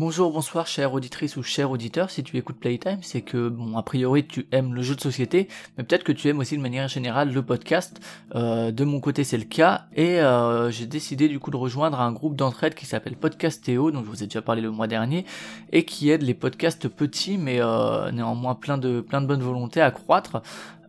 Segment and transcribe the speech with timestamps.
[0.00, 2.08] Bonjour, bonsoir, chère auditrice ou cher auditeur.
[2.08, 5.46] Si tu écoutes Playtime, c'est que, bon, a priori, tu aimes le jeu de société,
[5.76, 8.00] mais peut-être que tu aimes aussi de manière générale le podcast.
[8.34, 12.00] Euh, de mon côté, c'est le cas, et euh, j'ai décidé du coup de rejoindre
[12.00, 15.26] un groupe d'entraide qui s'appelle Podcastéo, dont je vous ai déjà parlé le mois dernier,
[15.70, 19.82] et qui aide les podcasts petits, mais euh, néanmoins plein de plein de bonne volonté
[19.82, 20.40] à croître.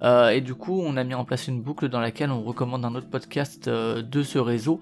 [0.04, 2.86] Euh, et du coup, on a mis en place une boucle dans laquelle on recommande
[2.86, 4.80] un autre podcast euh, de ce réseau.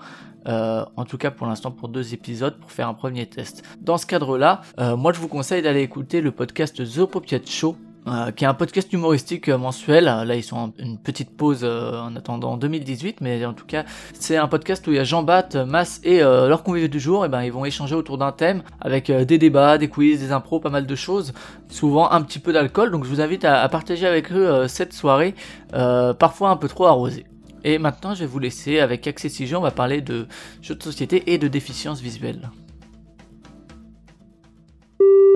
[0.47, 3.61] Euh, en tout cas pour l'instant pour deux épisodes pour faire un premier test.
[3.81, 7.75] Dans ce cadre-là, moi je vous conseille d'aller écouter le podcast The Popiat Show
[8.07, 10.05] euh, qui est un podcast humoristique euh, mensuel.
[10.05, 13.83] Là, ils sont en une petite pause euh, en attendant 2018, mais en tout cas,
[14.13, 17.25] c'est un podcast où il y a Jean-Bapt, Mas et leurs convives du jour.
[17.25, 20.59] Et ben, ils vont échanger autour d'un thème avec des débats, des quiz, des impros,
[20.59, 21.33] pas mal de choses.
[21.69, 22.91] Souvent un petit peu d'alcool.
[22.91, 25.35] Donc, je vous invite à, partager avec eux cette soirée,
[25.71, 27.25] parfois un peu trop arrosée.
[27.63, 30.27] Et maintenant, je vais vous laisser avec Access On va parler de
[30.61, 32.49] jeux de société et de déficience visuelle.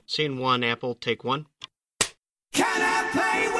[0.05, 1.45] Scene one, Apple, take one.
[2.53, 3.52] Can I play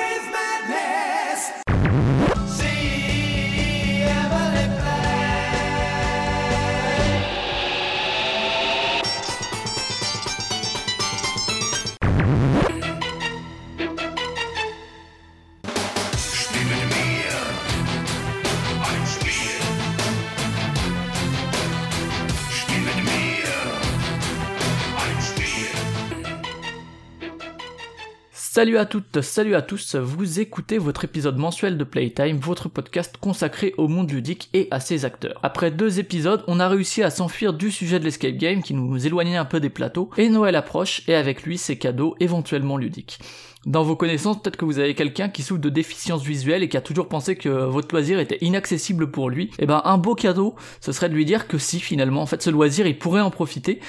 [28.56, 33.18] Salut à toutes, salut à tous, vous écoutez votre épisode mensuel de Playtime, votre podcast
[33.20, 35.40] consacré au monde ludique et à ses acteurs.
[35.42, 39.08] Après deux épisodes, on a réussi à s'enfuir du sujet de l'escape game qui nous
[39.08, 43.18] éloignait un peu des plateaux, et Noël approche, et avec lui ses cadeaux éventuellement ludiques.
[43.66, 46.76] Dans vos connaissances, peut-être que vous avez quelqu'un qui souffre de déficience visuelle et qui
[46.76, 49.46] a toujours pensé que votre loisir était inaccessible pour lui.
[49.46, 52.26] Et eh ben, un beau cadeau, ce serait de lui dire que si, finalement, en
[52.26, 53.80] fait, ce loisir, il pourrait en profiter.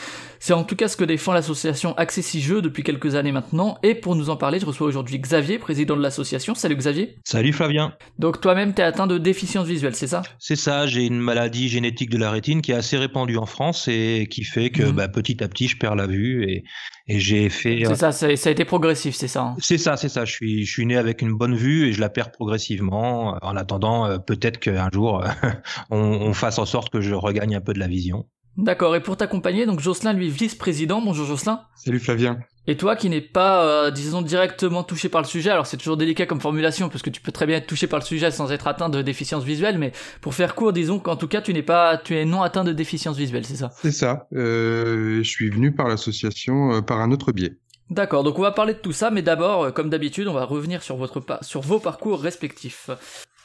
[0.47, 3.79] C'est en tout cas ce que défend l'association Accessi Jeux depuis quelques années maintenant.
[3.83, 6.55] Et pour nous en parler, je reçois aujourd'hui Xavier, président de l'association.
[6.55, 7.17] Salut Xavier.
[7.25, 7.95] Salut Flavien.
[8.19, 10.21] Donc toi-même, t'es atteint de déficience visuelle, c'est ça?
[10.39, 13.89] C'est ça, j'ai une maladie génétique de la rétine qui est assez répandue en France
[13.89, 14.93] et qui fait que mhm.
[14.93, 16.65] bah, petit à petit, je perds la vue et,
[17.07, 17.83] et j'ai fait...
[17.87, 19.57] C'est ça, ça, a été progressif, c'est ça hein?
[19.61, 20.27] C'est ça, c'est ça.
[20.27, 23.57] Je suis, je suis né avec une bonne vue et je la perds progressivement en
[23.57, 25.25] attendant euh, peut-être qu'un jour
[25.91, 28.27] on, on fasse en sorte que je regagne un peu de la vision.
[28.57, 31.01] D'accord, et pour t'accompagner, donc Jocelyn, lui, vice-président.
[31.01, 31.61] Bonjour Jocelyn.
[31.75, 32.39] Salut Flavien.
[32.67, 35.97] Et toi qui n'es pas, euh, disons, directement touché par le sujet, alors c'est toujours
[35.99, 38.53] délicat comme formulation, parce que tu peux très bien être touché par le sujet sans
[38.53, 39.93] être atteint de déficience visuelle, mais
[40.23, 42.73] pour faire court, disons qu'en tout cas, tu n'es pas, tu es non atteint de
[42.73, 43.71] déficience visuelle, c'est ça?
[43.83, 44.29] C'est ça.
[44.33, 47.59] Euh, je suis venu par l'association euh, par un autre biais.
[47.91, 50.83] D'accord, donc on va parler de tout ça, mais d'abord, comme d'habitude, on va revenir
[50.83, 52.91] sur, votre sur vos parcours respectifs.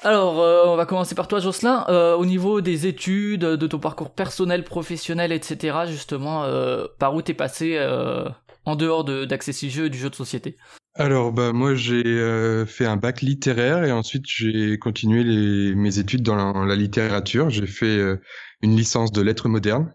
[0.01, 1.85] Alors, euh, on va commencer par toi, Jocelyn.
[1.89, 7.21] Euh, au niveau des études, de ton parcours personnel, professionnel, etc., justement, euh, par où
[7.21, 7.77] t'es passé
[8.65, 10.57] en dehors d'Accessi Jeux et du jeu de société?
[10.95, 16.65] Alors, bah, moi, j'ai fait un bac littéraire et ensuite j'ai continué mes études dans
[16.65, 17.49] la littérature.
[17.49, 17.99] J'ai fait
[18.61, 19.93] une licence de lettres modernes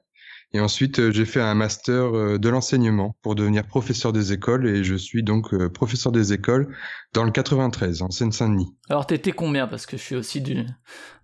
[0.55, 4.69] et ensuite, euh, j'ai fait un master euh, de l'enseignement pour devenir professeur des écoles
[4.69, 6.73] et je suis donc euh, professeur des écoles
[7.13, 8.73] dans le 93 en Seine-Saint-Denis.
[8.89, 9.67] Alors t'étais combien?
[9.67, 10.65] Parce que je suis aussi du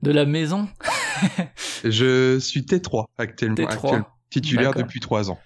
[0.02, 0.68] de la maison.
[1.84, 3.68] je suis T3 actuellement,
[4.30, 5.38] titulaire depuis trois ans.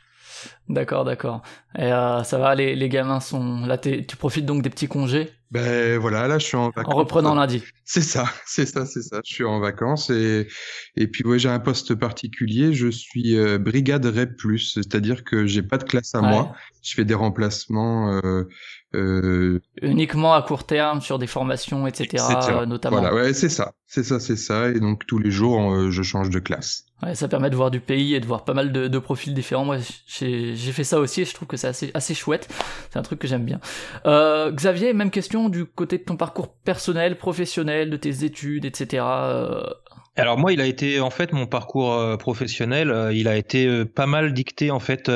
[0.69, 1.43] D'accord, d'accord.
[1.79, 3.79] Et ça va, les, les gamins sont là.
[3.79, 5.31] Tu profites donc des petits congés?
[5.51, 6.93] Ben voilà, là je suis en vacances.
[6.93, 7.63] En reprenant lundi.
[7.85, 9.21] C'est ça, c'est ça, c'est ça.
[9.25, 10.49] Je suis en vacances et
[10.97, 12.73] et puis ouais, j'ai un poste particulier.
[12.73, 16.55] Je suis euh, brigade REP+, c'est-à-dire que j'ai pas de classe à moi.
[16.83, 18.49] Je fais des remplacements euh,
[18.95, 22.25] euh, Uniquement à court terme sur des formations, etc.
[22.67, 23.01] notamment.
[23.01, 24.69] Voilà, ouais, c'est ça, c'est ça, c'est ça.
[24.71, 26.85] Et donc tous les jours, euh, je change de classe.
[27.05, 29.35] Ouais, ça permet de voir du pays et de voir pas mal de, de profils
[29.35, 29.65] différents.
[29.65, 32.49] Moi, j'ai fait ça aussi et je trouve que c'est assez, assez chouette.
[32.91, 33.61] C'est un truc que j'aime bien.
[34.07, 39.05] Euh, Xavier, même question du côté de ton parcours personnel, professionnel, de tes études, etc.
[39.07, 39.63] Euh,
[40.17, 44.07] alors moi, il a été en fait mon parcours euh, professionnel, il a été pas
[44.07, 45.11] mal dicté en fait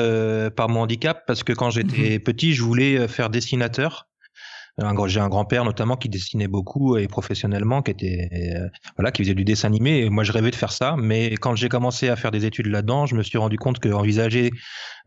[0.55, 2.19] par mon handicap parce que quand j'étais mhm.
[2.19, 4.08] petit, je voulais faire dessinateur
[5.07, 8.67] j'ai un grand-père notamment qui dessinait beaucoup et professionnellement, qui était euh,
[8.97, 9.99] voilà, qui faisait du dessin animé.
[9.99, 12.67] Et moi, je rêvais de faire ça, mais quand j'ai commencé à faire des études
[12.67, 14.51] là-dedans, je me suis rendu compte que envisager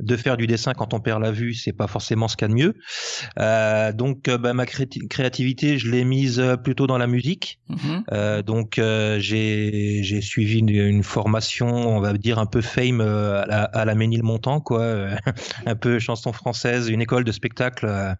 [0.00, 2.50] de faire du dessin quand on perd la vue, c'est pas forcément ce qu'il y
[2.50, 2.74] a de mieux.
[3.38, 7.60] Euh, donc, euh, bah, ma créativité, je l'ai mise plutôt dans la musique.
[7.70, 8.02] Mm-hmm.
[8.12, 13.44] Euh, donc, euh, j'ai j'ai suivi une, formation, on va dire un peu fame à
[13.46, 15.08] la, à la Ménilmontant, quoi,
[15.66, 18.16] un peu chanson française, une école de spectacle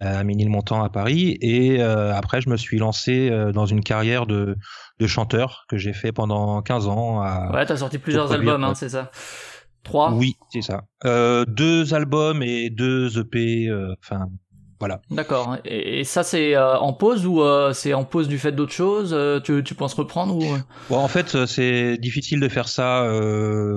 [0.00, 1.38] à Ménilmontant à Paris.
[1.40, 4.56] Et euh, après, je me suis lancé euh, dans une carrière de,
[4.98, 7.20] de chanteur que j'ai fait pendant 15 ans.
[7.22, 9.10] À, ouais, t'as sorti plusieurs albums, hein, c'est ça
[9.82, 10.12] Trois?
[10.12, 10.82] Oui, C'est ça.
[11.04, 13.68] Euh, deux albums et deux EP.
[13.68, 14.26] euh, Enfin,
[14.78, 15.00] voilà.
[15.10, 15.56] D'accord.
[15.64, 18.72] Et, et ça, c'est euh, en pause ou euh, c'est en pause du fait d'autres
[18.72, 20.44] choses euh, tu, tu penses reprendre ou
[20.90, 23.08] Bon, en fait, c'est difficile de faire ça.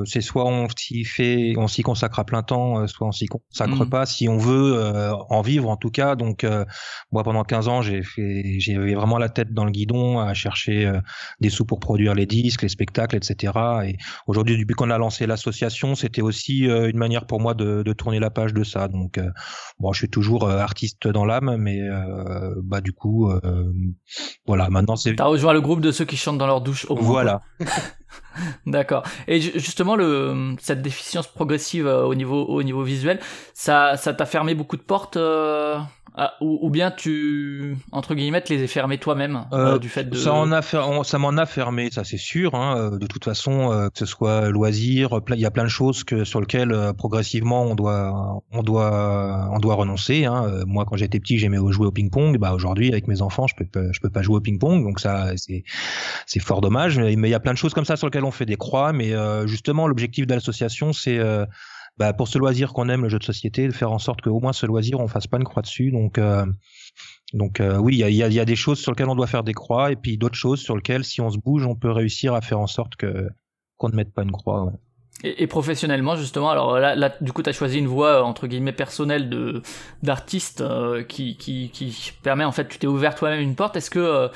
[0.06, 3.70] c'est soit on s'y fait, on s'y consacre à plein temps, soit on s'y consacre
[3.84, 3.90] Mhm.
[3.90, 4.06] pas.
[4.06, 4.80] Si on veut
[5.30, 6.16] en vivre, en tout cas.
[6.16, 6.46] Donc,
[7.12, 10.92] moi, pendant 15 ans, j'ai fait, j'avais vraiment la tête dans le guidon à chercher
[11.40, 13.54] des sous pour produire les disques, les spectacles, etc.
[13.86, 13.98] Et
[14.28, 18.20] aujourd'hui, depuis qu'on a lancé l'association, c'était aussi une manière pour moi de, de tourner
[18.20, 18.88] la page de ça.
[18.88, 19.20] Donc,
[19.80, 20.58] bon, je suis toujours euh,
[20.90, 23.74] artiste dans l'âme, mais euh, bah du coup, euh,
[24.46, 24.70] voilà.
[24.70, 27.42] Maintenant, c'est T'as rejoint le groupe de ceux qui chantent dans leur douche au voilà.
[28.66, 29.04] D'accord.
[29.28, 33.20] Et ju- justement, le, cette déficience progressive euh, au niveau, au niveau visuel,
[33.54, 35.78] ça, ça t'a fermé beaucoup de portes, euh,
[36.42, 40.04] ou, ou bien tu, entre guillemets, te les as fermées toi-même, Euh, euh, du fait
[40.04, 40.18] de.
[40.18, 40.86] Ça a fer-
[41.20, 42.56] m'en a fermé, ça c'est sûr.
[42.56, 42.98] Hein.
[43.00, 46.42] De toute façon, que ce soit loisir, il y a plein de choses que sur
[46.42, 50.26] lesquelles progressivement on doit, on doit, on doit renoncer.
[50.26, 50.64] Hein.
[50.66, 52.38] Moi, quand j'étais petit, j'aimais jouer au ping-pong.
[52.38, 55.32] Bah aujourd'hui, avec mes enfants, je peux, je peux pas jouer au ping-pong, donc ça,
[55.38, 55.64] c'est,
[56.40, 57.00] fort dommage.
[57.00, 58.56] Mais mais il y a plein de choses comme ça sur lesquelles on fait des
[58.56, 58.94] croix.
[58.94, 61.46] Mais euh, justement, l'objectif de l'association, c'est euh,
[61.98, 64.40] bah, pour ce loisir qu'on aime, le jeu de société, de faire en sorte qu'au
[64.40, 65.92] moins ce loisir, on fasse pas une croix dessus.
[65.92, 66.46] Donc euh,
[67.34, 69.96] donc oui, il y a, des choses sur lesquelles on doit faire des croix, et
[69.96, 72.66] puis d'autres choses sur lesquelles, si on se bouge, on peut réussir à faire en
[72.66, 73.30] sorte que
[73.78, 74.74] qu'on ne mette pas une croix.
[75.24, 79.62] Et, professionnellement, justement, alors là, du coup, t'as choisi une voie, entre guillemets, personnelle de,
[80.02, 80.64] d'artiste,
[81.08, 83.76] qui, qui, permet, en fait, tu t'es ouvert toi-même une porte.
[83.76, 84.32] Est-ce que,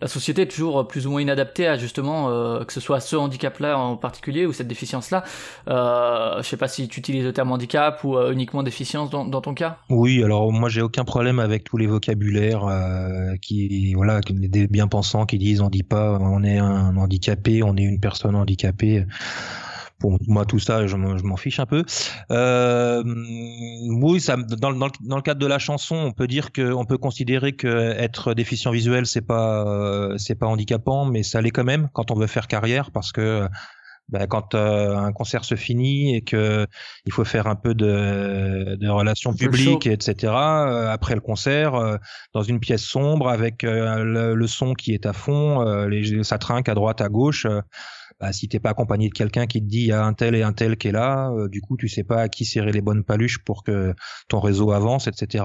[0.00, 3.16] la société est toujours plus ou moins inadaptée à justement euh, que ce soit ce
[3.16, 5.24] handicap-là en particulier ou cette déficience-là.
[5.68, 9.40] Euh, je sais pas si tu utilises le terme handicap ou euh, uniquement déficience dans,
[9.40, 9.78] ton cas.
[9.90, 14.88] Oui, alors moi j'ai aucun problème avec tous les vocabulaires euh, qui voilà des bien
[14.88, 19.06] pensants qui disent on dit pas on est un handicapé, on est une personne handicapée.
[19.98, 21.82] Pour moi, tout ça, je m'en fiche un peu.
[22.30, 23.02] Euh,
[24.02, 26.52] oui, ça, dans, le- dans, le- dans le cadre de la chanson, on peut dire
[26.52, 27.66] que, on peut considérer que
[27.98, 32.10] être déficient visuel, c'est pas, euh, c'est pas handicapant, mais ça l'est quand même quand
[32.10, 33.48] on veut faire carrière, parce que
[34.08, 36.66] ben, quand euh, un concert se finit et que
[37.06, 40.32] il faut faire un peu de, de relations publiques, etc.
[40.68, 41.96] euh, après le concert, euh,
[42.34, 46.68] dans une pièce sombre avec le, le son qui est à fond, les, ça trinque
[46.68, 47.46] à droite, à gauche.
[48.20, 50.34] Bah, si t'es pas accompagné de quelqu'un qui te dit il y a un tel
[50.34, 52.72] et un tel qui est là, euh, du coup tu sais pas à qui serrer
[52.72, 53.94] les bonnes paluches pour que
[54.28, 55.44] ton réseau avance, etc.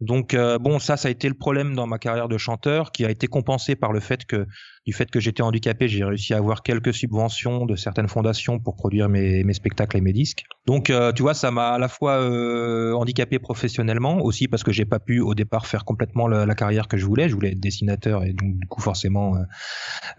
[0.00, 3.04] donc euh, bon, ça, ça a été le problème dans ma carrière de chanteur, qui
[3.04, 4.46] a été compensé par le fait que
[4.86, 8.76] du fait que j'étais handicapé, j'ai réussi à avoir quelques subventions de certaines fondations pour
[8.76, 10.44] produire mes, mes spectacles et mes disques.
[10.66, 14.72] Donc euh, tu vois, ça m'a à la fois euh, handicapé professionnellement, aussi parce que
[14.72, 17.28] j'ai pas pu au départ faire complètement la, la carrière que je voulais.
[17.28, 19.40] Je voulais être dessinateur et donc du coup forcément euh,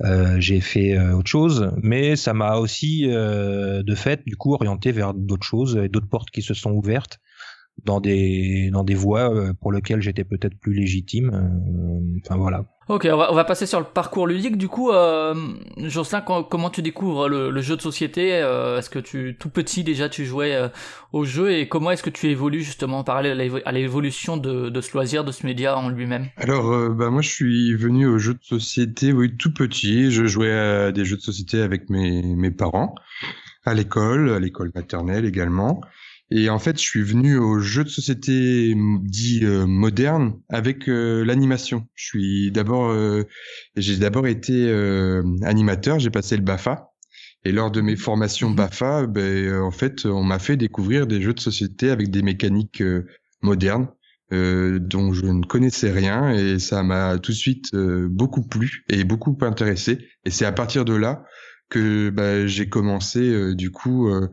[0.01, 1.71] euh, j'ai fait euh, autre chose.
[1.81, 6.29] Mais ça m'a aussi de fait du coup orienté vers d'autres choses et d'autres portes
[6.29, 7.19] qui se sont ouvertes
[7.85, 11.31] dans des dans des voies euh, pour lesquelles j'étais peut-être plus légitime.
[11.33, 12.65] Euh, Enfin voilà.
[12.89, 14.57] Ok, on va, on va passer sur le parcours ludique.
[14.57, 15.35] Du coup, euh,
[15.77, 19.49] Jocelyn, quand- comment tu découvres le, le jeu de société euh, Est-ce que tu, tout
[19.49, 20.69] petit déjà, tu jouais euh,
[21.13, 24.37] au jeu et comment est-ce que tu évolues justement en parallèle à l'évo- à l'évolution
[24.37, 26.27] de, de ce loisir, de ce média en lui-même?
[26.37, 30.09] Alors, euh, bah, moi, je suis venu aux jeux de société, oui, tout petit.
[30.11, 32.95] Je jouais à des jeux de société avec mes, mes parents,
[33.65, 35.79] à l'école, à l'école maternelle également.
[36.31, 41.25] Et en fait, je suis venu aux jeux de société dits euh, modernes avec euh,
[41.25, 41.87] l'animation.
[41.95, 43.23] Je suis d'abord, euh,
[43.75, 45.97] j'ai d'abord été euh, animateur.
[45.99, 46.91] J'ai passé le Bafa.
[47.45, 48.55] Et lors de mes formations Mhm.
[48.55, 52.83] Bafa, ben, en fait, on m'a fait découvrir des jeux de société avec des mécaniques
[53.41, 53.87] modernes
[54.31, 59.35] dont je ne connaissais rien et ça m'a tout de suite beaucoup plu et beaucoup
[59.41, 60.05] intéressé.
[60.25, 61.23] Et c'est à partir de là
[61.69, 64.29] que bah, j'ai commencé euh, du coup euh,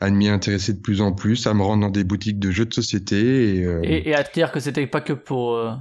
[0.00, 2.64] à m'y intéresser de plus en plus, à me rendre dans des boutiques de jeux
[2.64, 3.56] de société.
[3.56, 5.72] Et, euh, et, et à te dire que c'était pas que pour euh,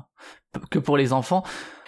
[0.71, 1.43] que pour les enfants.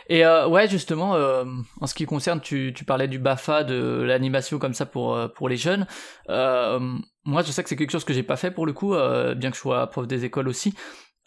[0.09, 1.43] Et euh, ouais, justement, euh,
[1.81, 5.49] en ce qui concerne, tu, tu parlais du Bafa, de l'animation comme ça pour pour
[5.49, 5.85] les jeunes.
[6.29, 8.95] Moi, je sais que c'est quelque chose que j'ai pas fait pour le coup,
[9.35, 10.73] bien que je sois prof des écoles aussi.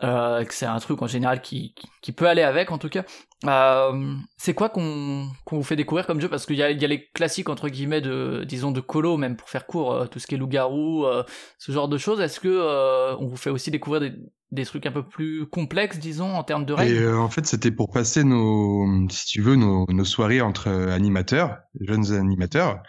[0.02, 2.88] Euh, que c'est un truc en général qui, qui, qui peut aller avec en tout
[2.88, 3.04] cas.
[3.47, 6.28] Euh, c'est quoi qu'on qu'on vous fait découvrir comme jeu?
[6.28, 9.19] Parce qu'il y a, il y a les classiques entre guillemets de disons de colo
[9.19, 11.23] même pour faire court, euh, tout ce qui est loup-garou, euh,
[11.59, 12.21] ce genre de choses.
[12.21, 14.12] Est-ce que euh, on vous fait aussi découvrir des,
[14.52, 16.99] des trucs un peu plus complexes disons en termes de Et règles?
[16.99, 21.59] euh, en fait, c'était pour passer nos, si tu veux, nos, nos soirées entre animateurs,
[21.80, 22.83] jeunes animateurs.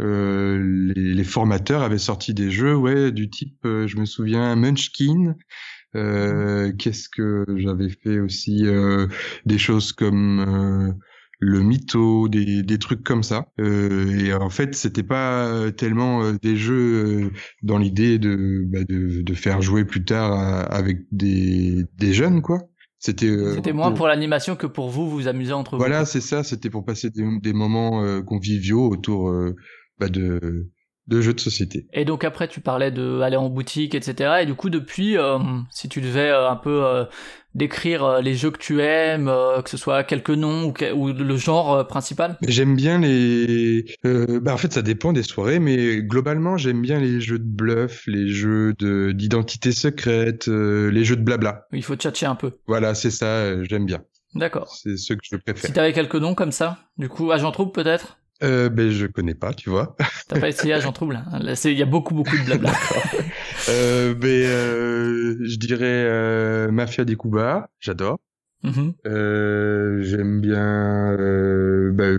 [0.00, 4.56] Euh, les, les formateurs avaient sorti des jeux, ouais, du type, euh, je me souviens,
[4.56, 5.34] Munchkin.
[5.98, 9.06] Euh, Qu'est-ce que j'avais fait aussi euh,
[9.46, 10.94] Des choses comme
[11.40, 13.46] le mytho, des, des trucs comme ça.
[13.60, 17.30] Euh, et en fait, c'était pas tellement euh, des jeux euh,
[17.62, 22.42] dans l'idée de, bah, de de faire jouer plus tard à- avec des des jeunes
[22.42, 22.58] quoi.
[22.98, 25.78] C'était euh, moins pour l'animation que pour vous vous amuser entre vous.
[25.78, 26.42] voilà, c'est ça.
[26.42, 29.54] C'était pour passer des, des moments euh, conviviaux autour euh,
[30.00, 30.68] bah, de
[31.08, 31.86] de jeux de société.
[31.92, 34.40] Et donc après, tu parlais de aller en boutique, etc.
[34.42, 35.38] Et du coup, depuis, euh,
[35.70, 37.04] si tu devais euh, un peu euh,
[37.54, 39.32] décrire les jeux que tu aimes,
[39.64, 42.36] que ce soit quelques noms ou, le genre principal.
[42.46, 43.86] J'aime bien les.
[44.04, 48.04] bah en fait, ça dépend des soirées, mais globalement, j'aime bien les jeux de bluff,
[48.06, 51.66] les jeux de d'identité secrète, les jeux de blabla.
[51.72, 52.52] Il faut tchatcher un peu.
[52.66, 53.64] Voilà, c'est ça.
[53.64, 54.02] j'aime bien.
[54.34, 54.68] D'accord.
[54.76, 55.64] C'est ceux que je préfère.
[55.64, 58.18] Si t'avais quelques noms comme ça, du coup, Agent Trouble peut-être?
[58.42, 59.96] Euh, ben je connais pas, tu vois.
[60.28, 62.72] T'as pas essayé Agent Trouble hein Il y a beaucoup, beaucoup de blabla.
[63.68, 68.18] euh, ben euh, je dirais euh, Mafia des Cuba, j'adore.
[69.06, 71.16] Euh, j'aime bien.
[71.18, 72.18] Euh, ben,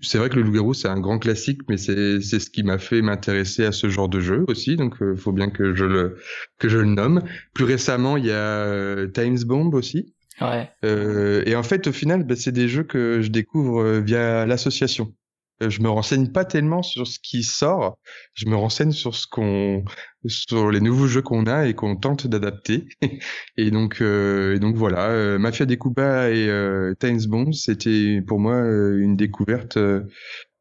[0.00, 2.78] c'est vrai que le loup-garou c'est un grand classique, mais c'est c'est ce qui m'a
[2.78, 6.16] fait m'intéresser à ce genre de jeu aussi, donc euh, faut bien que je le
[6.58, 7.22] que je le nomme.
[7.54, 10.12] Plus récemment, il y a Times Bomb aussi.
[10.40, 10.68] Ouais.
[10.84, 15.14] Euh, et en fait, au final, ben, c'est des jeux que je découvre via l'association.
[15.62, 17.98] Euh, je me renseigne pas tellement sur ce qui sort,
[18.34, 19.84] je me renseigne sur ce qu'on,
[20.26, 22.86] sur les nouveaux jeux qu'on a et qu'on tente d'adapter.
[23.56, 28.38] et donc, euh, et donc voilà, euh, Mafia Cuba et euh, Times Bomb, c'était pour
[28.38, 29.78] moi euh, une découverte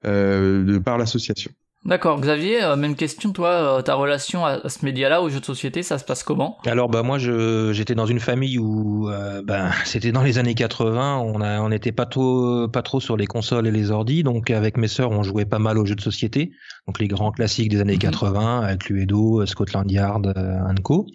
[0.04, 1.52] de par l'association.
[1.86, 2.20] D'accord.
[2.20, 5.46] Xavier, euh, même question, toi, euh, ta relation à, à ce média-là, aux jeux de
[5.46, 6.58] société, ça se passe comment?
[6.65, 11.20] Alors bah moi j'étais dans une famille où euh, ben c'était dans les années 80,
[11.20, 14.50] on a on n'était pas trop pas trop sur les consoles et les ordis, donc
[14.50, 16.51] avec mes sœurs on jouait pas mal aux jeux de société,
[16.88, 18.00] donc les grands classiques des années Mhm.
[18.00, 21.06] 80 avec Cluedo, euh, Scotland Yard, euh, and Co.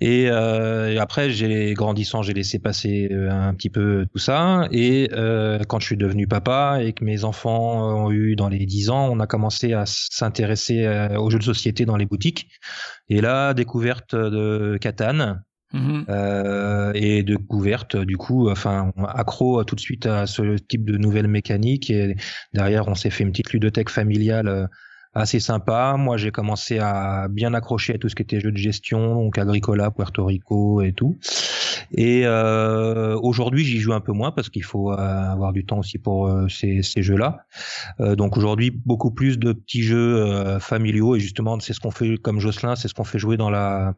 [0.00, 5.08] Et, et après j'ai grandissant j'ai laissé passer un petit peu tout ça et
[5.68, 9.08] quand je suis devenu papa et que mes enfants ont eu dans les 10 ans,
[9.10, 12.48] on a commencé à s'intéresser euh, aux jeux de société dans les boutiques.
[13.08, 15.42] Et là, découverte de Catane
[15.72, 16.06] Mhm.
[16.08, 21.28] euh, et découverte du coup, enfin accro tout de suite à ce type de nouvelles
[21.28, 21.90] mécaniques.
[21.90, 22.16] Et
[22.52, 24.66] derrière, on s'est fait une petite ludothèque familiale euh,
[25.14, 25.96] assez sympa.
[25.98, 29.38] Moi, j'ai commencé à bien accrocher à tout ce qui était jeux de gestion, donc
[29.38, 31.18] Agricola, Puerto Rico et tout.
[31.92, 35.78] Et euh, aujourd'hui, j'y joue un peu moins parce qu'il faut euh, avoir du temps
[35.78, 37.46] aussi pour euh, ces, ces jeux-là.
[38.00, 41.90] Euh, donc aujourd'hui, beaucoup plus de petits jeux euh, familiaux et justement, c'est ce qu'on
[41.90, 43.94] fait comme Jocelyn, c'est ce qu'on fait jouer dans la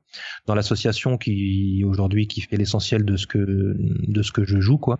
[0.47, 4.79] dans l'association qui aujourd'hui qui fait l'essentiel de ce que de ce que je joue
[4.79, 4.99] quoi.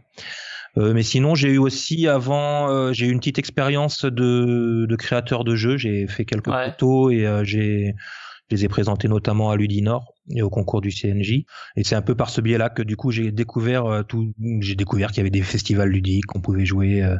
[0.79, 4.97] Euh, mais sinon, j'ai eu aussi avant, euh, j'ai eu une petite expérience de, de
[4.97, 5.77] créateur de jeux.
[5.77, 6.71] J'ai fait quelques Ouais.
[6.71, 7.95] photos et euh, j'ai
[8.51, 11.45] je les ai présentés notamment à Ludinor et au concours du CNJ.
[11.77, 14.35] Et c'est un peu par ce biais-là que du coup j'ai découvert euh, tout.
[14.61, 17.17] J'ai découvert qu'il y avait des festivals ludiques, qu'on pouvait jouer euh,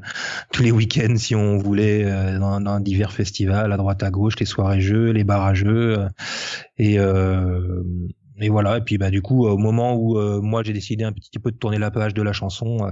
[0.53, 4.35] tous les week-ends si on voulait euh, dans, dans divers festivals à droite à gauche,
[4.41, 6.01] les soirées jeux, les bars à jeux.
[6.01, 6.09] euh,
[6.77, 7.83] et euh,
[8.43, 8.79] et voilà.
[8.79, 11.51] Et puis bah du coup au moment où euh, moi j'ai décidé un petit peu
[11.51, 12.91] de tourner la page de la chanson, euh,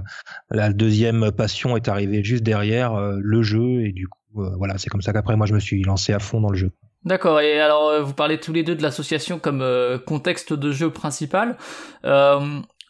[0.49, 4.89] la deuxième passion est arrivée juste derrière euh, le jeu et du coup voilà c'est
[4.89, 6.71] comme ça qu'après moi je me suis lancé à fond dans le jeu.
[7.03, 9.65] D'accord, et alors vous parlez tous les deux de l'association comme
[10.05, 11.57] contexte de jeu principal.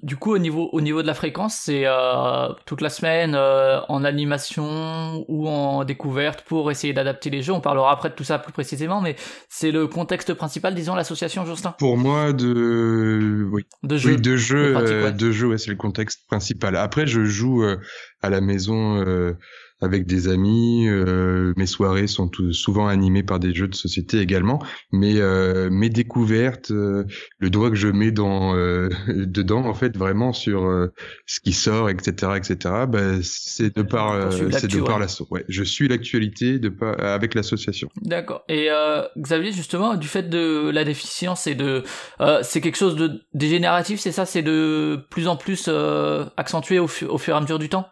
[0.04, 3.80] Du coup, au niveau, au niveau de la fréquence, c'est euh, toute la semaine euh,
[3.88, 7.54] en animation ou en découverte pour essayer d'adapter les jeux.
[7.54, 9.16] On parlera après de tout ça plus précisément, mais
[9.48, 14.12] c'est le contexte principal, disons, l'association Jocelyn, Pour moi, de oui, de jeu.
[14.12, 15.14] Oui, de jeu, de pratique, euh, ouais.
[15.14, 16.76] de jeu, ouais, c'est le contexte principal.
[16.76, 17.78] Après, je joue euh,
[18.22, 19.38] à la maison euh,
[19.82, 20.88] avec des amis.
[20.88, 24.60] euh, mes soirées sont tout- souvent animées par des jeux de société également.
[24.92, 27.06] Mais euh, mes découvertes, euh,
[27.40, 30.88] le doigt que je mets dans euh, dedans, en fait, vraiment sur euh,
[31.26, 32.86] ce qui sort, etc., etc.
[32.88, 35.24] Bah, c'est de par, euh, c'est de par l'asso.
[35.32, 37.90] Ouais, je suis l'actualité de par, avec l'association.
[38.02, 38.44] D'accord.
[38.48, 41.84] Et euh, Xavier, justement, du fait de la déficience et de,
[42.20, 46.80] euh, c'est quelque chose de dégénératif, c'est ça, c'est de plus en plus euh, accentué
[46.80, 47.88] au fur et à mesure du temps?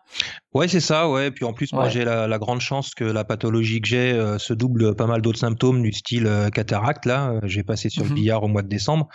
[0.55, 1.29] Ouais, c'est ça, ouais.
[1.29, 4.39] Puis en plus, moi, j'ai la, la grande chance que la pathologie que j'ai euh,
[4.39, 7.05] se double pas mal d'autres symptômes du style euh, cataracte.
[7.05, 8.09] Là, Euh, j'ai passé sur Mhm.
[8.09, 9.07] le billard au mois de décembre.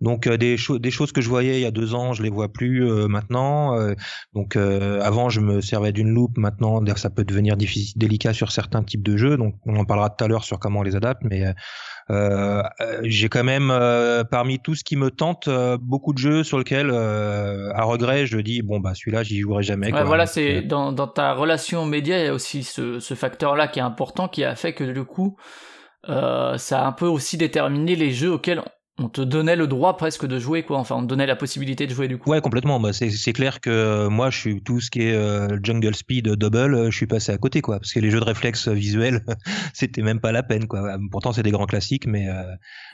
[0.00, 2.22] Donc, euh, des, cho- des choses que je voyais il y a deux ans, je
[2.22, 3.78] les vois plus euh, maintenant.
[3.78, 3.92] Euh,
[4.32, 6.38] donc, euh, avant, je me servais d'une loupe.
[6.38, 9.36] Maintenant, ça peut devenir difficile, délicat sur certains types de jeux.
[9.36, 11.20] Donc, on en parlera tout à l'heure sur comment on les adapte.
[11.22, 11.44] Mais
[12.10, 16.18] euh, euh, j'ai quand même, euh, parmi tout ce qui me tente, euh, beaucoup de
[16.18, 19.86] jeux sur lesquels, euh, à regret, je dis bon bah celui-là, j'y jouerai jamais.
[19.86, 20.04] Ouais, quoi.
[20.04, 23.68] voilà, c'est dans, dans ta relation aux médias, il y a aussi ce, ce facteur-là
[23.68, 25.36] qui est important, qui a fait que du coup,
[26.08, 28.62] euh, ça a un peu aussi déterminé les jeux auxquels
[29.00, 30.78] on te donnait le droit presque de jouer quoi.
[30.78, 32.30] Enfin, on te donnait la possibilité de jouer du coup.
[32.30, 32.80] Ouais, complètement.
[32.80, 35.94] Bah, c'est c'est clair que euh, moi, je suis tout ce qui est euh, jungle
[35.94, 38.66] speed, double, euh, je suis passé à côté quoi, parce que les jeux de réflexe
[38.68, 39.22] visuels,
[39.74, 40.96] c'était même pas la peine quoi.
[41.12, 42.42] Pourtant, c'est des grands classiques, mais euh,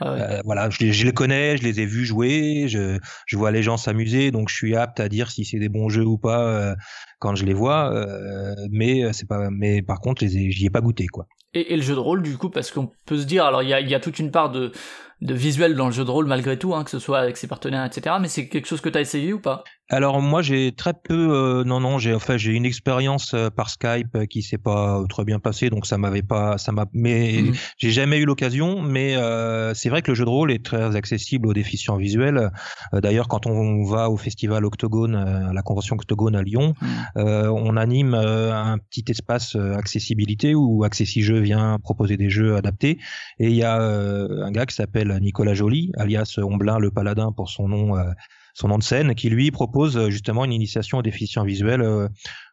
[0.00, 0.20] Ah ouais.
[0.20, 3.50] euh, voilà, je, les- je les connais, je les ai vus jouer, je, je vois
[3.50, 6.18] les gens s'amuser, donc je suis apte à dire si c'est des bons jeux ou
[6.18, 6.74] pas euh,
[7.18, 7.92] quand je les vois.
[7.94, 11.26] euh, mais c'est pas, mais par contre, je les ai- j'y ai pas goûté quoi.
[11.56, 13.68] Et, et le jeu de rôle, du coup, parce qu'on peut se dire, alors il
[13.68, 14.72] y a, il y a toute une part de,
[15.20, 17.46] de visuel dans le jeu de rôle malgré tout, hein, que ce soit avec ses
[17.46, 18.16] partenaires, etc.
[18.20, 19.64] Mais c'est quelque chose que t'as essayé ou pas?
[19.90, 23.68] Alors moi j'ai très peu euh, non non j'ai enfin j'ai une expérience euh, par
[23.68, 27.42] Skype euh, qui s'est pas très bien passée donc ça m'avait pas ça m'a mais
[27.42, 27.52] Mhm.
[27.76, 30.96] j'ai jamais eu l'occasion mais euh, c'est vrai que le jeu de rôle est très
[30.96, 32.50] accessible aux déficients visuels.
[32.94, 36.74] D'ailleurs quand on va au festival Octogone à la convention Octogone à Lyon
[37.18, 42.98] euh, on anime un petit espace accessibilité où Accessi-Jeux vient proposer des jeux adaptés.
[43.38, 47.32] Et il y a euh, un gars qui s'appelle Nicolas Joly alias Omblin le Paladin
[47.32, 48.04] pour son nom euh,
[48.54, 52.08] son nom de scène, qui lui propose euh, justement une initiation aux déficients visuels euh,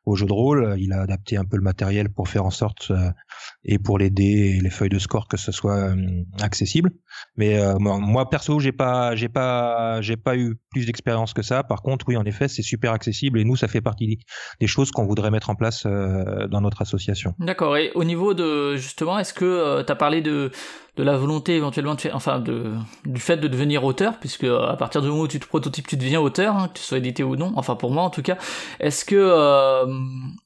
[0.05, 0.75] au jeu de rôle.
[0.79, 3.09] Il a adapté un peu le matériel pour faire en sorte, euh,
[3.63, 6.91] et pour les dés et les feuilles de score, que ce soit euh, accessible.
[7.35, 11.63] Mais euh, moi, perso, j'ai pas, j'ai pas, j'ai pas eu plus d'expérience que ça.
[11.63, 14.19] Par contre, oui, en effet, c'est super accessible et nous, ça fait partie
[14.59, 17.35] des choses qu'on voudrait mettre en place dans notre association.
[17.39, 17.77] D'accord.
[17.77, 20.51] Et au niveau de justement, est-ce que euh, t'as parlé de
[20.97, 22.73] de la volonté éventuellement de faire, enfin de
[23.05, 25.95] du fait de devenir auteur, puisque à partir du moment où tu te prototypes, tu
[25.95, 27.53] deviens auteur, hein, que tu sois édité ou non.
[27.55, 28.37] Enfin pour moi en tout cas.
[28.79, 29.15] Est-ce que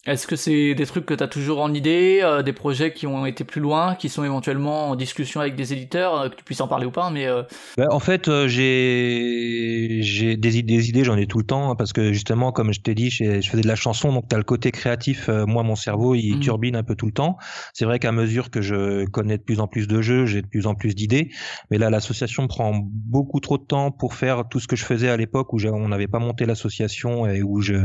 [0.06, 3.26] est-ce que c'est des trucs que t'as toujours en idée, euh, des projets qui ont
[3.26, 6.62] été plus loin, qui sont éventuellement en discussion avec des éditeurs, euh, que tu puisses
[6.62, 7.44] en parler ou pas, mais euh,
[7.78, 11.72] Bah, en fait, euh, j'ai j'ai des, idées- des idées, j'en ai tout le temps
[11.72, 14.38] hein, parce que justement, comme je t'ai dit, je, faisais de la chanson, donc t'as
[14.38, 15.30] le côté créatif.
[15.30, 16.40] euh, moi, mon cerveau, il Mhm.
[16.40, 17.38] turbine un peu tout le temps.
[17.74, 20.48] C'est vrai qu'à mesure que je connais de plus en plus de jeux, j'ai de
[20.48, 21.30] plus en plus d'idées.
[21.72, 25.10] Mais là, l'association prend beaucoup trop de temps pour faire tout ce que je faisais
[25.10, 27.76] à l'époque où on n'avait pas monté l'association et où je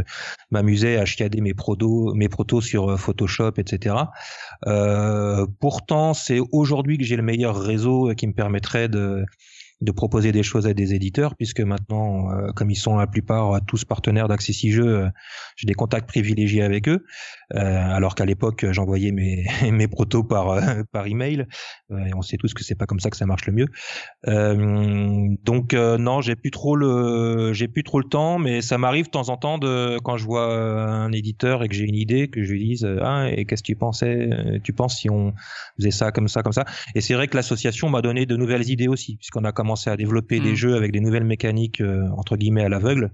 [0.50, 1.49] m'amusais à chiader mes
[2.14, 3.96] mes protos sur euh, Photoshop, etc.
[4.66, 9.24] Euh, pourtant, c'est aujourd'hui que j'ai le meilleur réseau euh, qui me permettrait de
[9.94, 14.28] proposer des choses à des éditeurs, puisque maintenant, comme ils sont la plupart tous partenaires
[14.28, 15.08] d'Accessi-Jeux, euh,
[15.56, 17.04] j'ai des contacts privilégiés avec eux,
[17.58, 21.46] alors qu'à l'époque, euh, j'envoyais mes, mes protos par, euh, par email,
[21.90, 23.66] euh, et on sait tous que c'est pas comme ça que ça marche le mieux.
[24.28, 28.78] Euh, donc euh, non, j'ai plus trop le, j'ai plus trop le temps, mais ça
[28.78, 31.84] m'arrive de temps en temps de, quand je vois euh, un éditeur et que j'ai
[31.84, 34.72] une idée, que je lui dise, euh, ah, et qu'est-ce que tu pensais, euh, tu
[34.72, 35.34] penses si on
[35.78, 36.64] faisait ça comme ça, comme ça?
[36.94, 39.96] Et c'est vrai que l'association m'a donné de nouvelles idées aussi, puisqu'on a commencé à
[39.96, 43.10] développer des jeux avec des nouvelles mécaniques euh, entre guillemets à l'aveugle.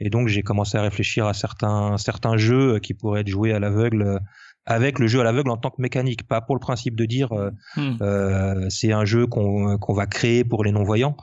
[0.00, 3.58] Et donc j'ai commencé à réfléchir à certains certains jeux qui pourraient être joués à
[3.58, 4.18] l'aveugle euh,
[4.64, 7.32] avec le jeu à l'aveugle en tant que mécanique, pas pour le principe de dire
[7.32, 7.96] euh, hmm.
[8.02, 11.16] euh, c'est un jeu qu'on qu'on va créer pour les non voyants,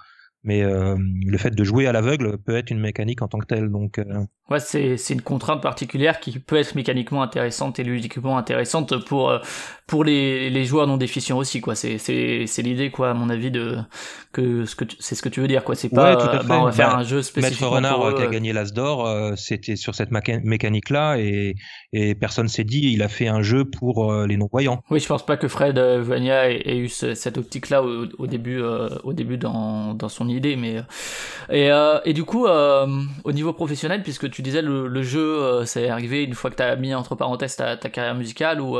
[0.46, 3.46] mais euh, le fait de jouer à l'aveugle peut être une mécanique en tant que
[3.46, 3.70] telle.
[3.70, 4.04] Donc euh,
[4.50, 9.32] Ouais, c'est c'est une contrainte particulière qui peut être mécaniquement intéressante et ludiquement intéressante pour
[9.32, 9.40] euh,
[9.88, 11.74] pour les, les joueurs non déficients aussi quoi.
[11.76, 13.78] C'est c'est c'est l'idée quoi à mon avis de
[14.32, 15.76] que ce que c'est ce que tu veux dire quoi.
[15.76, 16.48] C'est pas Ouais, tout à fait.
[16.48, 18.54] bah, on va faire Bah, un jeu Maître spécifiquement Renard pour eux, qui a gagné
[18.54, 21.56] l'As d'or, euh, c'était sur cette mécanique-là et,
[21.94, 24.82] et personne s'est dit il a fait un jeu pour les non-voyants.
[24.92, 28.28] Oui, je pense pas que Fred Vania ait, ait eu ce- cette optique-là au, au
[28.28, 28.62] début,
[29.04, 30.82] au début dans, dans son idée, mais euh,
[31.50, 32.88] et, euh, et du coup, euh,
[33.24, 36.94] au niveau professionnel, puisque tu disais le, jeu, c'est arrivé une fois que t'as mis
[36.94, 38.78] entre parenthèses ta, ta carrière musicale ou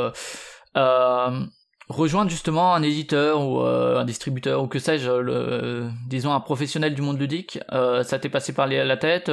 [1.88, 7.18] rejoindre justement un éditeur ou un distributeur ou que sais-je, disons un professionnel du monde
[7.18, 9.30] ludique, ça t'est passé par la tête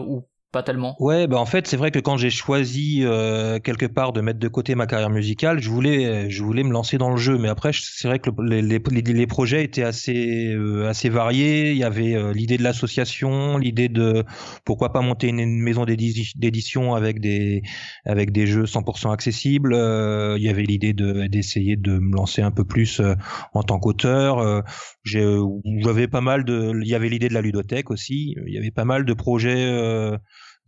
[0.00, 3.86] ou pas tellement Ouais, bah en fait, c'est vrai que quand j'ai choisi euh, quelque
[3.86, 7.08] part de mettre de côté ma carrière musicale, je voulais, je voulais me lancer dans
[7.10, 7.38] le jeu.
[7.38, 11.70] Mais après, c'est vrai que le- les, les, les- projets étaient assez, euh, assez variés.
[11.70, 14.24] Il y avait euh, l'idée de l'association, l'idée de
[14.66, 17.62] pourquoi pas monter une, maison d'édi- d'édition avec des,
[18.04, 19.72] avec des jeux 100% accessibles.
[19.72, 23.14] Euh, il y avait l'idée de d'essayer de me lancer un peu plus euh,
[23.54, 24.62] en tant qu'auteur.
[25.04, 28.34] J'avais pas mal de, il y avait l'idée de la ludothèque aussi.
[28.46, 29.66] Il y avait pas mal de projets.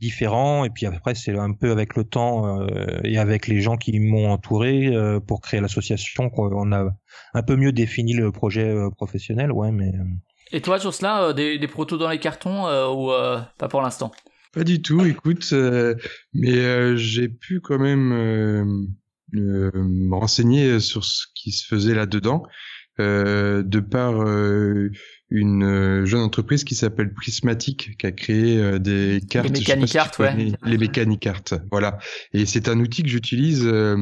[0.02, 3.76] Différents et puis après c'est un peu avec le temps euh, et avec les gens
[3.76, 6.90] qui m'ont entouré euh, pour créer l'association qu'on a
[7.34, 9.52] un peu mieux défini le projet euh, professionnel.
[9.52, 9.92] Ouais mais
[10.52, 13.80] Et toi, Jocelyn, euh, des, des protos dans les cartons euh, ou euh, pas pour
[13.80, 14.12] l'instant?
[14.52, 15.94] Pas du tout, écoute, euh,
[16.34, 18.64] mais euh, j'ai pu quand même euh,
[19.34, 22.42] euh, me renseigner sur ce qui se faisait là-dedans,
[23.00, 24.90] euh, de par euh,
[25.34, 29.46] une euh, jeune entreprise qui s'appelle Prismatic, qui a créé euh, des cartes.
[29.48, 30.52] sais pas si Mécanicartes, ouais.
[30.64, 31.98] Les Mécanicartes, voilà.
[32.32, 33.96] Et c'est un outil que j'utilise euh,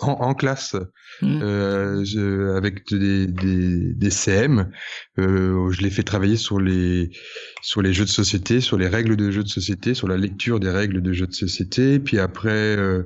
[0.00, 0.76] en, en classe
[1.20, 1.40] Hmm.
[1.42, 4.70] euh, je- avec des, des, des CM.
[5.18, 7.10] Euh, je les fais travailler sur les
[7.62, 10.60] sur les jeux de société, sur les règles de jeux de société, sur la lecture
[10.60, 11.98] des règles de jeux de société.
[11.98, 13.02] Puis après, euh,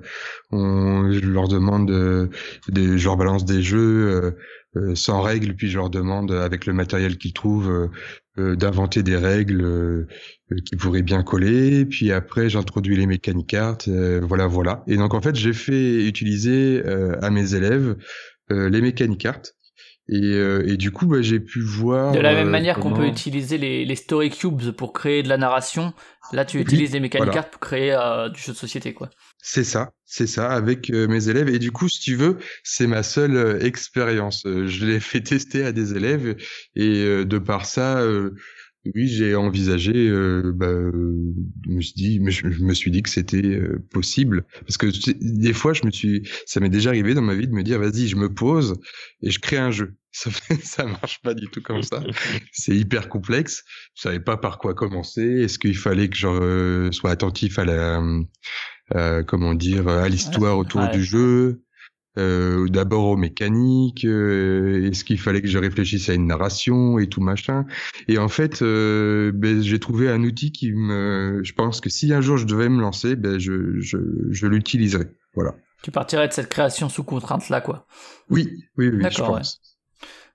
[0.51, 2.29] on, je leur demande, euh,
[2.69, 4.35] des, je leur balance des jeux
[4.95, 7.89] sans règles, puis je leur demande avec le matériel qu'ils trouvent euh,
[8.39, 10.07] euh, d'inventer des règles euh,
[10.53, 11.85] euh, qui pourraient bien coller.
[11.85, 13.89] Puis après, j'introduis les mécaniques cartes.
[13.89, 14.83] euh, voilà, voilà.
[14.87, 17.97] Et donc en fait, j'ai fait utiliser euh, à mes élèves
[18.51, 19.55] euh, les mécaniques cartes.
[20.09, 22.13] Et, euh, et du coup, bah, j'ai pu voir.
[22.13, 25.29] De la même euh, manière qu'on peut utiliser les, les story cubes pour créer de
[25.29, 25.93] la narration,
[26.33, 27.33] là tu Oui, utilises les mécaniques voilà.
[27.43, 29.11] cartes pour créer euh, du jeu de société quoi.
[29.45, 31.49] C'est ça, c'est ça, avec euh, mes élèves.
[31.49, 34.47] Et du coup, si tu veux, c'est ma seule euh, expérience.
[34.47, 36.37] Euh, je l'ai fait tester à des élèves
[36.77, 38.05] et de par ça,
[38.95, 39.93] oui, j'ai envisagé.
[40.09, 40.93] euh, bah, euh,
[41.67, 44.89] je me suis dit, je, je me suis dit que c'était euh, possible parce que
[45.21, 47.79] des fois, je me suis, ça m'est déjà arrivé dans ma vie de me dire,
[47.79, 48.75] vas-y, je me pose
[49.23, 49.95] et je crée un jeu.
[50.15, 50.31] Ça,
[50.63, 52.03] ça marche pas du tout comme ça.
[52.53, 53.65] C'est hyper complexe.
[53.95, 55.23] Je savais pas par quoi commencer.
[55.23, 58.03] Est-ce qu'il fallait que je sois attentif à la
[58.95, 60.91] euh, comment dire, à l'histoire autour ouais.
[60.91, 61.63] du jeu,
[62.19, 67.09] euh, d'abord aux mécaniques, euh, est-ce qu'il fallait que je réfléchisse à une narration et
[67.09, 67.65] tout machin.
[68.07, 72.13] Et en fait, euh, ben, j'ai trouvé un outil qui me, je pense que si
[72.13, 73.97] un jour je devais me lancer, ben je, je,
[74.31, 75.07] je l'utiliserai.
[75.35, 75.55] Voilà.
[75.83, 77.87] Tu partirais de cette création sous contrainte là quoi.
[78.29, 79.61] Oui, oui, oui, je D'accord, pense.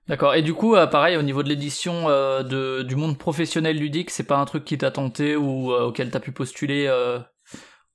[0.08, 0.34] D'accord.
[0.34, 4.10] Et du coup, euh, pareil, au niveau de l'édition euh, de, du monde professionnel ludique,
[4.10, 7.20] c'est pas un truc qui t'a tenté ou euh, auquel t'as pu postuler euh,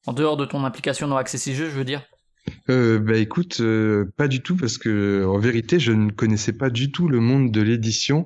[0.08, 2.04] en dehors de ton implication dans Access Jeux, je veux dire
[2.70, 6.70] Euh, bah écoute, euh, pas du tout parce que en vérité, je ne connaissais pas
[6.70, 8.26] du tout le monde de l'édition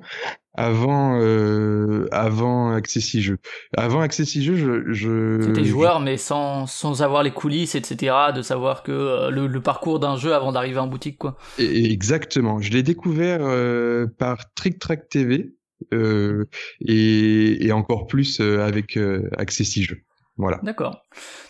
[0.54, 3.38] avant euh, avant Accessi Jeux.
[3.76, 8.12] Avant Accessi Jeux, je je T'étais je- joueur, mais sans, sans avoir les coulisses, etc.,
[8.34, 11.36] de savoir que euh, le, le parcours d'un jeu avant d'arriver en boutique, quoi.
[11.60, 12.60] Et- et Exactement.
[12.60, 15.54] Je l'ai découvert euh, par Trick Track TV
[15.94, 16.44] euh,
[16.80, 20.00] et, et encore plus euh, avec euh, Accessi Jeux.
[20.38, 20.60] Voilà.
[20.62, 21.04] D'accord.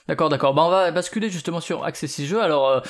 [0.09, 0.55] D'accord, d'accord.
[0.55, 2.41] Bah, on va basculer justement sur Access Jeux.
[2.43, 2.81] Alors, euh,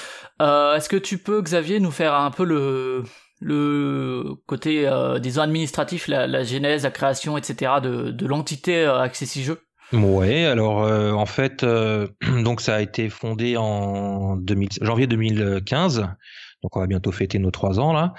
[0.41, 3.03] euh, est-ce que tu peux, Xavier, nous faire un peu le,
[3.41, 9.01] le côté, euh, disons, administratif, la, la genèse, la création, etc., de, de l'entité euh,
[9.01, 9.61] Access Jeux?
[9.93, 11.65] Ouais, alors euh, en fait,
[12.45, 16.07] donc ça a été fondé en 2000, janvier 2015.
[16.63, 18.15] Donc on va bientôt fêter nos trois ans là.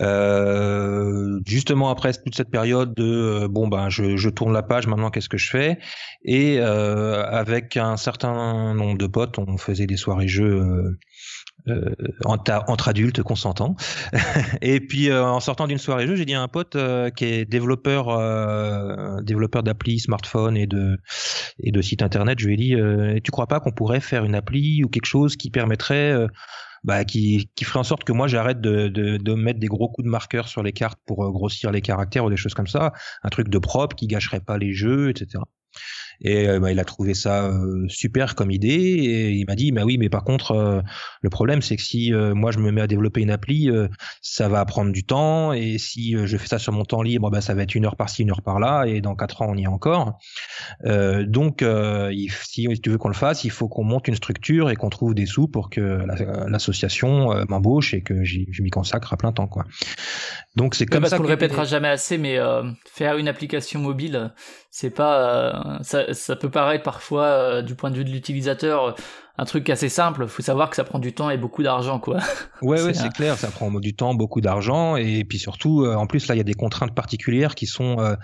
[0.00, 4.86] Euh, justement après toute cette période de euh, bon ben je, je tourne la page
[4.86, 5.78] maintenant qu'est-ce que je fais?
[6.24, 10.98] Et euh, avec un certain nombre de potes on faisait des soirées jeux euh,
[11.68, 11.94] euh,
[12.26, 13.74] entre, entre adultes consentants.
[14.60, 16.76] et puis euh, en sortant d'une soirée jeu, j'ai dit à un pote
[17.16, 18.06] qui est développeur
[19.22, 20.98] développeur d'appli smartphone et de
[21.60, 24.34] et de site internet, je lui ai dit tu crois pas qu'on pourrait faire une
[24.34, 26.26] appli ou quelque chose qui permettrait
[26.84, 29.88] bah, qui, qui ferait en sorte que moi j'arrête de, de, de mettre des gros
[29.88, 32.66] coups de marqueur sur les cartes pour euh, grossir les caractères ou des choses comme
[32.66, 32.92] ça,
[33.22, 35.42] un truc de propre qui gâcherait pas les jeux, etc.
[36.20, 39.72] Et euh, bah, il a trouvé ça euh, super comme idée et il m'a dit
[39.72, 40.80] bah oui mais par contre euh,
[41.22, 43.70] le problème c'est que si moi je me mets à développer une appli
[44.22, 47.40] ça va prendre du temps et si je fais ça sur mon temps libre bah
[47.40, 49.64] ça va être une heure par-ci une heure par-là et dans quatre ans on y
[49.64, 50.18] est encore.
[50.84, 54.76] Donc il, si tu veux qu'on le fasse il faut qu'on monte une structure et
[54.76, 59.16] qu'on trouve des sous pour que la- l'association m'embauche et que je m'y consacre à
[59.16, 59.64] plein temps quoi.
[60.56, 63.80] Donc c'est comme parce ça qu'on le répétera jamais assez, mais euh, faire une application
[63.80, 64.32] mobile,
[64.70, 68.96] c'est pas, euh, ça, ça peut paraître parfois euh, du point de vue de l'utilisateur
[69.36, 70.26] un truc assez simple.
[70.28, 72.18] Faut savoir que ça prend du temps et beaucoup d'argent, quoi.
[72.62, 75.82] Ouais, ouais, C'est un- c'est clair, ça prend du temps, beaucoup d'argent, et puis surtout,
[75.84, 78.14] euh, en plus, là, il y a des contraintes particulières qui sont euh,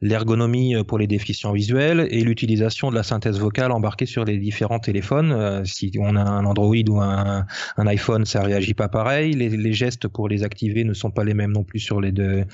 [0.00, 4.38] l'ergonomie euh, pour les déficients visuels et l'utilisation de la synthèse vocale embarquée sur les
[4.38, 5.32] différents téléphones.
[5.32, 7.46] Euh, si on a un Android ou un,
[7.76, 9.32] un iPhone, ça réagit pas pareil.
[9.32, 12.12] Les, les gestes pour les activer ne sont pas les mêmes non plus sur les
[12.12, 12.44] deux,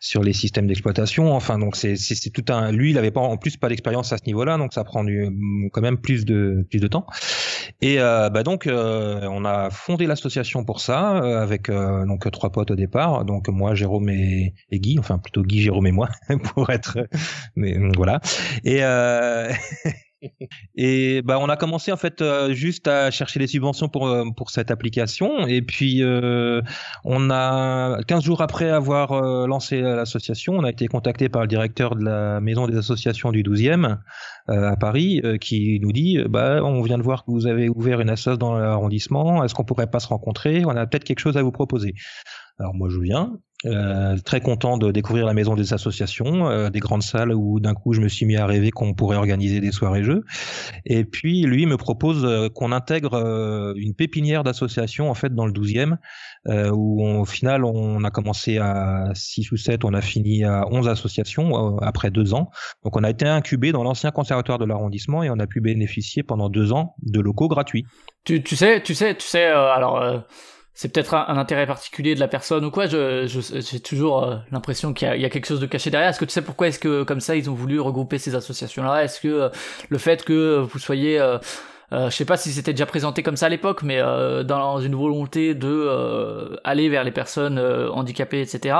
[0.00, 1.32] sur les systèmes d'exploitation.
[1.34, 1.96] Enfin, donc c'est
[2.32, 2.72] tout un.
[2.72, 5.28] Lui, il avait pas en plus pas d'expérience à ce niveau-là, donc ça prend du,
[5.72, 7.06] quand même plus de plus de temps.
[7.80, 12.30] Et euh, bah donc euh, on a fondé l'association pour ça euh, avec euh, donc
[12.30, 15.92] trois potes au départ, donc moi Jérôme et, et Guy, enfin plutôt Guy, Jérôme et
[15.92, 16.08] moi
[16.54, 16.98] pour être
[17.56, 18.20] mais voilà.
[18.64, 19.52] Et euh,
[20.76, 24.24] et bah on a commencé en fait euh, juste à chercher des subventions pour euh,
[24.36, 25.46] pour cette application.
[25.46, 26.60] Et puis euh,
[27.04, 31.94] on a 15 jours après avoir lancé l'association, on a été contacté par le directeur
[31.94, 33.98] de la maison des associations du 12e
[34.48, 38.00] euh, à Paris qui nous dit bah on vient de voir que vous avez ouvert
[38.00, 40.64] une assoce dans l'arrondissement, est-ce qu'on pourrait pas se rencontrer?
[40.64, 41.94] On a peut-être quelque chose à vous proposer.
[42.58, 46.78] Alors moi je viens Euh, très content de découvrir la maison des associations, euh, des
[46.78, 49.72] grandes salles où d'un coup je me suis mis à rêver qu'on pourrait organiser des
[49.72, 50.22] soirées jeux.
[50.86, 55.44] Et puis lui me propose euh, qu'on intègre euh, une pépinière d'associations en fait dans
[55.44, 55.96] le 12e,
[56.46, 60.44] euh, où on- au final on a commencé à 6 ou 7, on a fini
[60.44, 62.50] à 11 associations après deux ans.
[62.84, 66.22] Donc on a été incubé dans l'ancien conservatoire de l'arrondissement et on a pu bénéficier
[66.22, 67.84] pendant deux ans de locaux gratuits.
[68.22, 70.22] Tu, tu sais, tu sais, tu sais, alors
[70.78, 72.86] c'est peut-être un, intérêt particulier de la personne ou quoi.
[72.86, 76.10] J'ai toujours euh, l'impression qu'il y, a- quelque chose de caché derrière.
[76.10, 79.02] Est-ce que tu sais pourquoi est-ce que comme ça ils ont voulu regrouper ces associations-là?
[79.02, 79.48] Est-ce que euh,
[79.88, 81.38] le fait que vous soyez euh,
[81.90, 84.00] euh, je sais pas si c'était déjà présenté comme ça à l'époque, mais
[84.44, 88.76] dans une volonté de aller vers les personnes handicapées, etc.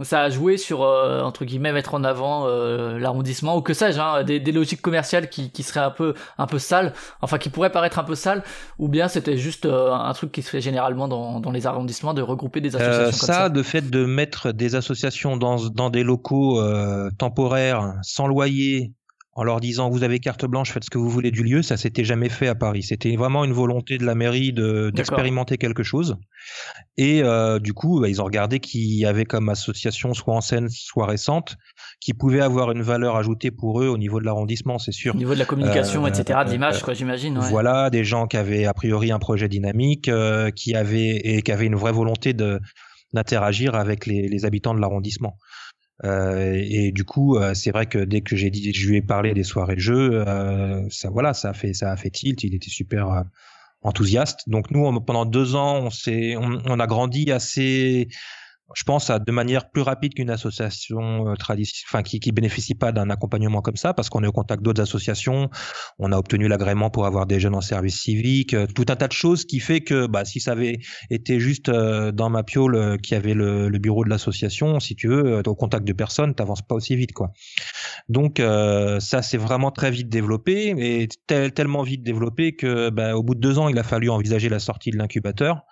[0.00, 4.00] Ça a joué sur euh, entre guillemets mettre en avant euh, l'arrondissement ou que sais-je,
[4.00, 7.50] hein, des, des logiques commerciales qui, qui seraient un peu un peu sales, enfin qui
[7.50, 8.42] pourraient paraître un peu sales,
[8.78, 12.14] ou bien c'était juste euh, un truc qui se fait généralement dans, dans les arrondissements
[12.14, 13.48] de regrouper des associations Euh, comme ça, ça?
[13.50, 18.92] de fait de mettre des associations dans, dans des locaux euh, temporaires, sans loyer,
[19.34, 21.76] en leur disant vous avez carte blanche, faites ce que vous voulez du lieu, ça
[21.76, 22.82] s'était jamais fait à Paris.
[22.82, 26.16] C'était vraiment une volonté de la mairie de d'expérimenter quelque chose.
[26.98, 30.68] Et euh, du coup, bah, ils ont regardé qu'il y avait comme association, soit ancienne,
[30.68, 31.56] soit récente,
[32.00, 35.14] qui pouvait avoir une valeur ajoutée pour eux au niveau de l'arrondissement, c'est sûr.
[35.14, 37.38] Au niveau de la communication, Euh, etc., de l'image, euh, quoi, j'imagine.
[37.38, 37.48] Ouais.
[37.48, 41.52] Voilà, des gens qui avaient a priori un projet dynamique, euh, qui avaient et qui
[41.52, 42.60] avaient une vraie volonté de
[43.14, 45.36] d'interagir avec les, les habitants de l'arrondissement.
[46.04, 49.02] Euh, et du coup, euh, c'est vrai que dès que j'ai dit, je lui ai
[49.02, 52.42] parlé des soirées de jeu, euh, ça voilà, ça a fait ça a fait tilt.
[52.42, 53.24] Il était super
[53.82, 54.48] enthousiaste.
[54.48, 58.08] Donc nous, pendant deux ans, on s'est, on a grandi assez
[58.74, 62.74] je pense à de manière plus rapide qu'une association euh, traditionnelle, enfin qui, qui bénéficie
[62.74, 65.50] pas d'un accompagnement comme ça, parce qu'on est au contact d'autres associations.
[65.98, 69.08] On a obtenu l'agrément pour avoir des jeunes en service civique, euh, tout un tas
[69.08, 70.78] de choses qui fait que, bah, si ça avait
[71.10, 75.08] été juste euh, dans ma piole qui avait le, le bureau de l'association, si tu
[75.08, 77.32] veux, au contact de personnes, t'avances pas aussi vite, quoi.
[78.08, 83.16] Donc euh, ça, c'est vraiment très vite développé, et tel- tellement vite développé que, bah,
[83.16, 85.62] au bout de deux ans, il a fallu envisager la sortie de l'incubateur.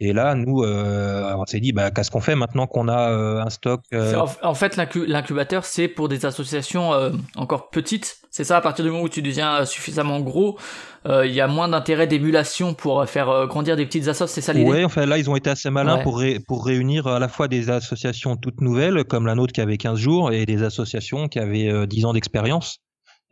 [0.00, 3.40] Et là, nous, euh, on s'est dit, bah, qu'est-ce qu'on fait maintenant qu'on a euh,
[3.40, 8.16] un stock euh, En, fait, l'incu- l'incubateur, c'est pour des associations euh, encore petites.
[8.30, 10.58] C'est ça, à partir du moment où tu deviens euh, suffisamment gros,
[11.06, 14.52] euh, il y a moins d'intérêt d'émulation pour faire grandir des petites assos, c'est ça
[14.52, 14.68] l'idée?
[14.68, 16.02] Ouais, enfin là, ils ont été assez malins Ouais.
[16.02, 19.60] pour, ré- pour réunir à la fois des associations toutes nouvelles, comme la nôtre qui
[19.60, 22.78] avait 15 jours, et des associations qui avaient euh, 10 ans d'expérience.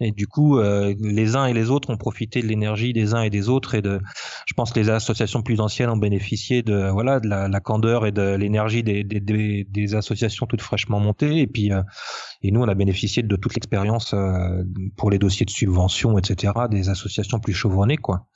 [0.00, 3.22] Et du coup, euh, les uns et les autres ont profité de l'énergie des uns
[3.22, 4.00] et des autres, et de,
[4.46, 8.05] je pense que les associations plus anciennes ont bénéficié de voilà de la, la candeur
[8.05, 11.83] et de l'énergie des, des, des, des associations toutes fraîchement montées, et puis euh,
[12.42, 14.64] et nous on a bénéficié de toute l'expérience euh,
[14.96, 16.52] pour les dossiers de subvention, etc.
[16.70, 18.26] des associations plus chevronnées, quoi.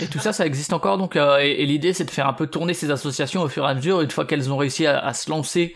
[0.00, 0.98] Et tout ça, ça existe encore.
[0.98, 3.64] Donc, euh, et, et l'idée, c'est de faire un peu tourner ces associations au fur
[3.64, 5.74] et à mesure, une fois qu'elles ont réussi à, à se lancer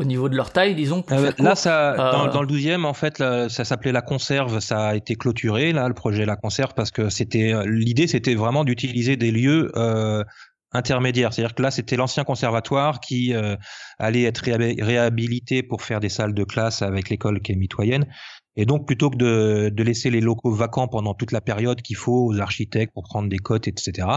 [0.00, 1.02] au niveau de leur taille, disons.
[1.02, 4.02] Pour Euh, là, ça, dans, Euh, dans le 12e, en fait, là, ça s'appelait la
[4.02, 4.60] conserve.
[4.60, 8.64] Ça a été clôturé, là, le projet La Conserve, parce que c'était l'idée, c'était vraiment
[8.64, 10.24] d'utiliser des lieux euh,
[10.72, 11.32] intermédiaires.
[11.32, 13.56] C'est-à-dire que là, c'était l'ancien conservatoire qui euh,
[13.98, 18.06] allait être réhab- réhabilité pour faire des salles de classe avec l'école qui est mitoyenne.
[18.56, 21.96] Et donc, plutôt que de, de laisser les locaux vacants pendant toute la période qu'il
[21.96, 24.08] faut aux architectes pour prendre des cotes, etc.,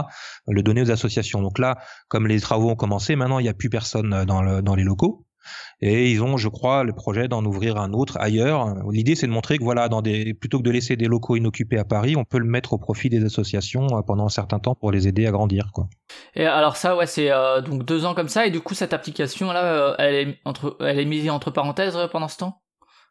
[0.48, 1.40] le donner aux associations.
[1.40, 1.76] Donc là,
[2.08, 4.82] comme les travaux ont commencé, maintenant, il n'y a plus personne dans, le, dans les
[4.82, 5.23] locaux.
[5.80, 8.74] Et ils ont, je crois, le projet d'en ouvrir un autre ailleurs.
[8.90, 9.88] L'idée, c'est de montrer que voilà,
[10.40, 13.08] plutôt que de laisser des locaux inoccupés à Paris, on peut le mettre au profit
[13.10, 15.70] des associations euh, pendant un certain temps pour les aider à grandir.
[16.34, 18.46] Et alors ça, ouais, c'est euh, donc deux ans comme ça.
[18.46, 22.63] Et du coup, cette application là, euh, elle est mise entre parenthèses pendant ce temps?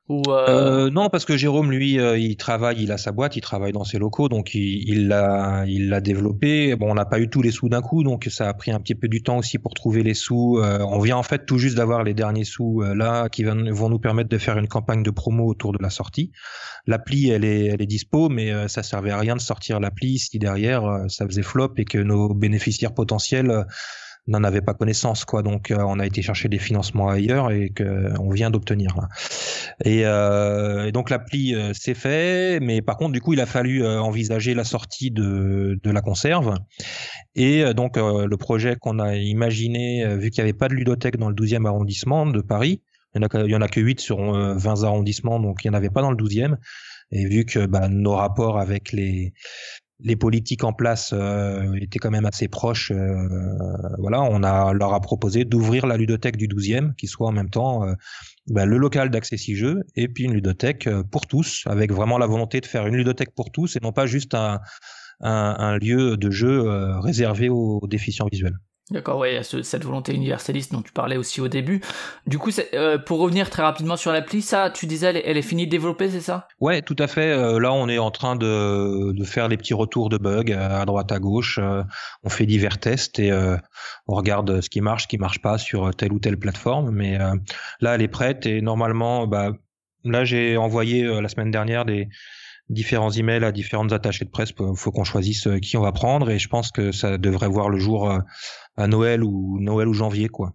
[0.10, 3.42] Euh, Euh, non, parce que Jérôme, lui, euh, il travaille, il a sa boîte, il
[3.42, 6.76] travaille dans ses locaux, donc il l'a, il l'a développé.
[6.76, 8.80] Bon, on n'a pas eu tous les sous d'un coup, donc ça a pris un
[8.80, 10.60] petit peu du temps aussi pour trouver les sous.
[10.62, 14.30] On vient en fait tout juste d'avoir les derniers sous là, qui vont, nous permettre
[14.30, 16.32] de faire une campagne de promo autour de la sortie.
[16.86, 20.38] L'appli, elle est, elle est dispo, mais ça servait à rien de sortir l'appli si
[20.38, 23.66] derrière ça faisait flop et que nos bénéficiaires potentiels
[24.28, 25.44] n'en avaient pas connaissance, quoi.
[25.44, 28.96] Donc, euh, on a été chercher des financements ailleurs et que on vient d'obtenir.
[30.06, 33.84] euh, et donc l'appli euh, c'est fait, mais par contre du coup il a fallu
[33.84, 36.56] euh, envisager la sortie de, de la conserve.
[37.36, 40.68] Et euh, donc euh, le projet qu'on a imaginé, euh, vu qu'il n'y avait pas
[40.68, 42.82] de ludothèque dans le 12e arrondissement de Paris,
[43.16, 45.78] il y en en a que 8 sur euh, 20 arrondissements, donc il n'y en
[45.78, 46.58] avait pas dans le 12e.
[47.12, 49.34] Et vu que bah, nos rapports avec les
[50.00, 52.92] les politiques en place euh, étaient quand même assez proches.
[52.92, 53.28] euh,
[54.00, 57.86] voilà, on leur a proposé d'ouvrir la ludothèque du 12e, qui soit en même temps
[57.88, 57.94] euh,
[58.48, 62.28] bah, le local d'accès six jeux et puis une ludothèque pour tous, avec vraiment la
[62.28, 64.60] volonté de faire une ludothèque pour tous et non pas juste un,
[65.78, 66.62] lieu de jeu
[67.00, 68.58] réservé aux déficients visuels.
[68.94, 71.82] D'accord, ouais, il y a ce- cette volonté universaliste dont tu parlais aussi au début.
[72.28, 75.66] Du coup, euh, pour revenir très rapidement sur l'appli, ça, tu disais, elle est, finie
[75.66, 76.48] de développer, c'est ça?
[76.60, 77.32] Ouais, tout à fait.
[77.32, 81.12] Euh, là, on est en train de, faire les petits retours de bugs à droite,
[81.12, 81.58] à gauche.
[81.60, 81.82] Euh,
[82.24, 83.32] on fait divers tests et
[84.08, 86.92] on regarde ce qui marche, ce qui marche pas sur telle ou telle plateforme.
[86.92, 87.18] Mais
[87.82, 89.54] là, elle est prête et normalement, bah,
[90.04, 92.10] là, j'ai envoyé la semaine dernière des
[92.70, 94.52] différents emails à différentes attachées de presse.
[94.60, 97.50] Il faut qu'on choisisse euh, qui on va prendre et je pense que ça devrait
[97.50, 98.20] voir le jour euh,
[98.78, 100.54] à Noël ou Noël ou janvier, quoi.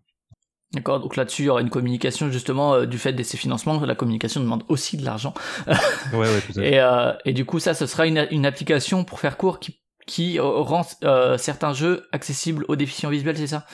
[0.75, 3.81] D'accord, donc là-dessus, il y aura une communication justement euh, du fait de ces financements.
[3.81, 5.33] La communication demande aussi de l'argent.
[5.67, 6.73] Ouais, ouais, tout à fait.
[6.75, 9.81] Et, euh, et du coup, ça, ce sera une, une application pour faire court qui,
[10.07, 13.65] qui rend euh, certains jeux accessibles aux déficients visuels, c'est ça?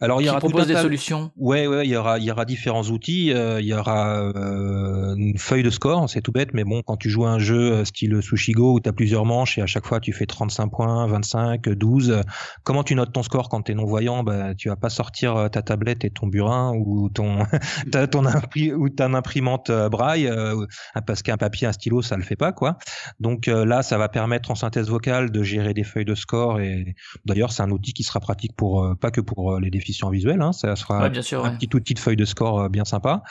[0.00, 1.32] Alors, il y aura propose des tas- solutions.
[1.36, 3.32] Ouais, ouais, il y aura, il y aura différents outils.
[3.32, 6.96] euh, il y aura euh, une feuille de score, c'est tout bête, mais bon, quand
[6.96, 9.66] tu joues à un jeu euh, style Sushigo où tu as plusieurs manches et à
[9.66, 12.20] chaque fois tu fais 35 points, 25, 12, euh,
[12.62, 14.22] comment tu notes ton score quand tu es non-voyant?
[14.22, 17.38] Bah, Tu vas pas sortir ta tablette et ton burin ou ton,
[17.90, 20.64] t'as ton impri- ou ton imprimante braille, euh,
[21.06, 22.78] parce qu'un papier, un stylo, ça le fait pas, quoi.
[23.20, 26.94] Donc là, ça va permettre en synthèse vocale de gérer des feuilles de score et
[27.24, 29.70] d'ailleurs, c'est un outil qui sera pratique pour pas que pour les
[30.10, 31.44] visuels, hein, ça sera Ouais, bien sûr.
[31.44, 31.56] un ouais.
[31.56, 33.22] petit outil de feuille de score euh, bien sympa.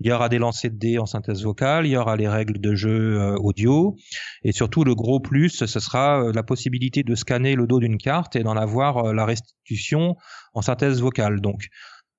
[0.00, 2.60] Il y aura des lancers de dés en synthèse vocale, il y aura les règles
[2.60, 3.96] de jeu euh, audio,
[4.44, 7.98] et surtout le gros plus, ce sera euh, la possibilité de scanner le dos d'une
[7.98, 10.16] carte et d'en avoir la restitution
[10.54, 11.40] en synthèse vocale.
[11.40, 11.66] Donc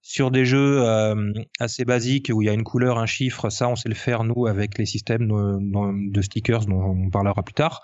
[0.02, 3.68] sur des jeux euh, assez basiques où il y a une couleur, un chiffre, ça
[3.68, 7.54] on sait le faire nous avec les systèmes de, de stickers dont on parlera plus
[7.54, 7.82] tard.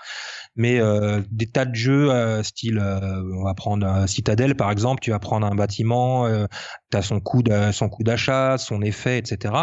[0.55, 4.71] Mais euh, des tas de jeux euh, style, euh, on va prendre un Citadel par
[4.71, 6.45] exemple, tu vas prendre un bâtiment, euh,
[6.91, 9.53] tu as son coût son coût d'achat, son effet, etc.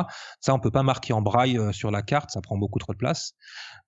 [0.40, 2.92] Ça on peut pas marquer en braille euh, sur la carte, ça prend beaucoup trop
[2.92, 3.32] de place.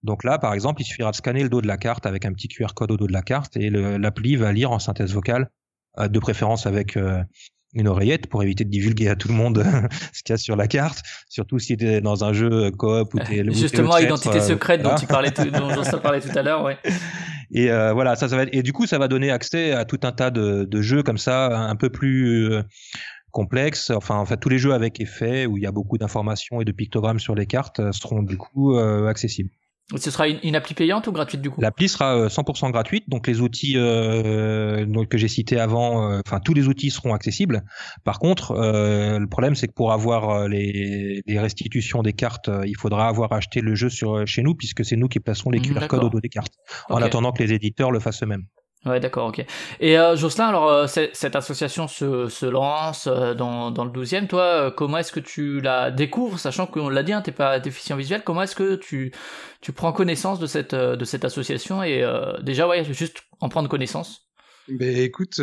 [0.03, 2.33] Donc là par exemple, il suffira de scanner le dos de la carte avec un
[2.33, 5.51] petit QR code au dos de la carte et l'appli va lire en synthèse vocale,
[5.99, 7.23] euh, de préférence avec euh,
[7.75, 9.63] une oreillette pour éviter de divulguer à tout le monde
[10.13, 13.15] ce qu'il y a sur la carte, surtout si tu es dans un jeu coop
[13.15, 16.43] où tu es Justement, identité secrète dont tu parlais, tout- dont Jocelyn parlait tout à
[16.43, 16.79] l'heure, ouais.
[17.53, 19.85] Et euh, voilà, ça, ça va être- et du coup, ça va donner accès à
[19.85, 22.63] tout un tas de, de jeux comme ça, un peu plus euh,
[23.31, 23.91] complexes.
[23.91, 26.65] Enfin, en fait, tous les jeux avec effet où il y a beaucoup d'informations et
[26.65, 29.51] de pictogrammes sur les cartes euh, seront du coup euh, accessibles.
[29.97, 33.05] Ce sera une, une appli payante ou gratuite du coup L'appli sera euh, 100% gratuite,
[33.09, 37.13] donc les outils euh, donc, que j'ai cités avant, euh, enfin tous les outils seront
[37.13, 37.63] accessibles.
[38.03, 42.49] Par contre, euh, le problème c'est que pour avoir euh, les, les restitutions des cartes,
[42.49, 45.51] euh, il faudra avoir acheté le jeu sur chez nous puisque c'est nous qui plaçons
[45.51, 46.55] les Mhm, QR codes au dos des cartes,
[46.89, 48.47] en attendant que les éditeurs le fassent eux-mêmes.
[48.87, 49.43] Ouais, d'accord, ok.
[49.81, 54.27] Et euh, Jocelyn, alors euh, cette association se, se lance euh, dans, dans le 12e.
[54.27, 57.59] Toi, euh, comment est-ce que tu la découvres, sachant qu'on l'a dit, hein, t'es pas
[57.61, 58.23] déficient visuel.
[58.25, 59.13] Comment est-ce que tu
[59.63, 63.49] tu prends connaissance de cette euh, de cette association et euh, déjà ouais, juste en
[63.49, 64.29] prendre connaissance?
[64.69, 65.41] Ben écoute,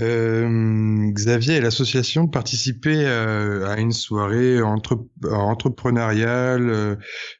[0.00, 6.98] euh, Xavier et l'association participaient euh, à une soirée entre, entrepreneuriale,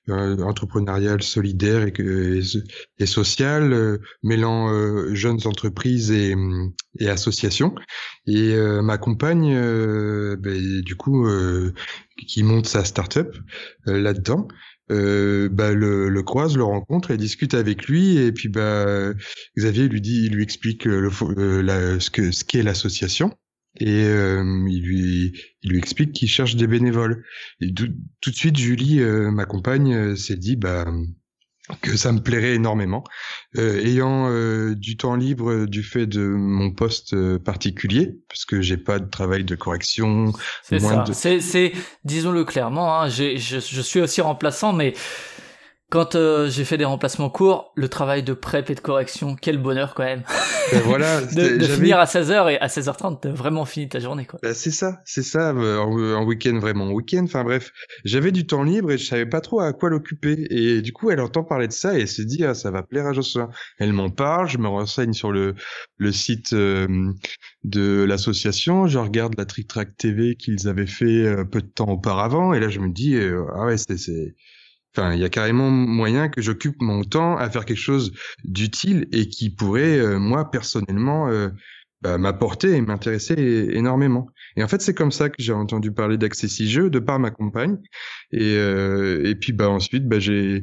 [0.09, 6.37] euh, entrepreneuriale solidaire et, sociale, mêlant jeunes entreprises et,
[7.09, 7.75] associations.
[8.27, 9.55] Et ma compagne,
[10.37, 11.29] ben, du coup,
[12.27, 13.37] qui monte sa start-up
[13.87, 14.49] là-dedans,
[14.91, 18.19] euh, bah, le, le croise, le rencontre et discute avec lui.
[18.19, 19.13] Et puis bah,
[19.57, 23.33] Xavier lui dit, il lui explique euh, le, euh, ce que ce qu'est l'association.
[23.81, 27.25] Et euh, il lui il lui explique qu'il cherche des bénévoles.
[27.61, 27.89] Et tout,
[28.21, 30.87] tout de suite, Julie, euh, ma compagne, s'est dit bah
[31.81, 33.05] que ça me plairait énormément.
[33.57, 38.45] Euh, ayant euh, du temps libre euh, du fait de mon poste euh, particulier, parce
[38.45, 41.05] que j'ai pas de travail de correction, C'est ça.
[41.05, 41.73] de- C'est
[42.05, 43.01] disons-le clairement.
[43.01, 44.93] Hein, j'ai- je je suis aussi remplaçant, mais
[45.91, 49.59] quand euh, j'ai fait des remplacements courts, le travail de prep et de correction, quel
[49.59, 50.23] bonheur quand même.
[50.73, 54.25] Ben voilà, de, de finir à 16h et à 16h30, t'as vraiment fini ta journée
[54.25, 54.41] quoi.
[54.43, 57.23] Bah, c'est ça, c'est ça, euh, en, en week-end, vraiment en week-end.
[57.25, 57.71] Enfin bref,
[58.07, 60.47] j'avais du temps libre et je savais pas trop à quoi l'occuper.
[60.49, 62.83] Et du coup, elle entend parler de ça et elle se dit, ah, ça va
[62.83, 63.51] plaire à Jocelyn.
[63.79, 65.55] Elle m'en parle, je me renseigne sur le,
[65.99, 67.13] le site euh,
[67.65, 71.89] de l'association, je regarde la Trick Track TV qu'ils avaient fait euh, peu de temps
[71.89, 74.35] auparavant et là, je me dis, euh, ah ouais, c'est...
[74.97, 78.13] Enfin, il y a carrément moyen que j'occupe mon temps à faire quelque chose
[78.45, 81.49] d'utile et qui pourrait, euh, moi, personnellement, euh,
[82.05, 83.35] bah, m'apporter et m'intéresser
[83.73, 84.29] énormément.
[84.57, 87.79] Et en fait, c'est comme ça que j'ai entendu parler d'Accessi-Jeux de par ma compagne.
[88.31, 90.63] Et, euh, et puis, bah, ensuite, bah, j'ai,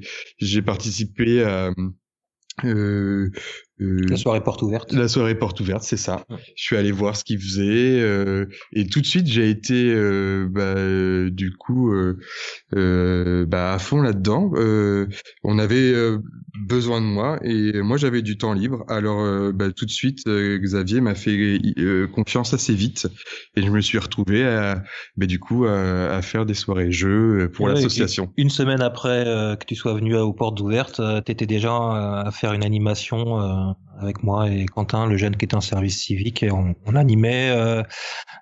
[0.64, 1.72] participé à,
[2.64, 3.32] euh,
[3.82, 4.94] La soirée porte ouverte.
[4.94, 6.24] la soirée porte ouverte, c'est ça.
[6.30, 6.38] Ouais.
[6.56, 10.48] Je suis allé voir ce qu'ils faisaient euh, et tout de suite j'ai été euh,
[10.50, 12.18] bah, euh, du coup euh,
[12.76, 14.52] euh, bah, à fond là-dedans.
[14.56, 15.08] Euh,
[15.44, 16.20] on avait euh,
[16.68, 18.86] besoin de moi et moi j'avais du temps libre.
[18.88, 23.08] Alors euh, bah, tout de suite euh, Xavier m'a fait euh, confiance assez vite
[23.56, 24.84] et je me suis retrouvé à,
[25.18, 28.32] bah, du coup à, à faire des soirées jeux pour Ouais, l'association.
[28.38, 32.28] Une semaine après euh, que tu sois venu aux portes ouvertes, tu étais déjà euh,
[32.28, 33.71] à faire une animation euh,
[34.02, 37.50] avec moi et Quentin, le jeune qui était en service civique, et on, on animait
[37.52, 37.84] euh,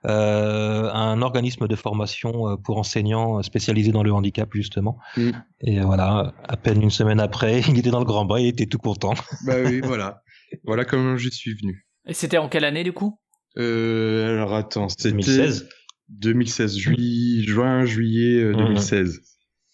[0.05, 4.97] euh, un organisme de formation euh, pour enseignants spécialisés dans le handicap justement.
[5.17, 5.29] Mm.
[5.61, 8.65] Et voilà, à peine une semaine après, il était dans le grand bain, il était
[8.65, 9.13] tout content.
[9.45, 10.21] Bah oui, voilà.
[10.63, 11.85] Voilà comment je suis venu.
[12.07, 13.19] Et c'était en quelle année du coup?
[13.57, 15.69] Euh, alors attends, c'était 2016.
[16.09, 19.11] 2016, juillet, juin, juillet euh, Mhm.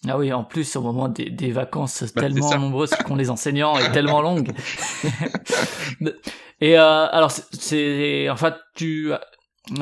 [0.05, 0.13] 2016.
[0.13, 3.77] Ah oui, en plus au moment des, des vacances Bah, tellement nombreuses qu'ont les enseignants
[3.77, 4.51] et tellement longues.
[6.61, 9.11] et euh, alors c'est- c'est enfin tu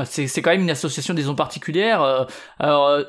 [0.05, 2.01] c'est c'est quand même une association disons particulière.
[2.01, 2.26] euh,
[2.59, 3.03] alors euh,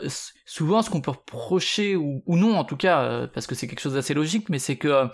[0.46, 3.66] souvent ce qu'on peut reprocher ou, ou non en tout cas euh, parce que c'est
[3.68, 5.08] quelque chose d'assez logique, mais c'est que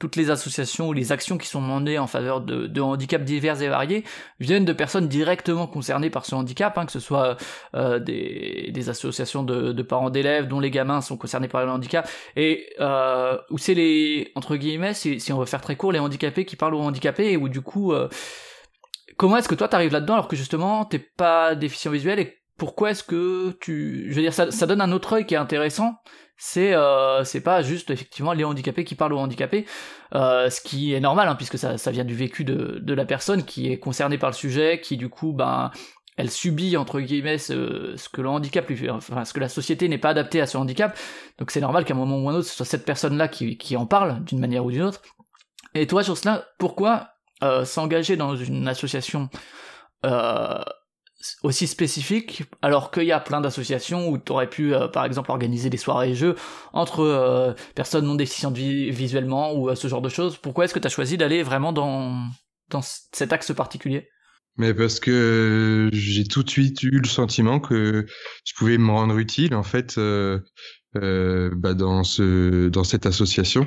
[0.00, 3.68] toutes les associations ou les actions qui sont demandées en faveur de, handicaps divers et
[3.68, 4.02] variés
[4.40, 7.36] viennent de personnes directement concernées par ce handicap, hein, que ce soit
[7.76, 12.66] euh, des, associations de, parents d'élèves dont les gamins sont concernés par le handicap, et
[12.80, 16.56] euh, c'est les, entre guillemets, si, si on veut faire très court, les handicapés qui
[16.56, 18.08] parlent aux handicapés, et où du coup, euh,
[19.18, 22.90] comment est-ce que toi t'arrives là-dedans alors que justement t'es pas déficient visuel, et pourquoi
[22.90, 24.04] est-ce que tu...
[24.10, 25.94] Je veux dire, ça, donne un autre œil qui est intéressant,
[26.36, 29.64] c'est euh, c'est pas juste effectivement les handicapés qui parlent aux handicapés,
[30.14, 33.06] euh, ce qui est normal hein, puisque ça, ça vient du vécu de, de la
[33.06, 35.70] personne qui est concernée par le sujet, qui du coup ben
[36.18, 39.48] elle subit entre guillemets ce, ce que le handicap lui fait, enfin ce que la
[39.48, 40.98] société n'est pas adaptée à ce handicap,
[41.38, 43.74] donc c'est normal qu'à un moment ou un autre ce soit cette personne-là qui, qui
[43.76, 45.00] en parle d'une manière ou d'une autre.
[45.74, 47.08] Et toi Jocelyn, pourquoi
[47.42, 49.30] euh, s'engager dans une association
[51.42, 55.30] aussi spécifique, alors qu'il y a plein d'associations où tu aurais pu, euh, par exemple,
[55.30, 56.34] organiser des soirées et jeux
[56.72, 60.36] entre euh, personnes non déficientes vi- visuellement ou euh, ce genre de choses.
[60.38, 62.16] Pourquoi est-ce que tu as choisi d'aller vraiment dans,
[62.70, 64.08] dans cet axe particulier?
[64.56, 68.06] Mais parce que j'ai tout de suite eu le sentiment que
[68.44, 69.96] je pouvais me rendre utile en fait
[70.96, 73.66] euh, bah, dans ce dans cette association.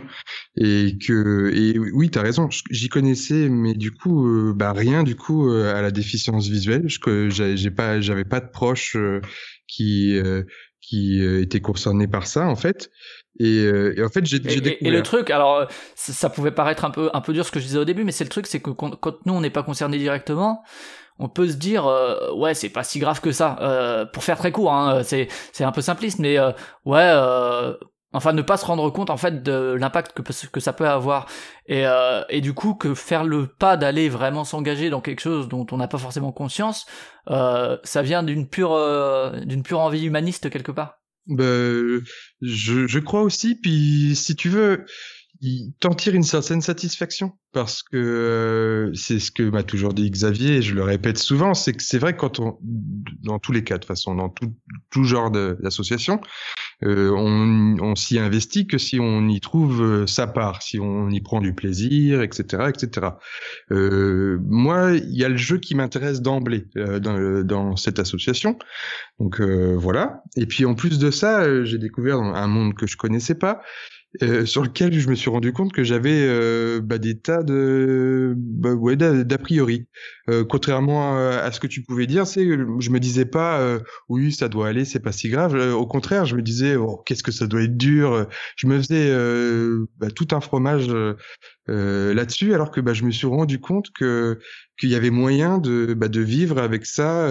[0.57, 5.03] Et que et oui t'as raison je- j'y connaissais mais du coup euh, bah rien
[5.03, 6.83] du coup euh, à la déficience visuelle.
[6.87, 9.21] Je j'ai pas j'avais pas de proches euh,
[9.67, 10.19] qui
[10.81, 12.89] qui étaient concernés par ça en fait.
[13.39, 16.91] Et, et en fait j'ai j'ai et- découvert le truc, alors ça, pouvait paraître un
[16.91, 18.59] peu, un peu dur ce que je disais au début, mais c'est le truc, c'est
[18.59, 20.63] que quand, quand nous on n'est pas concernés directement,
[21.19, 23.57] on peut se dire euh, ouais c'est pas si grave que ça.
[23.61, 26.51] Euh, pour faire très court, hein, c'est c'est un peu simpliste, mais euh,
[26.85, 27.09] ouais.
[27.13, 27.73] Euh,
[28.15, 31.25] Enfin, ne pas se rendre compte en fait de l'impact que, que ça peut avoir,
[31.65, 35.47] et, euh, et du coup que faire le pas d'aller vraiment s'engager dans quelque chose
[35.47, 36.85] dont on n'a pas forcément conscience,
[37.31, 40.99] euh, ça vient d'une pure, euh, d'une pure envie humaniste quelque part.
[41.25, 43.55] Bah, je, je crois aussi.
[43.59, 44.85] Puis, si tu veux,
[45.43, 50.09] il t'en tire une certaine satisfaction parce que euh, c'est ce que m'a toujours dit
[50.09, 52.57] Xavier et je le répète souvent, c'est que c'est vrai quand on,
[53.21, 54.55] dans tous les cas de façon, dans tout,
[54.89, 56.21] tout genre d'association,
[56.83, 61.09] euh, on, on s'y investit que si on y trouve euh, sa part, si on
[61.09, 63.07] y prend du plaisir, etc., etc.
[63.71, 68.57] Euh, moi, il y a le jeu qui m'intéresse d'emblée euh, dans, dans cette association.
[69.19, 70.23] Donc voilà.
[70.37, 73.61] Et puis en plus de ça, j'ai découvert un monde que je connaissais pas,
[74.21, 78.35] euh, sur lequel je me suis rendu compte que j'avais euh, bah, des tas de
[78.37, 79.87] bah, ouais d'a priori.
[80.29, 84.31] Euh, contrairement à, ce que tu pouvais dire, c'est je me disais pas euh, oui
[84.31, 85.55] ça doit aller, c'est pas si grave.
[85.55, 88.27] Euh, au contraire, je me disais oh, qu'est-ce que ça doit être dur.
[88.55, 90.89] Je me faisais euh, bah, tout un fromage
[91.67, 94.37] là-dessus, alors que bah, je me suis rendu compte que
[94.79, 97.27] qu'il y avait moyen de bah, de vivre avec ça.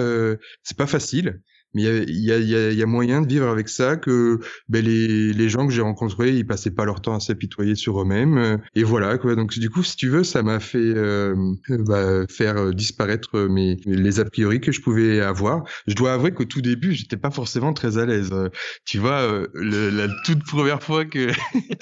[0.63, 1.39] C'est pas facile
[1.73, 4.83] mais il y a, y, a, y, a, moyen de vivre avec ça que ben,
[4.83, 8.37] les, les gens que j'ai rencontrés ils passaient pas leur temps à s'apitoyer sur eux-mêmes
[8.37, 9.35] euh, et voilà quoi.
[9.35, 11.35] Donc du coup si tu veux ça m'a fait euh,
[11.69, 15.63] bah, faire disparaître mes les a priori que je pouvais avoir.
[15.87, 18.49] Je dois avouer qu'au tout début j'étais pas forcément très à l'aise euh,
[18.85, 21.29] tu vois euh, le, la toute première fois que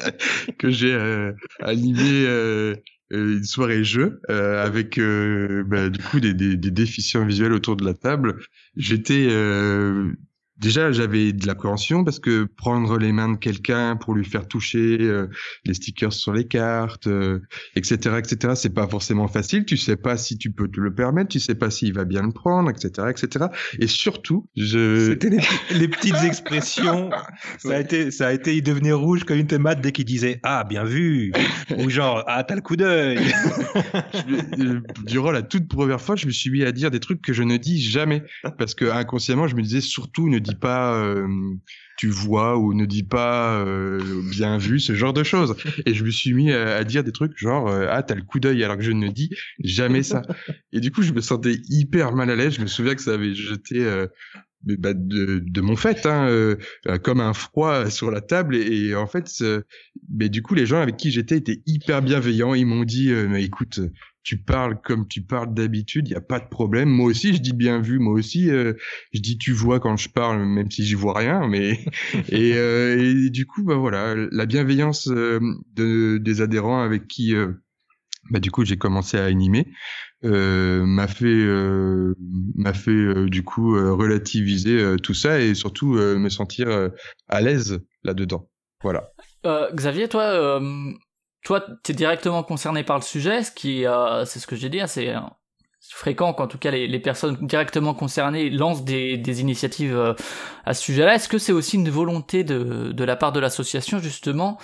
[0.57, 2.75] que j'ai euh, animé euh,
[3.11, 7.75] une soirée jeu euh, avec euh, bah, du coup des, des, des, déficients visuels autour
[7.75, 8.39] de la table.
[8.77, 10.13] J'étais euh,
[10.61, 14.97] déjà j'avais de l'appréhension parce que prendre les mains de quelqu'un pour lui faire toucher
[15.01, 15.27] euh,
[15.65, 17.39] les stickers sur les cartes, euh,
[17.75, 19.65] etc., etc., c'est pas forcément facile.
[19.65, 22.21] Tu sais pas si tu peux te le permettre, tu sais pas s'il va bien
[22.21, 23.45] le prendre, etc., etc.
[23.79, 25.39] Et surtout, je C'était les,
[25.77, 27.09] les petites expressions.
[27.57, 30.39] Ça a été, ça a été, il devenait rouge comme une tomate dès qu'il disait
[30.43, 31.31] ah bien vu
[31.77, 33.19] ou genre ah t'as le coup d'œil.
[34.59, 37.33] euh, durant la toute première fois, je me suis mis à dire des trucs que
[37.33, 38.23] je ne dis jamais
[38.57, 41.27] parce que inconsciemment, je me disais surtout ne dis pas euh,
[41.97, 43.99] tu vois ou ne dis pas euh,
[44.29, 45.55] bien vu ce genre de choses.
[45.85, 48.39] Et je me suis mis à, dire des trucs genre euh, ah t'as le coup
[48.39, 49.29] d'œil alors que je ne dis
[49.63, 50.21] jamais ça.
[50.73, 52.55] Et du coup, je me sentais hyper mal à l'aise.
[52.55, 53.85] Je me souviens que ça avait jeté
[54.63, 56.55] bah, de, de mon fait, hein,
[57.03, 58.55] comme un froid sur la table.
[58.55, 59.27] Et, en fait,
[60.09, 62.53] mais du coup, les gens avec qui j'étais étaient hyper bienveillants.
[62.53, 63.79] Ils m'ont dit, euh, écoute,
[64.23, 66.89] tu parles comme tu parles d'habitude, il y a pas de problème.
[66.89, 67.99] Moi aussi, je dis bien vu.
[67.99, 68.73] Moi aussi, euh,
[69.13, 71.47] je dis tu vois quand je parle, même si j'y vois rien.
[71.47, 71.79] Mais
[72.29, 75.39] et, euh, et du coup, bah voilà, la bienveillance euh,
[75.73, 77.51] de, des adhérents avec qui, euh,
[78.29, 79.67] bah du coup, j'ai commencé à animer,
[80.23, 82.13] euh, m'a fait euh,
[82.55, 86.67] m'a fait euh, du coup euh, relativiser euh, tout ça et surtout euh, me sentir
[86.67, 86.89] euh,
[87.27, 88.47] à l'aise là-dedans.
[88.83, 89.09] Voilà.
[89.45, 90.59] Euh, Xavier, toi,
[91.43, 94.79] toi, t'es directement concerné par le sujet, ce qui, euh, c'est ce que j'ai dit,
[94.79, 95.19] hein, c'est euh,
[95.89, 100.13] fréquent qu'en tout cas les, personnes directement concernées lancent des, initiatives euh,
[100.65, 101.15] à ce sujet-là.
[101.15, 104.59] Est-ce que c'est aussi une volonté de, la part de l'association justement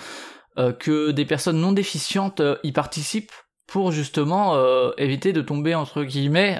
[0.58, 3.32] euh, que des personnes non déficientes y participent
[3.66, 4.56] pour justement
[4.96, 6.58] éviter de tomber entre guillemets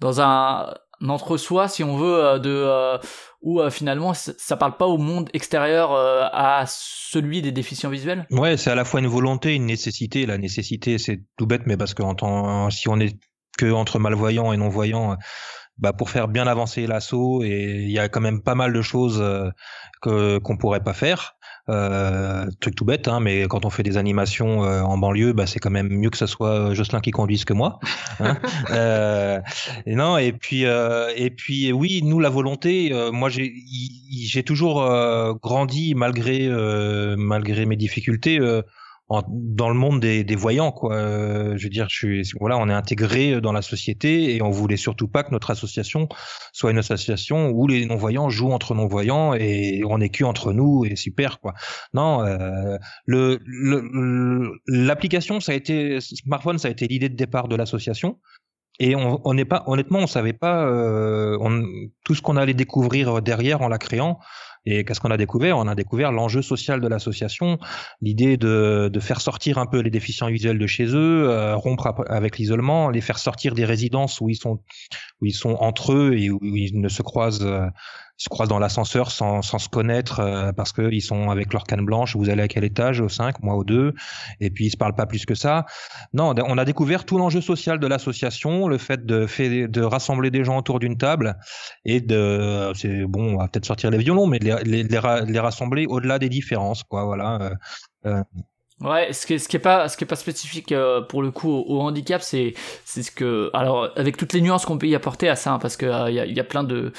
[0.00, 2.98] dans un, un entre-soi, si on veut, de
[3.42, 8.26] où euh, finalement ça parle pas au monde extérieur euh, à celui des déficients visuels?
[8.30, 10.26] Ouais, c'est à la fois une volonté, une nécessité.
[10.26, 13.16] La nécessité, c'est tout bête, mais parce que en tant- si on est
[13.58, 15.16] que entre malvoyants et non-voyants,
[15.78, 18.82] bah pour faire bien avancer l'assaut, et il y a quand même pas mal de
[18.82, 19.48] choses euh,
[20.02, 21.36] que qu'on pourrait pas faire.
[21.68, 25.46] Euh, truc tout bête, hein, mais quand on fait des animations euh, en banlieue, bah,
[25.46, 27.78] c'est quand même mieux que ce soit Jocelyn qui conduise que moi.
[28.20, 28.36] hein.
[28.70, 29.40] Euh,
[29.86, 32.92] et non, et puis euh, et puis oui, nous la volonté.
[32.92, 38.38] euh, moi, j'ai toujours euh, grandi malgré euh, malgré mes difficultés.
[39.10, 40.94] Euh, en- dans le monde des, des voyants quoi.
[40.94, 44.50] Euh, je veux dire je suis voilà on est intégré dans la société et on
[44.50, 46.08] voulait surtout pas que notre association
[46.52, 50.24] soit une association où les non voyants jouent entre non voyants et on est que
[50.24, 51.54] entre nous et super quoi.
[51.94, 53.38] Non euh, le
[54.66, 58.18] l'application ça a été smartphone ça a été l'idée de départ de l'association
[58.78, 61.64] et on n'est pas honnêtement on savait pas euh, on-
[62.04, 64.18] tout ce qu'on allait découvrir derrière en la créant
[64.66, 65.56] et qu'est-ce qu'on a découvert?
[65.58, 67.58] On a découvert l'enjeu social de l'association,
[68.02, 71.94] l'idée de, de faire sortir un peu les déficients visuels de chez eux, euh, rompre
[72.08, 74.62] avec l'isolement, les faire sortir des résidences où ils sont
[75.20, 77.66] où ils sont entre eux et où ils ne se croisent euh,
[78.20, 81.64] se croisent dans l'ascenseur sans, sans se connaître euh, parce que ils sont avec leur
[81.64, 82.14] canne blanche.
[82.16, 83.94] Vous allez à quel étage Au 5, moi au 2.
[84.40, 85.64] Et puis ils se parlent pas plus que ça.
[86.12, 90.30] Non, on a découvert tout l'enjeu social de l'association, le fait de, fait de rassembler
[90.30, 91.38] des gens autour d'une table
[91.86, 94.98] et de, c'est bon, on va peut-être sortir les violons, mais de les, les, les,
[94.98, 97.04] ra- les rassembler au-delà des différences, quoi.
[97.06, 97.52] Voilà.
[98.06, 98.22] euh,
[98.82, 101.20] Ouais, ce qui est, ce qui est pas, ce qui est pas spécifique euh, pour
[101.20, 102.54] le coup au, au handicap, c'est,
[102.86, 105.58] c'est ce que, alors avec toutes les nuances qu'on peut y apporter à ça, hein,
[105.58, 106.90] parce que euh, il y, a, il y a plein de,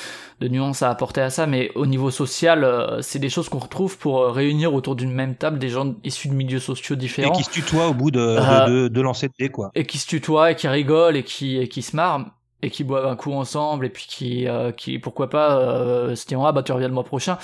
[0.42, 3.58] de nuances à apporter à ça, mais au niveau social, euh, c'est des choses qu'on
[3.58, 7.00] retrouve pour euh, réunir autour d'une même table des gens issus de milieux sociaux et
[7.00, 9.72] différents qui se tutoient au bout de, Euh, de, de, de lancer de dés, quoi.
[9.74, 12.26] et qui se tutoient et qui rigolent et qui, et qui se marrent
[12.62, 16.28] et qui boivent un coup ensemble et puis qui, euh, qui pourquoi pas euh, se
[16.28, 17.40] diront ah bah tu reviens le mois prochain.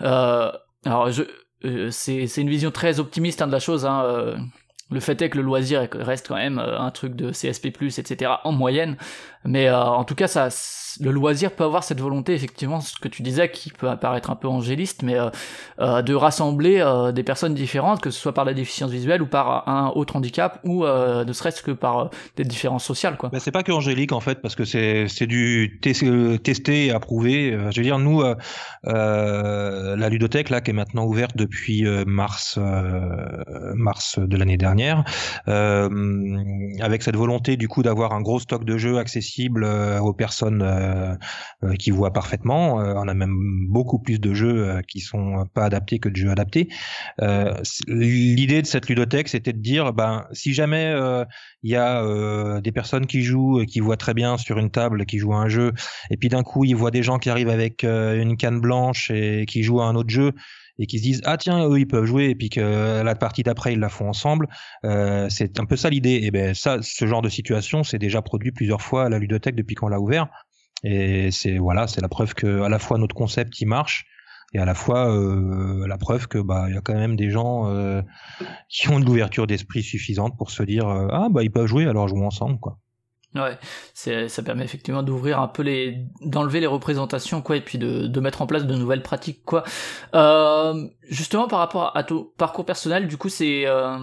[0.00, 0.50] Euh,
[0.86, 1.22] alors je,
[1.90, 3.86] c'est, c'est une vision très optimiste hein, de la chose.
[3.86, 4.36] Hein, euh,
[4.90, 8.30] le fait est que le loisir reste quand même euh, un truc de CSP+, etc.
[8.44, 8.96] en moyenne,
[9.44, 10.48] mais euh, en tout cas, ça,
[11.00, 14.36] le loisir peut avoir cette volonté, effectivement, ce que tu disais, qui peut apparaître un
[14.36, 18.90] peu angéliste, mais euh, de rassembler des personnes différentes, que ce soit par la déficience
[18.90, 23.30] visuelle ou par un autre handicap, ou ne serait-ce que par des différences sociales, quoi.
[23.30, 26.90] Ben, c'est pas que angélique en fait, parce que c'est c'est du tes- testé et
[26.92, 27.52] approuvé.
[27.52, 28.22] Euh, Je veux dire, nous,
[28.84, 32.58] la ludothèque là, qui est maintenant ouverte depuis mars
[33.74, 34.73] mars de l'année dernière,
[35.48, 36.44] euh,
[36.80, 40.62] avec cette volonté du coup d'avoir un gros stock de jeux accessible euh, aux personnes
[40.62, 41.16] euh,
[41.78, 42.76] qui voient parfaitement.
[42.76, 43.36] On a même
[43.68, 46.68] beaucoup plus de jeux qui sont pas adaptés que de jeux adaptés.
[47.86, 50.94] L'idée de cette ludothèque, c'était de dire, ben, si jamais
[51.62, 55.06] il y a des personnes qui jouent et qui voient très bien sur une table,
[55.06, 55.72] qui jouent à un jeu,
[56.10, 59.44] et puis d'un coup ils voient des gens qui arrivent avec une canne blanche et
[59.46, 60.32] qui jouent à un autre jeu
[60.78, 63.42] et qui se disent ah tiens eux ils peuvent jouer et puis que la partie
[63.42, 64.48] d'après ils la font ensemble
[64.84, 68.22] euh, c'est un peu ça l'idée et ben ça ce genre de situation c'est déjà
[68.22, 70.28] produit plusieurs fois à la ludothèque depuis qu'on l'a ouvert
[70.82, 74.06] Et c'est voilà, c'est la preuve que à la fois notre concept il marche
[74.52, 77.30] et à la fois euh, la preuve que bah il y a quand même des
[77.30, 78.02] gens euh,
[78.68, 82.08] qui ont de l'ouverture d'esprit suffisante pour se dire ah bah ils peuvent jouer alors
[82.08, 82.78] jouons ensemble quoi.
[83.34, 83.58] Ouais,
[83.94, 88.06] c'est, ça permet effectivement d'ouvrir un peu les, d'enlever les représentations, quoi, et puis de,
[88.06, 89.64] de mettre en place de nouvelles pratiques, quoi.
[90.14, 93.98] Euh, justement, par rapport à ton parcours personnel, du coup, c'est, euh,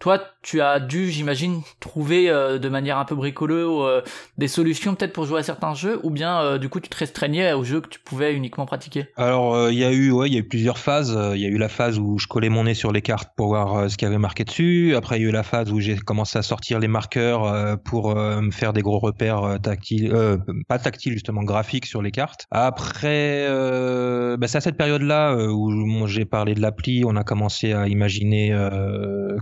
[0.00, 4.00] toi, tu as dû, j'imagine, trouver euh, de manière un peu bricoleuse euh,
[4.38, 6.96] des solutions peut-être pour jouer à certains jeux, ou bien euh, du coup tu te
[6.96, 9.06] restreignais aux jeux que tu pouvais uniquement pratiquer?
[9.16, 11.16] Alors euh, il y a eu ouais, il y a eu plusieurs phases.
[11.34, 13.48] Il y a eu la phase où je collais mon nez sur les cartes pour
[13.48, 14.94] voir ce qu'il y avait marqué dessus.
[14.96, 18.14] Après il y a eu la phase où j'ai commencé à sortir les marqueurs pour
[18.16, 20.12] me faire des gros repères tactiles,
[20.68, 22.46] pas tactiles justement graphiques sur les cartes.
[22.50, 23.46] Après,
[24.38, 28.54] bah, c'est à cette période-là où j'ai parlé de l'appli, on a commencé à imaginer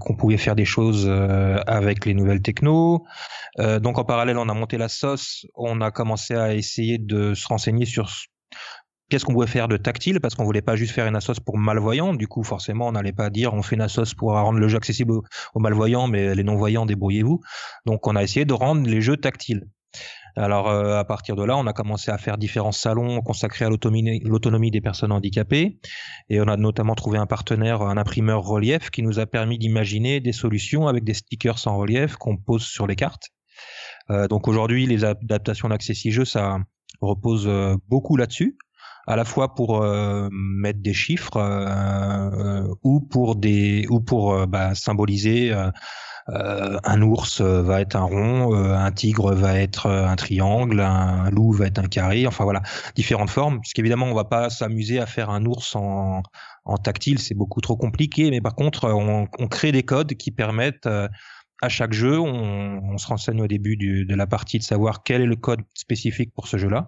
[0.00, 3.04] qu'on pouvait faire des choses euh, avec les nouvelles techno.
[3.58, 7.34] Euh, donc en parallèle, on a monté la sauce, on a commencé à essayer de
[7.34, 8.26] se renseigner sur ce-
[9.08, 11.58] qu'est-ce qu'on pouvait faire de tactile parce qu'on voulait pas juste faire une assos pour
[11.58, 12.14] malvoyants.
[12.14, 14.76] Du coup, forcément, on n'allait pas dire on fait une assos pour rendre le jeu
[14.76, 15.12] accessible
[15.54, 17.40] aux malvoyants, mais les non-voyants, débrouillez-vous.
[17.86, 19.66] Donc on a essayé de rendre les jeux tactiles.
[20.36, 23.70] Alors euh, à partir de là, on a commencé à faire différents salons consacrés à
[23.70, 25.78] l'autonomie des personnes handicapées
[26.28, 30.20] et on a notamment trouvé un partenaire, un imprimeur relief qui nous a permis d'imaginer
[30.20, 33.30] des solutions avec des stickers en relief qu'on pose sur les cartes.
[34.10, 36.58] Euh, donc aujourd'hui, les adaptations d'Accessi Jeux, ça
[37.00, 38.56] repose euh, beaucoup là-dessus,
[39.06, 44.74] à la fois pour euh, mettre des chiffres euh, ou pour des ou pour bah,
[44.74, 45.52] symboliser
[46.34, 50.80] euh, un ours euh, va être un rond, euh, un tigre va être un triangle,
[50.80, 52.62] un loup va être un carré, enfin voilà,
[52.94, 53.60] différentes formes.
[53.60, 56.22] Puisqu'évidemment, on va pas s'amuser à faire un ours en,
[56.84, 58.30] tactile, c'est beaucoup trop compliqué.
[58.30, 63.42] Mais par contre, on, crée des codes qui permettent à chaque jeu, on, se renseigne
[63.42, 66.86] au début de la partie de savoir quel est le code spécifique pour ce jeu-là.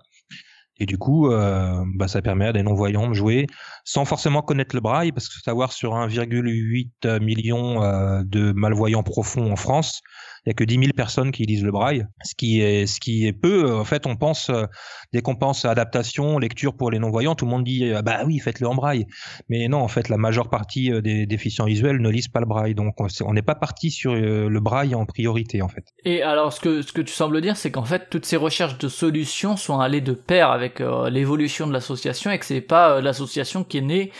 [0.83, 3.47] Et du coup, euh, bah, ça permet à des non-voyants de jouer
[3.85, 9.53] sans forcément connaître le braille, parce que savoir sur 1,8 million euh, de malvoyants profonds
[9.53, 10.03] en France,
[10.45, 12.99] il y a que 10 000 personnes qui lisent le braille, ce qui est ce
[12.99, 13.73] qui est peu.
[13.73, 14.65] En fait, on pense euh,
[15.13, 18.23] dès qu'on pense à adaptation, lecture pour les non-voyants, tout le monde dit euh, bah
[18.27, 19.07] oui, faites-le en braille.
[19.49, 22.47] Mais non, en fait, la majeure partie euh, des déficients visuels ne lisent pas le
[22.47, 25.85] braille, donc on n'est pas parti sur le braille en priorité en fait.
[26.05, 28.79] Et alors, ce que, ce que tu sembles dire, c'est qu'en fait, toutes ces recherches
[28.79, 33.65] de solutions sont allées de pair avec l'évolution de l'association et que c'est pas l'association
[33.65, 34.13] qui est née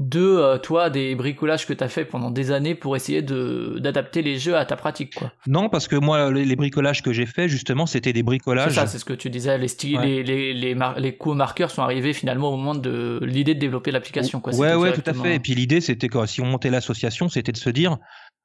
[0.00, 4.22] de euh, toi des bricolages que t'as fait pendant des années pour essayer de d'adapter
[4.22, 5.32] les jeux à ta pratique quoi.
[5.46, 8.72] Non, parce que moi, les, les bricolages que j'ai faits, justement, c'était des C'est bricolages.
[8.74, 9.56] ça, c'est ce que tu disais.
[9.56, 10.06] Les styles, Ouais.
[10.06, 13.60] les les les, mar- les coups marqueurs sont arrivés finalement au moment de l'idée de
[13.60, 14.52] développer l'application quoi.
[14.56, 15.36] Ouais, ouais, tout à fait.
[15.36, 17.96] Et puis l'idée, c'était que si on montait l'association, c'était de se dire,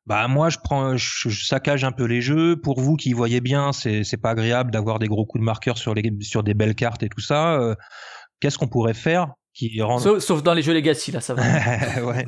[0.06, 2.58] bah moi, je prends, je, je saccage un peu les jeux.
[2.62, 5.80] Pour vous qui voyez bien, c'est c'est pas agréable d'avoir des gros coups de marqueur
[5.80, 7.60] sur les sur des belles cartes et tout ça.
[7.60, 7.74] Euh,
[8.40, 9.34] Qu'est-ce qu'on pourrait faire?
[9.54, 11.44] Qui Sauf, sauf dans les jeux Legacy là, ça va.
[12.06, 12.26] ouais.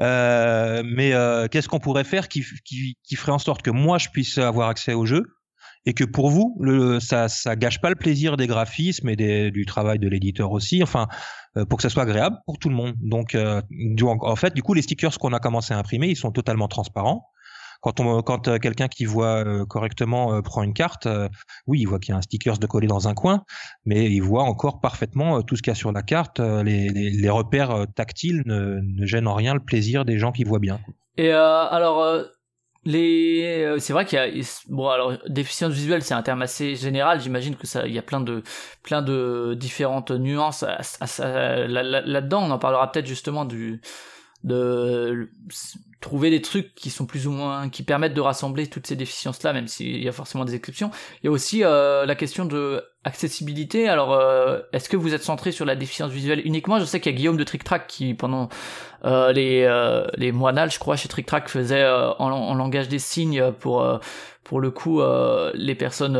[0.00, 3.98] Euh, mais euh, qu'est-ce qu'on pourrait faire qui, qui, qui ferait en sorte que moi
[3.98, 5.22] je puisse avoir accès au jeu
[5.86, 9.50] et que pour vous le, ça ça gâche pas le plaisir des graphismes et des,
[9.50, 11.06] du travail de l'éditeur aussi enfin
[11.56, 14.54] euh, pour que ça soit agréable pour tout le monde donc euh, du- en fait
[14.54, 17.28] du coup les stickers qu'on a commencé à imprimer ils sont totalement transparents
[17.80, 21.08] quand on quand euh, quelqu'un qui voit euh, correctement euh, prend une carte
[21.66, 23.44] oui il voit qu'il y a un sticker de collé dans un coin
[23.84, 26.40] mais il voit encore parfaitement tout ce qu'il y a sur la carte.
[26.40, 30.80] Les, repères tactiles ne, ne gênent en rien le plaisir des gens qui voient bien.
[31.16, 32.24] Et alors,
[32.84, 37.20] c'est vrai qu'il y a, bon alors déficience visuelle c'est un terme assez général.
[37.20, 38.42] J'imagine que ça, y a plein de,
[38.82, 39.02] plein
[39.54, 40.62] différentes nuances
[41.18, 42.42] là-dedans.
[42.42, 43.80] On en parlera peut-être justement du,
[44.44, 45.30] de
[46.00, 49.52] trouver des trucs qui sont plus ou moins, qui permettent de rassembler toutes ces déficiences-là,
[49.52, 50.90] même s'il y a forcément des exceptions.
[51.22, 53.88] Il y a aussi euh, la question de accessibilité.
[53.88, 56.78] Alors, euh, est-ce que vous êtes centré sur la déficience visuelle uniquement?
[56.78, 58.48] Je sais qu'il y a Guillaume de Trick Track qui, pendant
[59.04, 62.88] euh, les euh, les moinales, je crois, chez Trick Track, faisait euh, en, en langage
[62.88, 63.98] des signes pour euh,
[64.44, 65.02] pour le coup
[65.52, 66.18] les personnes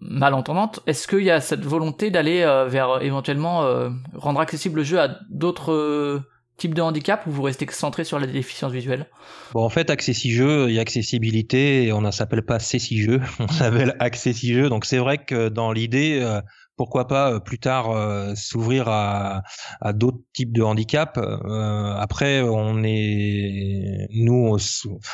[0.00, 0.80] malentendantes.
[0.86, 3.66] Est-ce qu'il y a cette volonté d'aller vers éventuellement
[4.14, 6.20] rendre accessible le jeu à d'autres
[6.56, 9.06] types de handicap ou vous restez centré sur la déficience visuelle
[9.52, 12.98] Bon, en fait, Accessi Jeux, il y a accessibilité et on ne s'appelle pas Cessi
[13.02, 14.68] Jeux, on s'appelle Accessi Jeux.
[14.68, 16.40] Donc c'est vrai que dans l'idée, euh,
[16.76, 19.42] pourquoi pas euh, plus tard euh, s'ouvrir à,
[19.80, 21.18] à d'autres types de handicaps.
[21.18, 24.56] Euh, après, on est, nous,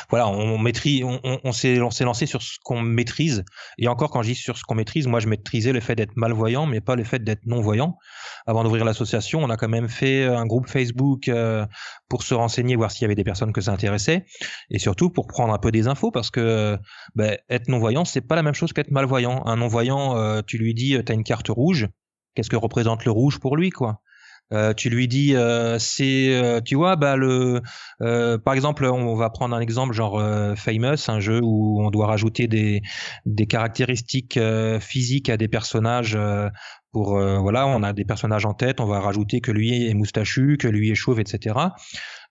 [0.09, 3.43] voilà, on maîtrise, on, on, on s'est lancé sur ce qu'on maîtrise.
[3.77, 6.15] Et encore, quand je dis sur ce qu'on maîtrise, moi, je maîtrisais le fait d'être
[6.15, 7.97] malvoyant, mais pas le fait d'être non voyant.
[8.45, 11.27] Avant d'ouvrir l'association, on a quand même fait un groupe Facebook.
[11.27, 11.65] euh,
[12.13, 14.23] pour se renseigner, voir s'il y avait des personnes que ça intéressait,
[14.69, 16.77] et surtout pour prendre un peu des infos, parce que
[17.15, 19.41] ben, être non-voyant, c'est pas la même chose qu'être malvoyant.
[19.47, 21.87] Un non-voyant, euh, tu lui dis, t'as une carte rouge,
[22.35, 24.01] qu'est-ce que représente le rouge pour lui, quoi?
[24.51, 27.61] Euh, tu lui dis euh, c'est euh, tu vois bah le
[28.01, 31.89] euh, par exemple on va prendre un exemple genre euh, Famous un jeu où on
[31.89, 32.81] doit rajouter des
[33.25, 36.19] des caractéristiques euh, physiques à des personnages
[36.93, 40.57] pour voilà on a des personnages en tête on va rajouter que lui est moustachu
[40.57, 41.55] que lui est chauve etc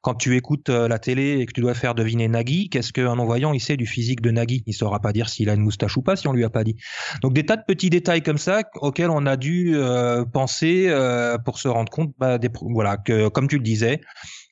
[0.02, 3.14] quand tu écoutes euh, la télé et que tu dois faire deviner Nagui, qu'est-ce qu'un
[3.14, 4.64] non-voyant il sait du physique de Nagui?
[4.66, 6.64] Il saura pas dire s'il a une moustache ou pas si on lui a pas
[6.64, 6.76] dit.
[7.22, 11.38] Donc des tas de petits détails comme ça auxquels on a dû euh, penser euh,
[11.38, 14.00] pour se rendre compte, bah, des, voilà, que comme tu le disais,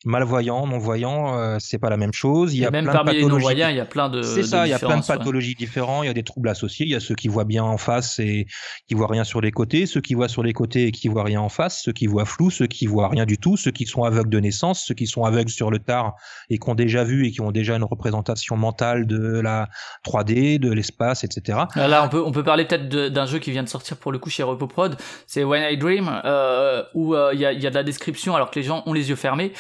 [0.05, 2.55] malvoyant, non-voyant, euh, c'est pas la même chose.
[2.55, 3.45] Il y a même plein parmi de les pathologies.
[3.45, 4.23] non-voyants, il y a plein de.
[4.23, 5.19] C'est ça, il y a plein de différences, ouais.
[5.19, 7.65] pathologies différentes, il y a des troubles associés, il y a ceux qui voient bien
[7.65, 8.47] en face et
[8.89, 11.25] qui voient rien sur les côtés, ceux qui voient sur les côtés et qui voient
[11.25, 13.87] rien en face, ceux qui voient flou, ceux qui voient rien du tout, ceux qui
[13.87, 16.15] sont aveugles de naissance, ceux qui sont aveugles sur le tard
[16.49, 19.69] et qui ont déjà vu et qui ont déjà une représentation mentale de la
[20.05, 21.61] 3D, de l'espace, etc.
[21.77, 24.13] Là, là, on peut on peut parler peut-être d'un jeu qui vient de sortir pour
[24.13, 27.67] le coup chez Repoprod, c'est When I Dream, euh, où euh, il y, a, y
[27.67, 29.53] a de la description alors que les gens ont les yeux fermés,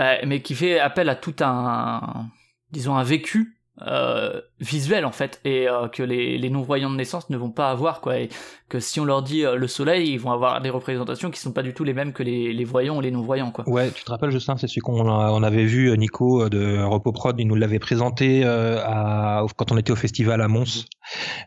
[0.00, 2.28] euh, mais qui fait appel à tout un,
[2.70, 3.58] disons un vécu
[4.64, 8.00] visuel en fait, et euh, que les, les non-voyants de naissance ne vont pas avoir
[8.00, 8.28] quoi, et
[8.68, 11.52] que si on leur dit euh, le soleil, ils vont avoir des représentations qui sont
[11.52, 13.68] pas du tout les mêmes que les, les voyants ou les non-voyants quoi.
[13.68, 17.38] Ouais, tu te rappelles, Justin, c'est celui qu'on on avait vu, euh, Nico de Repoprod,
[17.38, 20.86] il nous l'avait présenté euh, à, quand on était au festival à Mons.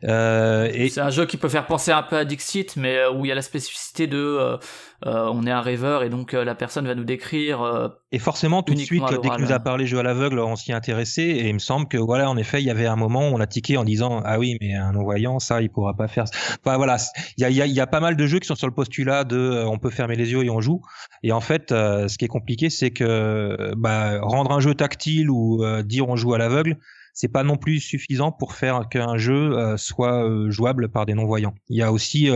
[0.03, 3.29] Et C'est un jeu qui peut faire penser un peu à Dixit, mais où il
[3.29, 4.57] y a la spécificité de
[5.03, 8.79] on est un rêveur et donc la personne va nous décrire Et forcément, tout de
[8.79, 11.27] suite, dès qu'il nous a parlé jeu à l'aveugle, on s'y intéressait.
[11.27, 13.47] Et il me semble que, voilà, en effet, il y avait un moment on a
[13.47, 16.25] tiqué en disant, ah oui, mais un non-voyant, ça, il pourra pas faire.
[16.63, 16.97] Enfin, voilà,
[17.37, 18.73] il y a, y, a, y a pas mal de jeux qui sont sur le
[18.73, 20.81] postulat de, euh, on peut fermer les yeux et on joue.
[21.23, 25.29] Et en fait, euh, ce qui est compliqué, c'est que, bah, rendre un jeu tactile
[25.29, 26.77] ou euh, dire on joue à l'aveugle,
[27.13, 31.55] c'est pas non plus suffisant pour faire qu'un jeu soit jouable par des non-voyants.
[31.67, 32.29] Il y a aussi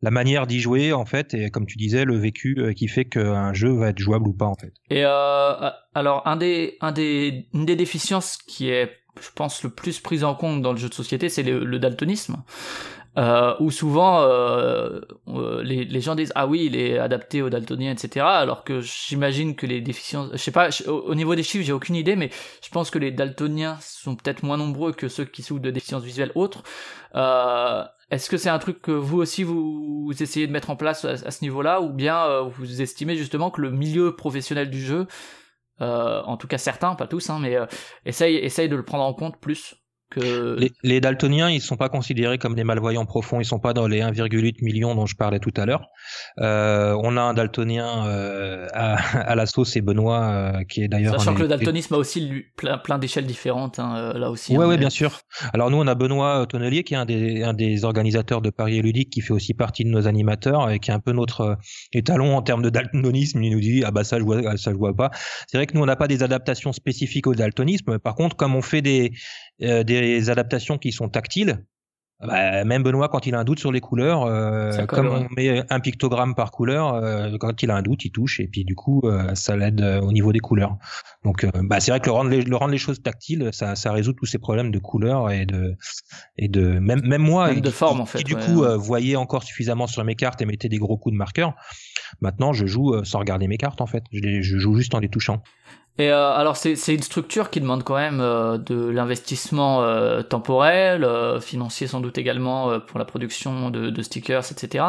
[0.00, 3.52] la manière d'y jouer, en fait, et comme tu disais, le vécu qui fait qu'un
[3.52, 4.72] jeu va être jouable ou pas, en fait.
[4.90, 10.62] Et alors, un une des déficiences qui est, je pense, le plus prise en compte
[10.62, 12.36] dans le jeu de société, c'est le, daltonisme.
[13.18, 15.02] Euh, où souvent euh,
[15.62, 19.66] les, gens disent ah oui il est adapté aux daltoniens etc alors que j'imagine que
[19.66, 22.30] les déficiences je sais pas au, au niveau des chiffres j'ai aucune idée mais
[22.64, 26.04] je pense que les daltoniens sont peut-être moins nombreux que ceux qui souffrent de déficiences
[26.04, 26.62] visuelles autres
[27.14, 31.06] euh, est-ce que c'est un truc que vous aussi vous, essayez de mettre en place
[31.06, 35.06] à, ce niveau-là ou bien euh, vous estimez justement que le milieu professionnel du jeu
[35.82, 37.66] en tout cas certains, pas tous, hein, mais euh,
[38.04, 39.81] essaye, essaye de le prendre en compte plus
[40.12, 40.56] que.
[40.58, 43.86] Les, les daltoniens, ils sont pas considérés comme des malvoyants profonds, ils sont pas dans
[43.86, 45.86] les 1,8 millions dont je parlais tout à l'heure.
[46.38, 48.96] Euh, on a un daltonien euh, à,
[49.30, 51.18] à l'assaut, c'est Benoît, euh, qui est d'ailleurs.
[51.18, 54.52] Sachant que le daltonisme a aussi lui, plein, plein d'échelles différentes, hein, là aussi.
[54.52, 55.20] Ouais, hein, ouais, mais- bien sûr.
[55.52, 58.78] Alors nous, on a Benoît Tonnelier, qui est un des, un des organisateurs de Paris
[58.78, 61.56] et Ludique, qui fait aussi partie de nos animateurs et qui est un peu notre
[61.92, 63.42] étalon en termes de daltonisme.
[63.42, 65.10] Il nous dit, ah bah ça je vois, ça je vois pas.
[65.48, 67.98] C'est vrai que nous, on n'a pas des adaptations spécifiques au daltonisme.
[67.98, 69.12] Par contre, comme on fait des,
[69.62, 71.64] euh, des adaptations qui sont tactiles,
[72.24, 75.64] bah, même Benoît, quand il a un doute sur les couleurs, euh, comme on met
[75.72, 78.76] un pictogramme par couleur, euh, quand il a un doute, il touche et puis du
[78.76, 80.76] coup, euh, ça l'aide au niveau des couleurs.
[81.24, 83.90] Donc, bah, c'est vrai que le rendre, les, le rendre les choses tactiles, ça, ça
[83.90, 85.74] résout tous ces problèmes de couleurs et de
[86.38, 88.40] et de même même moi, Même de qui- forme, qui, en fait, qui, du ouais,
[88.40, 91.54] coup voyais encore suffisamment sur mes cartes et mettais des gros coups de marqueur.
[92.20, 94.04] Maintenant, je joue sans regarder mes cartes en fait.
[94.12, 95.42] Je, les, je joue juste en les touchant.
[95.98, 101.04] Et euh, alors c'est une structure qui demande quand même euh, de l'investissement euh, temporel,
[101.04, 104.86] euh, financier sans doute également euh, pour la production de, de stickers, etc.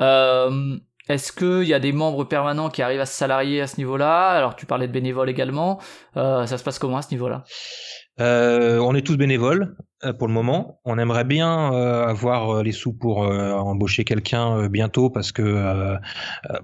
[0.00, 0.76] Euh,
[1.08, 4.30] Est-ce qu'il y a des membres permanents qui arrivent à se salarier à ce niveau-là?
[4.30, 5.80] Alors tu parlais de bénévoles également.
[6.14, 7.44] Ça se passe comment à ce niveau-là?
[8.20, 10.80] Euh, on est tous bénévoles euh, pour le moment.
[10.84, 15.96] On aimerait bien euh, avoir euh, les sous pour embaucher quelqu'un bientôt parce que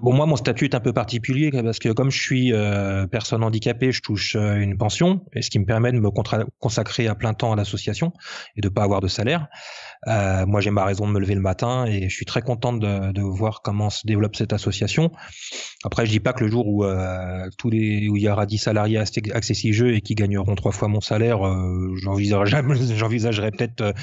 [0.01, 2.53] bon moi mon statut est un peu particulier parce que comme je suis
[3.11, 6.09] personne handicapée, je touche une pension et ce qui me permet de me
[6.59, 8.13] consacrer à plein temps à l'association
[8.55, 9.47] et de pas avoir de salaire.
[10.07, 12.79] Euh, moi j'ai ma raison de me lever le matin et je suis très contente
[12.79, 15.11] de, de voir comment se développe cette association.
[15.83, 18.45] Après je dis pas que le jour où euh, tous les où il y aura
[18.45, 22.63] 10 salariés à Accessi Jeux et qui gagneront trois fois mon salaire, euh, j'envisagerais
[23.51, 23.93] peut-être euh,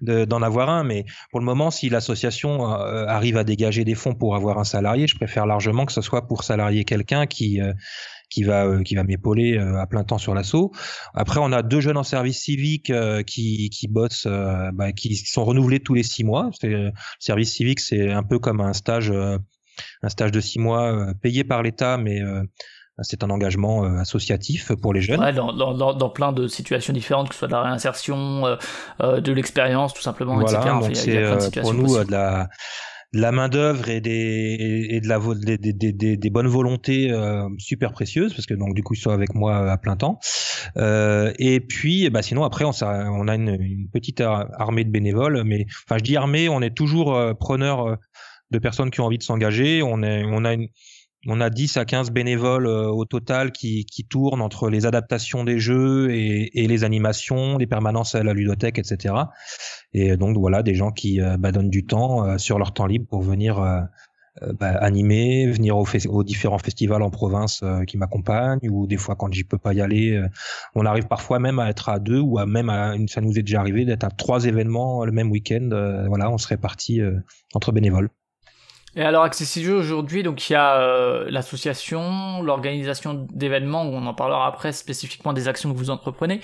[0.00, 3.94] de- d'en avoir un, mais pour le moment, si l'association euh, arrive à dégager des
[3.94, 7.60] fonds pour avoir un salarié, je préfère largement que ce soit pour salarier quelqu'un qui
[7.60, 7.72] euh,
[8.32, 10.72] qui va euh, qui va m'épauler euh, à plein temps sur l'assaut.
[11.14, 15.14] Après, on a deux jeunes en service civique euh, qui qui bossent, euh, bah, qui
[15.16, 16.50] sont renouvelés tous les six mois.
[16.58, 19.36] C'est le service civique, c'est un peu comme un stage euh,
[20.02, 22.42] un stage de six mois euh, payé par l'État, mais euh,
[23.00, 25.20] C'est un engagement associatif pour les jeunes.
[25.20, 28.56] Ouais, dans, dans, dans, plein de situations différentes, que ce soit de la réinsertion, euh,
[29.00, 30.74] euh, de l'expérience, tout simplement, Voilà, etc.
[30.80, 32.48] Donc c'est pour nous de la
[33.12, 37.10] de la main d'œuvre et des et de la des, des, des, des- bonnes volontés
[37.10, 40.18] euh, super précieuses parce que donc du coup ils sont avec moi à plein temps
[40.78, 44.90] euh, et puis bah sinon après on, on a une, une petite ar- armée de
[44.90, 47.96] bénévoles mais enfin je dis armée on est toujours euh, preneur euh,
[48.50, 50.68] de personnes qui ont envie de s'engager on est on a une
[51.28, 55.44] on a 10 à 15 bénévoles euh, au total qui, qui tournent entre les adaptations
[55.44, 59.14] des jeux et, et les animations, les permanences à la ludothèque, etc.
[59.94, 62.86] Et donc voilà, des gens qui euh, bah, donnent du temps euh, sur leur temps
[62.86, 63.82] libre pour venir euh,
[64.58, 69.44] bah, animer, venir aux, différents festivals en province qui m'accompagnent, ou des fois quand j'y
[69.44, 70.18] peux pas y aller,
[70.74, 73.42] on arrive parfois même à être à deux ou à même à ça nous est
[73.42, 75.68] déjà arrivé d'être à trois événements le même week-end.
[76.08, 77.02] voilà, on se répartit
[77.52, 78.08] entre bénévoles.
[78.96, 84.72] Et alors, Accessijeux, aujourd'hui, donc il y a l'association, l'organisation d'événements, on en parlera après
[84.72, 86.40] spécifiquement des actions que vous entreprenez.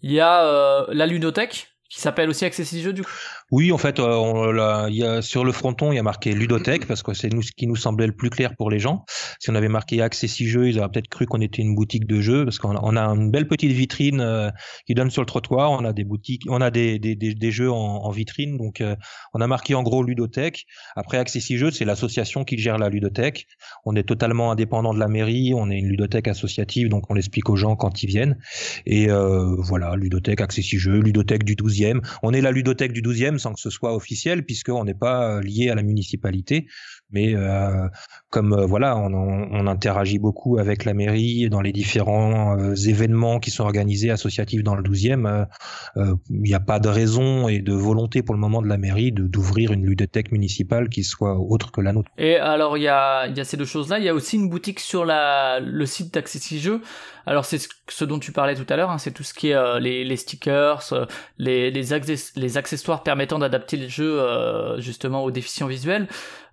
[0.00, 3.10] Il y a la ludothèque, qui s'appelle aussi Accessijeux, du coup.
[3.52, 7.04] Oui, en fait, euh, y a, sur le fronton, il y a marqué ludothèque parce
[7.04, 9.04] que c'est nous ce qui nous semblait le plus clair pour les gens.
[9.38, 12.20] Si on avait marqué accessi jeux, ils auraient peut-être cru qu'on était une boutique de
[12.20, 14.50] jeux parce qu'on a, une belle petite vitrine euh,
[14.84, 15.70] qui donne sur le trottoir.
[15.70, 18.96] On a des boutiques, on a des, des, des, jeux en, vitrine, donc euh,
[19.32, 20.66] on a marqué en gros ludothèque.
[20.96, 23.46] Après, accessi jeux, c'est l'association qui gère la ludothèque.
[23.84, 25.52] On est totalement indépendant de la mairie.
[25.54, 28.38] On est une ludothèque associative, donc on l'explique aux gens quand ils viennent.
[28.86, 32.00] Et voilà, ludothèque, accessi jeux, ludothèque du 12e.
[32.24, 35.40] On est la ludothèque du 12e sans que ce soit officiel puisqu'on n'est pas euh,
[35.40, 36.66] lié à la municipalité.
[37.10, 37.88] Mais euh,
[38.30, 43.38] comme euh, voilà, on, on, interagit beaucoup avec la mairie dans les différents euh, événements
[43.38, 45.46] qui sont organisés associatifs dans le 12e,
[45.96, 48.76] euh, il n'y a pas de raison et de volonté pour le moment de la
[48.76, 52.10] mairie d'ouvrir une ludothèque municipale qui soit autre que la nôtre.
[52.18, 53.98] Et alors, il y a, y a ces deux choses-là.
[53.98, 56.80] Il y a aussi une boutique sur la, le site d'Accessijeux.
[57.26, 58.90] Alors, c'est ce, ce dont tu parlais tout à l'heure.
[58.90, 60.82] hein, c'est tout ce qui est les, les stickers,
[61.38, 61.84] les, les,
[62.36, 66.06] les accessoires permettant d'adapter le jeu euh, justement aux déficients visuels.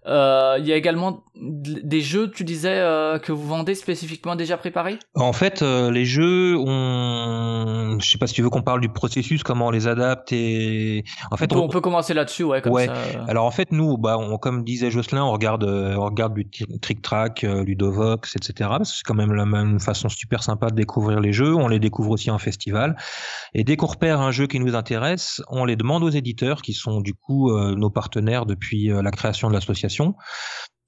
[0.05, 4.57] Euh, il y a également des jeux, tu disais, euh, que vous vendez spécifiquement déjà
[4.57, 4.99] préparés?
[5.15, 8.89] En fait, euh, les jeux, on, je sais pas si tu veux qu'on parle du
[8.89, 12.61] processus, comment on les adapte et en fait on, peut, on peut commencer là-dessus, ouais,
[12.61, 12.87] comme Ouais.
[12.87, 12.93] ça.
[13.27, 16.65] Alors en fait, nous, bah, on, comme disait Jocelyn, on regarde, on regarde du tri-
[16.81, 18.69] Trick Track, Ludovox, etc.
[18.69, 21.53] Parce que c'est quand même la même façon super sympa de découvrir les jeux.
[21.55, 22.95] On les découvre aussi en festival.
[23.53, 26.73] Et dès qu'on repère un jeu qui nous intéresse, on les demande aux éditeurs, qui
[26.73, 29.92] sont du coup nos partenaires depuis la création de l'association.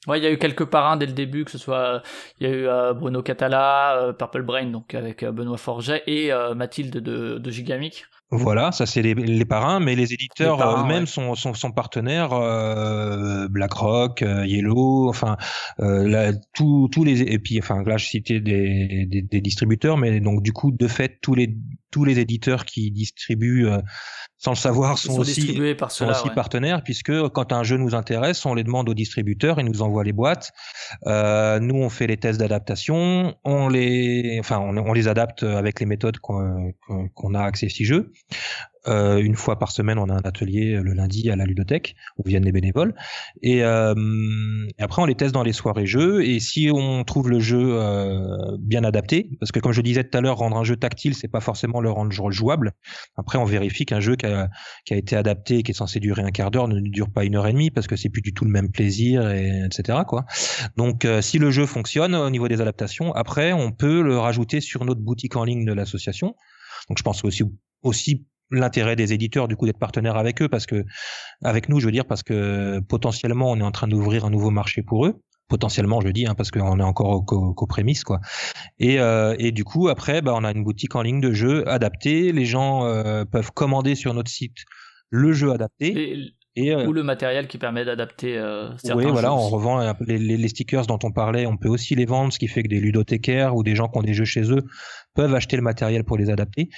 [0.08, 2.00] Ouais, il y a eu quelques parrains dès le début, que ce soit, euh,
[2.40, 6.04] il y a eu euh, Bruno Catala, euh, Purple Brain, donc avec euh, Benoît Forget,
[6.06, 8.06] et euh, Mathilde de, de Gigamic.
[8.32, 11.06] Voilà, ça c'est les, les parrains, mais les éditeurs Les parrains, eux-mêmes ouais.
[11.06, 15.38] sont, sont, sont partenaires, euh, BlackRock, euh, Yellow, enfin
[15.80, 19.98] euh, là, tous tous les et puis enfin là je citais des, des, des distributeurs,
[19.98, 21.56] mais donc du coup de fait tous les
[21.92, 23.78] tous les éditeurs qui distribuent euh,
[24.38, 26.12] sans le savoir sont, sont aussi distribués par sont ceux-là.
[26.18, 26.36] aussi ouais.
[26.36, 30.04] partenaires puisque quand un jeu nous intéresse, on les demande aux distributeurs, ils nous envoient
[30.04, 30.52] les boîtes.
[31.08, 35.80] Euh, nous, on fait les tests d'adaptation, on les, enfin, on, on les adapte avec
[35.80, 38.12] les méthodes qu'on a accès si jeux.
[38.88, 42.28] Euh, une fois par semaine, on a un atelier le lundi à la ludothèque où
[42.28, 42.94] viennent les bénévoles.
[43.42, 43.94] Et, euh,
[44.80, 46.24] après, on les teste dans les soirées jeux.
[46.26, 50.18] Et si on trouve le jeu euh, bien adapté, parce que comme je disais tout
[50.18, 52.74] à l'heure, rendre un jeu tactile, c'est pas forcément le rendre jouable.
[53.18, 54.50] Après, on vérifie qu'un jeu qui a,
[54.86, 57.36] qui a été adapté, qui est censé durer un quart d'heure, ne dure pas une
[57.36, 60.00] heure et demie parce que c'est plus du tout le même plaisir, et, etc.
[60.08, 60.26] Quoi.
[60.78, 64.62] Donc, euh, si le jeu fonctionne au niveau des adaptations, après, on peut le rajouter
[64.62, 66.36] sur notre boutique en ligne de l'association.
[66.90, 67.44] Donc, je pense aussi
[67.82, 70.84] aussi l'intérêt des éditeurs du coup d'être partenaire avec eux parce que
[71.44, 74.52] avec nous je veux dire parce que potentiellement on est en train d'ouvrir un nouveau
[74.52, 75.16] marché pour eux.
[75.48, 78.20] Potentiellement je dis hein, parce qu'on est encore au- qu'aux prémices quoi.
[78.80, 81.68] Et, euh, et du coup après bah, on a une boutique en ligne de jeux
[81.70, 84.58] adaptés les gens euh, peuvent commander sur notre site
[85.12, 86.18] le jeu adapté
[86.56, 90.18] et euh, ou le matériel qui permet d'adapter euh, certains oui, voilà, on revend les,
[90.18, 92.70] les, les stickers dont on parlait, on peut aussi les vendre, ce qui fait que
[92.70, 94.64] des ludothécaires ou des gens qui ont des jeux chez eux
[95.16, 96.70] peuvent acheter le matériel pour les adapter.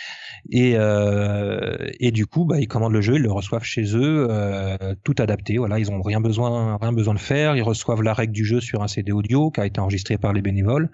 [0.49, 4.27] Et, euh, et du coup, bah, ils commandent le jeu, ils le reçoivent chez eux,
[4.29, 5.57] euh, tout adapté.
[5.57, 7.57] Voilà, ils ont rien besoin, rien besoin de faire.
[7.57, 10.31] Ils reçoivent la règle du jeu sur un CD audio qui a été enregistré par
[10.31, 10.89] les bénévoles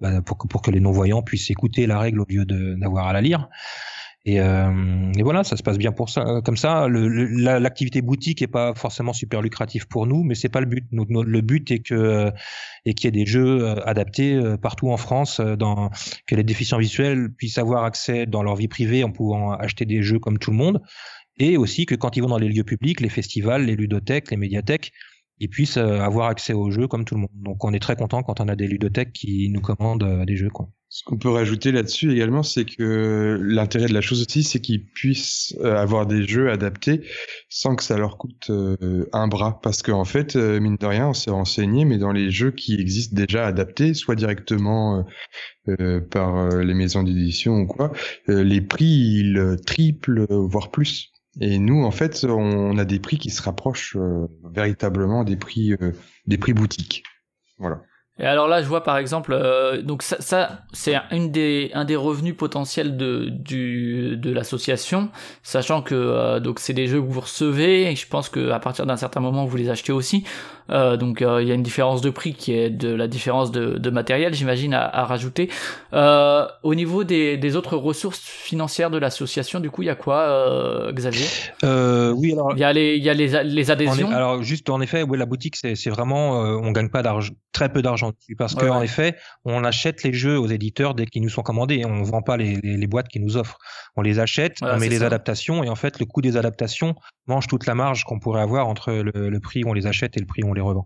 [0.00, 3.12] bah, pour, que, pour que les non-voyants puissent écouter la règle au lieu d'avoir à
[3.12, 3.48] la lire.
[4.26, 6.22] Et, euh, et voilà, ça se passe bien pour ça.
[6.22, 10.60] Euh, Comme ça, l'activité boutique est pas forcément super lucrative pour nous, mais c'est pas
[10.60, 10.86] le but.
[10.92, 12.32] Le but est que
[12.86, 15.90] et qu'il y ait des jeux euh, adaptés euh, partout en France, euh, dans,
[16.26, 20.02] que les déficients visuels puissent avoir accès dans leur vie privée en pouvant acheter des
[20.02, 20.80] jeux comme tout le monde,
[21.38, 24.36] et aussi que quand ils vont dans les lieux publics, les festivals, les ludothèques, les
[24.36, 24.92] médiathèques,
[25.38, 27.30] ils puissent euh, avoir accès aux jeux comme tout le monde.
[27.34, 30.36] Donc on est très content quand on a des ludothèques qui nous commandent euh, des
[30.36, 30.50] jeux.
[30.50, 30.68] Quoi.
[30.88, 34.86] Ce qu'on peut rajouter là-dessus également, c'est que l'intérêt de la chose aussi, c'est qu'ils
[34.86, 37.02] puissent euh, avoir des jeux adaptés
[37.48, 38.52] sans que ça leur coûte
[39.12, 39.58] un bras.
[39.60, 43.16] Parce qu'en fait, mine de rien, on s'est renseigné, mais dans les jeux qui existent
[43.16, 45.04] déjà adaptés, soit directement
[46.10, 47.92] par les maisons d'édition ou quoi,
[48.28, 51.13] les prix, ils triplent, voire plus.
[51.40, 55.72] Et nous, en fait, on a des prix qui se rapprochent euh, véritablement des prix,
[55.72, 55.92] euh,
[56.26, 57.02] des prix boutiques.
[57.58, 57.82] Voilà.
[58.20, 61.84] Et alors là, je vois par exemple, euh, donc ça, ça c'est une des, un
[61.84, 65.10] des revenus potentiels de, du, de l'association,
[65.42, 68.60] sachant que euh, donc c'est des jeux que vous recevez et je pense que à
[68.60, 70.24] partir d'un certain moment vous les achetez aussi.
[70.70, 73.50] Euh, donc euh, il y a une différence de prix qui est de la différence
[73.52, 75.50] de, de matériel, j'imagine à, à rajouter.
[75.92, 79.94] Euh, au niveau des, des autres ressources financières de l'association, du coup, il y a
[79.94, 81.26] quoi, Xavier?
[81.62, 84.10] Oui, alors Il y a les, il y a les, a- les En adhésions.
[84.10, 87.82] alors juste en effet, ouais, la boutique c'est vraiment on gagne pas d'argent, très peu
[87.82, 88.84] d'argent dessus parce que Ouais, en ouais.
[88.86, 92.36] effet on achète les jeux aux éditeurs dès qu'ils nous sont commandés, on vend pas
[92.36, 93.58] les, les, les boîtes qu'ils nous offrent,
[93.96, 95.06] on les achète, Voilà, on met les ça.
[95.06, 96.94] adaptations et en fait le coût des adaptations
[97.26, 100.20] mange toute la marge qu'on pourrait avoir entre le, prix où on les achète et
[100.20, 100.84] le prix où on les revend.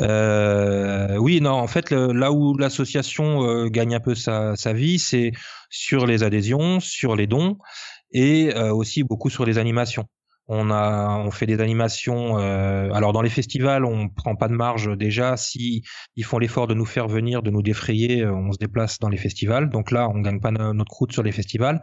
[0.00, 5.32] Euh, oui, non, en fait là où l'association euh, gagne un peu sa, vie, c'est
[5.70, 7.58] sur les adhésions, sur les dons
[8.12, 10.06] et euh, aussi beaucoup sur les animations.
[10.52, 12.40] On a, on fait des animations.
[12.40, 15.36] euh, alors dans les festivals, on prend pas de marge déjà.
[15.36, 15.84] Si
[16.16, 19.16] ils font l'effort de nous faire venir, de nous défrayer, on se déplace dans les
[19.16, 19.70] festivals.
[19.70, 21.80] Donc là, on gagne pas no- notre croûte sur les festivals.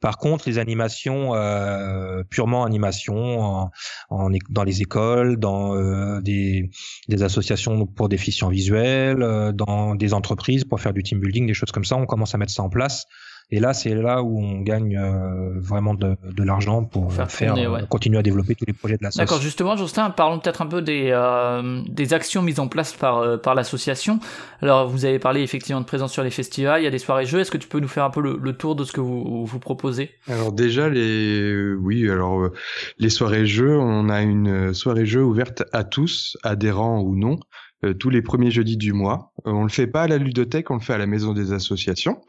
[0.00, 3.70] Par contre, les animations euh, purement animations en,
[4.10, 6.70] en dans les écoles, dans euh, des,
[7.08, 11.54] des associations pour déficients visuels, euh, dans des entreprises pour faire du team building, des
[11.54, 13.06] choses comme ça, on commence à mettre ça en place.
[13.50, 17.54] Et là, c'est là où on gagne euh, vraiment de, de l'argent pour Faire faire,
[17.54, 17.80] tourner, euh, ouais.
[17.88, 20.82] continuer à développer tous les projets de la D'accord, justement, Justin, parlons peut-être un peu
[20.82, 24.20] des, euh, des actions mises en place par, euh, par l'association.
[24.60, 27.24] Alors, vous avez parlé effectivement de présence sur les festivals, il y a des soirées
[27.24, 27.40] jeux.
[27.40, 29.46] Est-ce que tu peux nous faire un peu le, le tour de ce que vous,
[29.46, 30.10] vous proposez?
[30.28, 32.52] Alors déjà les euh, oui alors euh,
[32.98, 37.38] les soirées jeux on a une euh, soirée jeux ouverte à tous adhérents ou non
[37.84, 40.70] euh, tous les premiers jeudis du mois Euh, on le fait pas à la ludothèque
[40.70, 42.20] on le fait à la maison des associations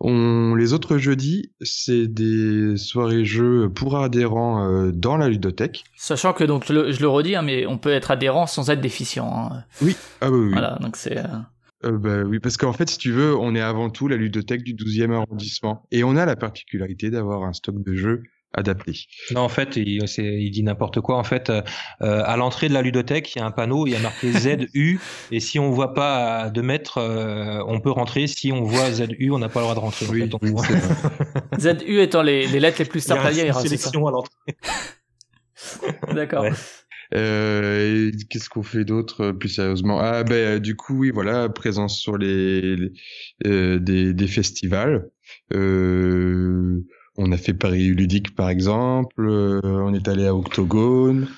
[0.00, 6.32] on les autres jeudis c'est des soirées jeux pour adhérents euh, dans la ludothèque Sachant
[6.32, 8.80] que, donc, je le, je le redis, hein, mais on peut être adhérent sans être
[8.80, 9.26] déficient.
[9.52, 9.64] hein.
[10.20, 10.52] ah oui, oui.
[10.52, 11.18] Voilà, donc c'est...
[11.84, 14.62] Euh, bah oui, parce qu'en fait, si tu veux, on est avant tout la ludothèque
[14.64, 15.86] du 12e arrondissement.
[15.90, 18.22] Et on a la particularité d'avoir un stock de jeux
[18.52, 19.06] adapté.
[19.32, 21.16] Non, en fait, il, dit n'importe quoi.
[21.16, 21.62] En fait, euh,
[22.02, 24.32] euh, à l'entrée de la ludothèque, il y a un panneau, il y a marqué
[24.72, 28.26] ZU, et si on voit pas à deux mètres, euh, on peut rentrer.
[28.26, 30.28] Si on voit ZU, on n'a pas le droit de rentrer.
[30.32, 31.78] en fait.
[31.78, 33.60] ZU étant les, les lettres les plus il y a simples à lire, une hein,
[33.60, 34.32] sélection à l'entrée.
[36.14, 36.42] D'accord.
[36.42, 36.52] Ouais.
[37.12, 39.98] Euh, Qu'est-ce qu'on fait d'autre plus sérieusement?
[40.00, 42.92] Ah ben du coup oui voilà présence sur les, les-
[43.46, 45.08] euh, des, des festivals.
[45.52, 46.84] Euh,
[47.20, 49.20] on a fait Paris ludique par exemple.
[49.20, 51.28] euh, on est allé à Octogone.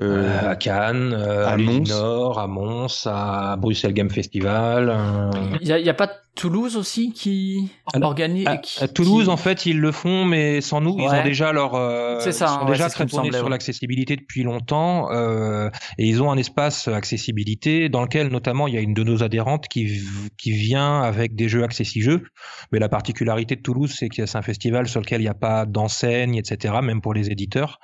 [0.00, 1.88] Euh, Euh, à Cannes, euh, à, à Mons.
[1.88, 4.90] Nord, à Mons, à Bruxelles Game Festival.
[4.90, 5.30] euh,
[5.60, 8.46] Il y a, a pas Toulouse aussi qui Alors, organise...
[8.46, 10.94] À, qui- à Toulouse, qui- en fait, ils le font, mais sans nous.
[11.00, 13.46] Ils ont déjà leur, euh, C'est ça, ils sont ouais, déjà très tournés semblait, sur
[13.46, 13.50] ouais.
[13.50, 15.68] l'accessibilité depuis longtemps, euh,
[15.98, 19.24] et ils ont un espace accessibilité dans lequel, notamment, il y a une de nos
[19.24, 20.00] adhérentes qui
[20.36, 22.22] qui vient avec des jeux accessi jeux.
[22.70, 25.34] Mais la particularité de Toulouse, c'est que c'est un festival sur lequel il n'y a
[25.34, 27.80] pas d'enseigne, etc., même pour les éditeurs.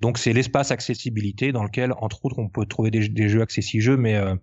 [0.00, 3.96] Donc c'est l'espace accessibilité dans lequel, entre autres, on peut trouver des, jeux accessi jeux,
[3.96, 4.34] mais euh,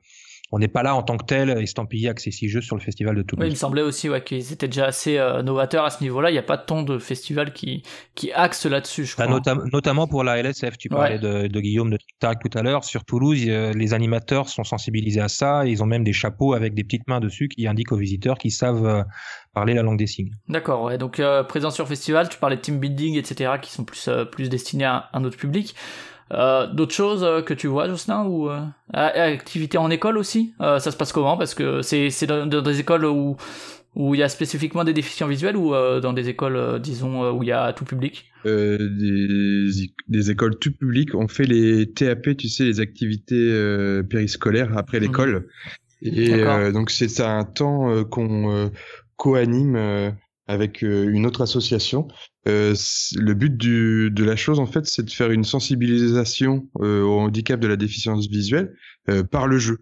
[0.52, 3.22] on n'est pas là en tant que tel estampillé accessi jeux sur le festival de
[3.22, 3.50] Oui, il Toulouse.
[3.50, 6.30] me semblait aussi ouais, qu'ils étaient déjà assez euh, novateurs à ce niveau-là.
[6.30, 7.82] Il n'y a pas tant de festivals qui,
[8.14, 9.40] qui axent là-dessus, je Bah, crois.
[9.40, 12.62] notam- notamment pour la LSF, tu parlais de, de Guillaume de Tic Tac tout à
[12.62, 12.84] l'heure.
[12.84, 15.66] Sur Toulouse, euh, les animateurs sont sensibilisés à ça.
[15.66, 18.52] Ils ont même des chapeaux avec des petites mains dessus qui indiquent aux visiteurs qu'ils
[18.52, 19.02] savent euh,
[19.56, 20.36] parler la langue des signes.
[20.50, 21.00] D'accord, ouais.
[21.00, 24.50] Donc, euh, présence sur festival, tu parlais de team building, etc., qui sont plus, plus
[24.50, 25.74] destinés à un autre public.
[26.32, 28.60] Euh, D'autres choses euh, que tu vois, Jocelyn, ou euh,
[28.94, 30.54] activité en école aussi?
[30.62, 31.38] Euh, Ça se passe comment?
[31.38, 33.36] Parce que c'est c'est dans, dans des écoles où
[33.96, 35.70] où il y a spécifiquement des déficients visuels ou
[36.02, 38.26] dans des écoles, disons, où il y a tout public?
[38.44, 39.70] Des,
[40.08, 41.14] des écoles tout publiques.
[41.14, 45.04] On fait les TAP, tu sais, les activités périscolaires après Mhm.
[45.06, 45.48] l'école.
[46.02, 48.72] Et donc c'est un temps qu'on
[49.16, 50.14] co-anime
[50.48, 52.08] avec euh, une autre association.
[52.48, 52.76] Euh,
[53.16, 57.20] le but du, de la chose, en fait, c'est de faire une sensibilisation euh, au
[57.20, 58.76] handicap de la déficience visuelle
[59.10, 59.80] euh, par le jeu,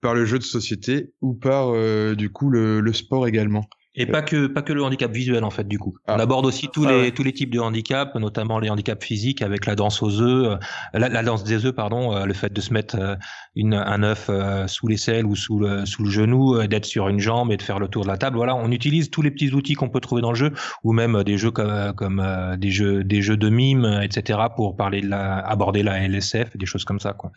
[0.00, 1.72] par le jeu de société ou par
[2.14, 3.66] du coup le sport également.
[3.96, 5.96] Et pas que pas que le handicap visuel en fait du coup.
[6.06, 6.16] Ah.
[6.16, 7.10] On aborde aussi tous Ah les ouais.
[7.12, 10.58] tous les types de handicaps, notamment les handicaps physiques avec la danse aux œufs,
[10.94, 13.14] euh, la, la danse des œufs pardon, euh, le fait de se mettre euh,
[13.54, 17.08] une un œuf euh, sous l'aisselle ou sous le sous le genou, euh, d'être sur
[17.08, 18.36] une jambe et de faire le tour de la table.
[18.36, 21.14] Voilà, on utilise tous les petits outils qu'on peut trouver dans le jeu ou même
[21.16, 24.40] euh, des jeux comme euh, comme euh, des jeux des jeux de mime euh, etc
[24.56, 27.30] pour parler de la aborder la LSF, des choses comme ça quoi.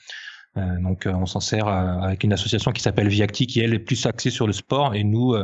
[0.58, 3.74] Euh, donc euh, on s'en sert euh, avec une association qui s'appelle Viacti qui elle
[3.74, 5.36] est plus axée sur le sport et nous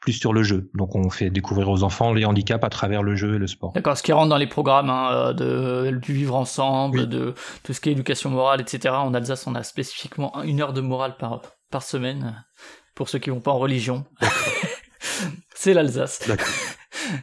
[0.00, 0.70] plus sur le jeu.
[0.74, 3.72] Donc on fait découvrir aux enfants les handicaps à travers le jeu et le sport.
[3.72, 7.06] D'accord, ce qui rentre dans les programmes hein, de, du vivre ensemble, Oui.
[7.06, 8.94] de tout ce qui est éducation morale, etc.
[8.94, 11.40] En Alsace, on a spécifiquement une heure de morale par,
[11.70, 12.44] par semaine,
[12.94, 14.04] pour ceux qui vont pas en religion.
[15.54, 16.20] C'est l'Alsace.
[16.28, 16.48] D'accord.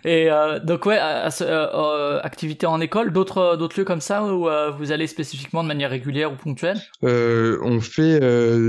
[0.05, 4.47] Et euh, donc ouais, euh, euh, activité en école, d'autres d'autres lieux comme ça où
[4.77, 6.79] vous allez spécifiquement de manière régulière ou ponctuelle?
[7.01, 8.19] On fait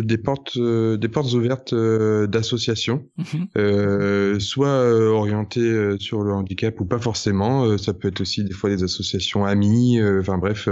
[0.03, 4.41] des portes, des portes ouvertes d'associations, Mhm.
[4.41, 7.77] soit orientées sur le handicap ou pas forcément.
[7.79, 10.01] Ça peut être aussi des fois des associations amies.
[10.21, 10.69] Enfin bref,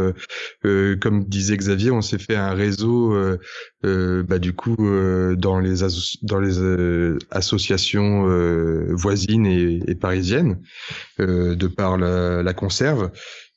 [0.62, 3.14] comme disait Xavier, on s'est fait un réseau.
[3.85, 10.61] Euh, bah du coup euh, dans les euh, associations euh, voisines et, parisiennes
[11.18, 13.11] euh, de par la conserve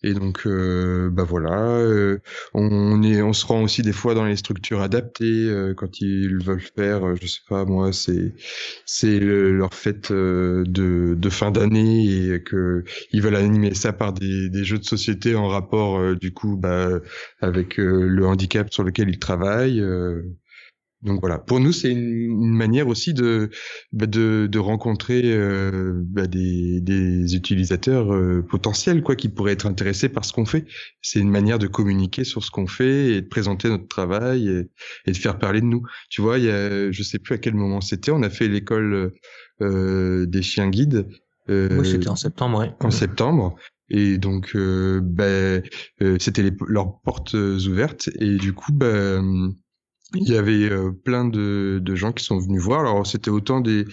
[0.04, 2.20] et donc euh, bah voilà euh,
[2.54, 6.38] on est on se rend aussi des fois dans les structures adaptées euh, quand ils
[6.44, 8.34] veulent faire euh, je sais pas moi c'est
[8.86, 13.94] c'est le- leur fête euh, de de fin d'année et que ils veulent animer ça
[13.94, 16.90] par des des jeux de société en rapport euh, du coup bah
[17.42, 19.82] avec le handicap sur lequel ils travaillent
[21.04, 23.50] donc voilà, pour nous c'est une, une manière aussi de
[23.92, 29.66] bah, de, de rencontrer euh, bah, des, des utilisateurs euh, potentiels quoi qui pourraient être
[29.68, 30.66] intéressés par ce qu'on fait.
[31.02, 34.70] C'est une manière de communiquer sur ce qu'on fait et de présenter notre travail et,
[35.06, 35.84] et de faire parler de nous.
[36.10, 38.48] Tu vois, il y a, je sais plus à quel moment c'était, on a fait
[38.48, 39.12] l'école
[39.62, 41.08] euh, des chiens guides.
[41.50, 42.72] euh, Oui, c'était en septembre, ouais.
[42.80, 43.56] en septembre.
[43.90, 45.62] Et donc, euh, ben,
[46.02, 48.10] euh, c'était leurs portes ouvertes.
[48.20, 49.54] Et du coup, ben,
[50.16, 52.82] il y avait euh, plein de, gens qui sont venus voir.
[52.82, 53.86] Alors, c'était autant des,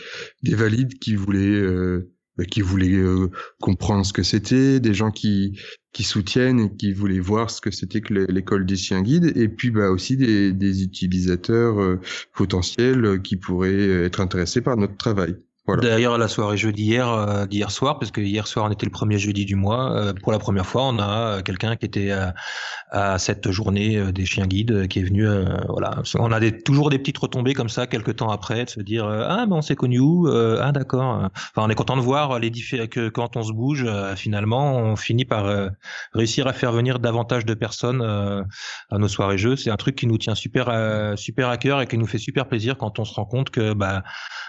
[0.42, 5.10] des valides qui voulaient, euh, ben, qui voulaient euh, comprendre ce que c'était, des gens
[5.10, 5.58] qui,
[5.92, 9.32] qui soutiennent et qui voulaient voir ce que c'était que l'é- l'école des chiens guides.
[9.36, 11.98] Et puis, bah, aussi des, utilisateurs
[12.34, 15.36] potentiels qui pourraient être intéressés par notre travail.
[15.66, 15.82] Voilà.
[15.82, 18.90] D'ailleurs, la soirée jeu d'hier, euh, d'hier soir, parce que hier soir on était le
[18.90, 22.10] premier jeudi du mois, euh, pour la première fois, on a euh, quelqu'un qui était
[22.10, 22.34] à,
[22.90, 25.26] à cette journée des chiens guides qui est venu.
[25.68, 28.80] voilà, on a des, toujours des petites retombées comme ça quelques temps après, de se
[28.80, 31.28] dire ah ben on s'est connus où ah d'accord.
[31.34, 33.86] Enfin, on est content de voir les que quand on se bouge,
[34.16, 35.70] finalement, on finit par
[36.12, 39.56] réussir à faire venir davantage de personnes à nos soirées jeux.
[39.56, 42.18] C'est un truc qui nous tient super euh, super à cœur et qui nous fait
[42.18, 44.02] super plaisir quand on se rend compte que bah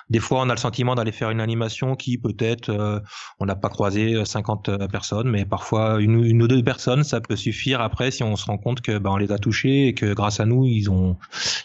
[0.09, 2.99] des fois, on a le sentiment d'aller faire une animation qui peut-être euh,
[3.39, 7.35] on n'a pas croisé euh, 50 personnes, mais parfois une, ou deux personnes, ça peut
[7.35, 10.13] suffire après si on se rend compte que bah, on les a touchés et que
[10.13, 11.17] grâce à nous, ils ont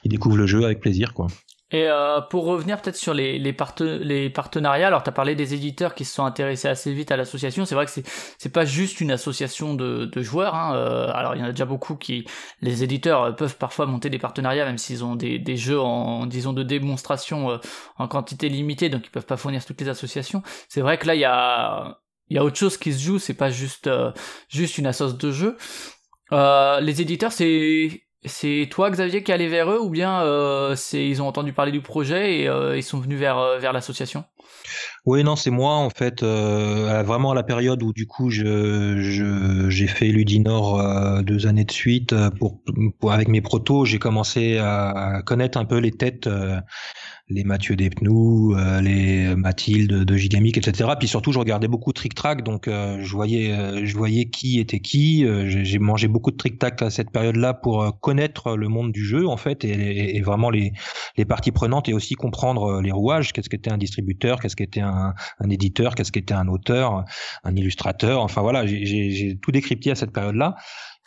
[0.05, 1.29] ils découvrent le jeu avec plaisir quoi.
[1.73, 5.35] Et euh, pour revenir peut-être sur les, les, parte- les partenariats, alors tu as parlé
[5.35, 7.65] des éditeurs qui se sont intéressés assez vite à l'association.
[7.65, 7.93] C'est vrai que
[8.39, 10.55] c'est pas juste une association de, de joueurs.
[10.55, 10.77] Hein.
[10.77, 12.25] euh, alors il y en a déjà beaucoup qui,
[12.61, 16.27] les éditeurs euh, peuvent parfois monter des partenariats, même s'ils ont des, des jeux en
[16.27, 17.59] disons de démonstration euh,
[17.99, 20.45] en quantité limitée, donc ils peuvent pas fournir toutes les associations.
[20.69, 21.99] C'est vrai que là il y a
[22.31, 23.19] y a autre chose qui se joue.
[23.19, 24.13] C'est pas juste euh,
[24.49, 25.57] juste une assoce de jeu.
[26.33, 30.75] Euh, les éditeurs, c'est c'est toi Xavier qui est allé vers eux ou bien euh,
[30.93, 34.25] ils ont entendu parler du projet et euh, ils sont venus vers euh, vers l'association?
[35.05, 39.87] Oui, non, c'est moi en fait, vraiment à la période où du coup je j'ai
[39.87, 42.61] fait Ludinor deux années de suite pour,
[43.09, 46.29] avec mes protos, j'ai commencé à connaître un peu les têtes,
[47.29, 50.91] les Mathieu Despnous, euh, les Mathilde de Gigamic, etc.
[50.97, 54.61] Puis surtout, je regardais beaucoup Trick Track, donc euh, je voyais euh, je voyais qui
[54.61, 55.27] était qui.
[55.47, 59.27] J'ai mangé beaucoup de Trick Track à cette période-là pour connaître le monde du jeu
[59.27, 60.73] en fait et, et- vraiment les
[61.17, 63.33] les parties prenantes et aussi comprendre les rouages.
[63.33, 67.05] Qu'est-ce qu'était un distributeur, qu'est-ce qu'était un, un éditeur, qu'est-ce qu'était un auteur,
[67.45, 68.23] un illustrateur?
[68.23, 70.57] Enfin voilà, j'ai tout décrypté à cette période-là.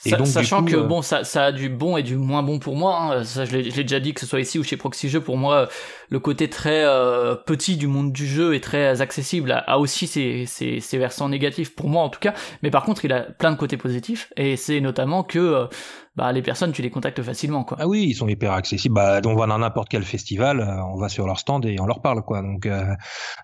[0.05, 2.41] Et donc, Sachant coup, que euh, bon, ça, ça a du bon et du moins
[2.41, 2.97] bon pour moi.
[3.17, 3.23] hein.
[3.25, 5.19] Ça, je l'ai déjà dit que ce soit ici ou chez Proxy Jeux.
[5.19, 5.67] Pour moi,
[6.09, 10.07] le côté très euh, petit du monde du jeu et très accessible a, a aussi
[10.07, 12.33] ses, ses, ses versants négatifs pour moi en tout cas.
[12.63, 15.65] Mais par contre, il a plein de côtés positifs et c'est notamment que euh,
[16.19, 17.77] bah les personnes tu les contactes facilement quoi.
[17.79, 18.95] Ah oui, ils sont hyper accessibles.
[18.95, 21.85] Bah, on va dans n'importe quel festival, euh, on va sur leur stand et on
[21.85, 22.41] leur parle quoi.
[22.41, 22.93] Donc euh,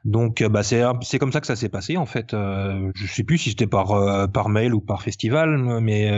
[0.03, 2.33] donc euh, bah c'est c'est comme ça que ça s'est passé en fait.
[2.33, 6.11] Euh, je sais plus si c'était par euh, par mail ou par festival, mais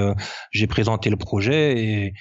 [0.51, 2.14] j'ai présenté le projet et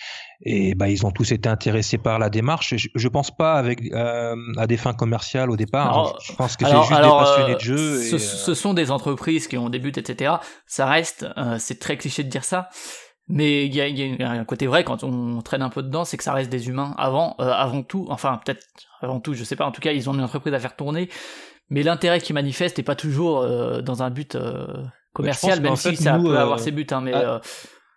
[0.42, 2.74] et bah ils ont tous été intéressés par la démarche.
[2.76, 5.88] Je, je pense pas avec à des fins commerciales au départ.
[5.88, 8.02] Alors, je pense que c'est juste alors, des passionnés de jeu.
[8.02, 10.34] Ce, et, ce sont des entreprises qui ont des buts, etc.
[10.66, 11.26] Ça reste,
[11.58, 12.68] c'est très cliché de dire ça,
[13.28, 15.82] mais il y a, il y a un côté vrai quand on traîne un peu
[15.82, 18.06] dedans, c'est que ça reste des humains avant, euh, avant tout.
[18.10, 18.64] Enfin, peut-être
[19.00, 19.66] avant tout, je sais pas.
[19.66, 21.08] En tout cas, ils ont une entreprise à faire tourner,
[21.68, 24.66] mais l'intérêt qu'ils manifestent est pas toujours euh, dans un but euh,
[25.12, 26.86] commercial, qu'en même fait, si ça nous, peut avoir ses buts.
[26.90, 27.38] Hein, mais à- euh,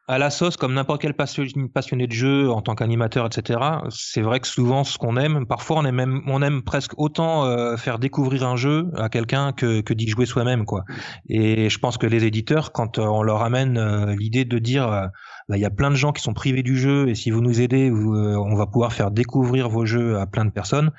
[0.09, 3.59] à la sauce, comme n'importe quel passion- passionné de jeu en tant qu'animateur, etc.
[3.91, 7.45] C'est vrai que souvent, ce qu'on aime, parfois, on aime même, on aime presque autant
[7.45, 10.83] euh, faire découvrir un jeu à quelqu'un que, que d'y jouer soi-même, quoi.
[11.29, 15.09] Et je pense que les éditeurs, quand euh, on leur amène euh, l'idée de dire,
[15.57, 17.61] il y a plein de gens qui sont privés du jeu, et si vous nous
[17.61, 20.91] aidez, vous, euh, on va pouvoir faire découvrir vos jeux à plein de personnes.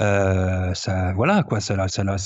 [0.00, 1.76] Euh, ça, voilà, quoi, ça,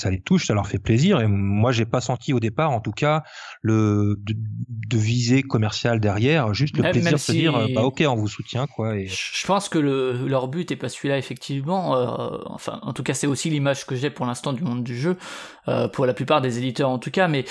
[0.09, 1.21] les touche, ça leur fait plaisir.
[1.21, 3.23] Et moi, j'ai pas senti au départ, en tout cas,
[3.61, 7.55] le de, de visée commerciale derrière, juste le Même- plaisir même de se si- dire,
[7.55, 8.95] euh, bah ok, on vous soutient, quoi.
[8.97, 9.07] Et...
[9.07, 11.95] Je pense que le, leur but est pas celui-là effectivement.
[11.95, 14.97] euh, enfin, en tout cas, c'est aussi l'image que j'ai pour l'instant du monde du
[14.97, 15.17] jeu,
[15.67, 17.27] euh, pour la plupart des éditeurs en tout cas.
[17.27, 17.45] Mais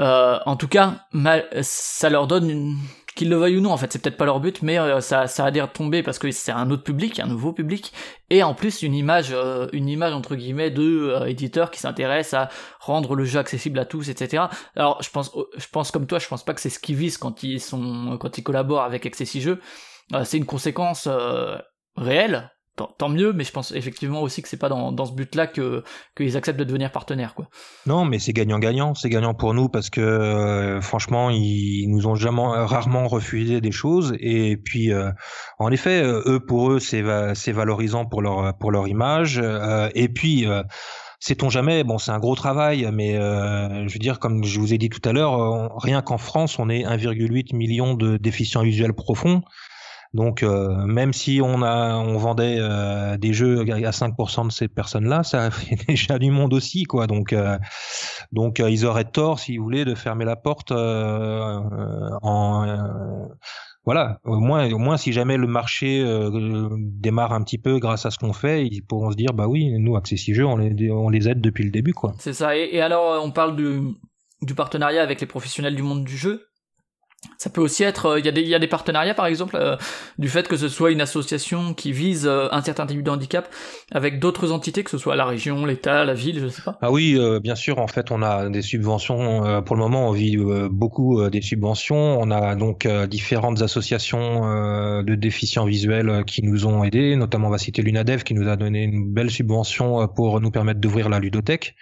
[0.00, 2.76] euh, en tout cas, mal- ça leur donne une
[3.20, 3.70] qu'ils le veuillent ou non.
[3.70, 6.18] En fait, c'est peut-être pas leur but, mais euh, ça, ça a l'air tomber parce
[6.18, 7.92] que c'est un autre public, un nouveau public,
[8.30, 12.34] et en plus une image, euh, une image entre guillemets de euh, éditeurs qui s'intéressent
[12.34, 12.48] à
[12.80, 14.44] rendre le jeu accessible à tous, etc.
[14.74, 17.18] Alors, je pense, je pense comme toi, je pense pas que c'est ce qu'ils visent
[17.18, 19.60] quand ils sont, quand ils collaborent avec Accessi Jeux.
[20.14, 21.56] Euh, c'est une conséquence euh,
[21.96, 25.46] réelle, tant, mieux, mais je pense effectivement aussi que c'est pas dans, dans ce but-là
[25.46, 25.82] que
[26.16, 27.48] qu'ils acceptent de devenir partenaires, quoi.
[27.86, 28.94] Non, mais c'est gagnant-gagnant.
[28.94, 33.72] C'est gagnant pour nous parce que euh, franchement, ils nous ont jamais, rarement refusé des
[33.72, 34.14] choses.
[34.20, 35.10] Et puis, euh,
[35.58, 37.02] en effet, euh, eux pour eux, c'est
[37.34, 39.42] c'est valorisant pour leur pour leur image.
[39.94, 40.46] Et puis.
[41.22, 44.78] Sait-on jamais Bon, c'est un gros travail, mais je veux dire, comme je vous ai
[44.78, 49.42] dit tout à l'heure, rien qu'en France, on est 1,8 million de déficients visuels profonds.
[50.12, 54.66] Donc, euh, même si on a, on vendait euh, des jeux à 5% de ces
[54.66, 57.06] personnes-là, ça fait déjà du monde aussi, quoi.
[57.06, 57.56] Donc, euh,
[58.32, 62.18] donc ils auraient tort, si vous voulez, de fermer la porte en
[63.86, 64.20] voilà.
[64.24, 66.04] Au moins, au moins, si jamais le marché
[66.76, 69.72] démarre un petit peu grâce à ce qu'on fait, ils pourront se dire, bah oui,
[69.78, 72.12] nous, Accessi Jeux, on les, on les aide depuis le début, quoi.
[72.18, 72.56] C'est ça.
[72.56, 73.80] Et, et alors, on parle du,
[74.42, 76.49] du partenariat avec les professionnels du monde du jeu.
[77.36, 79.76] Ça peut aussi être, euh, il y, y a des partenariats par exemple, euh,
[80.18, 83.48] du fait que ce soit une association qui vise euh, un certain type de handicap
[83.92, 86.78] avec d'autres entités, que ce soit la région, l'État, la ville, je sais pas.
[86.80, 87.78] Ah oui, euh, bien sûr.
[87.78, 89.62] En fait, on a des subventions.
[89.62, 90.36] pour le moment, on vit
[90.70, 92.20] beaucoup des subventions.
[92.20, 97.16] On a donc différentes associations de déficients visuels qui nous ont aidés.
[97.16, 100.80] Notamment, on va citer l'UNADEV qui nous a donné une belle subvention pour nous permettre
[100.80, 101.74] d'ouvrir la ludothèque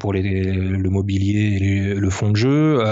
[0.00, 2.82] pour les, le mobilier et le fonds de jeu.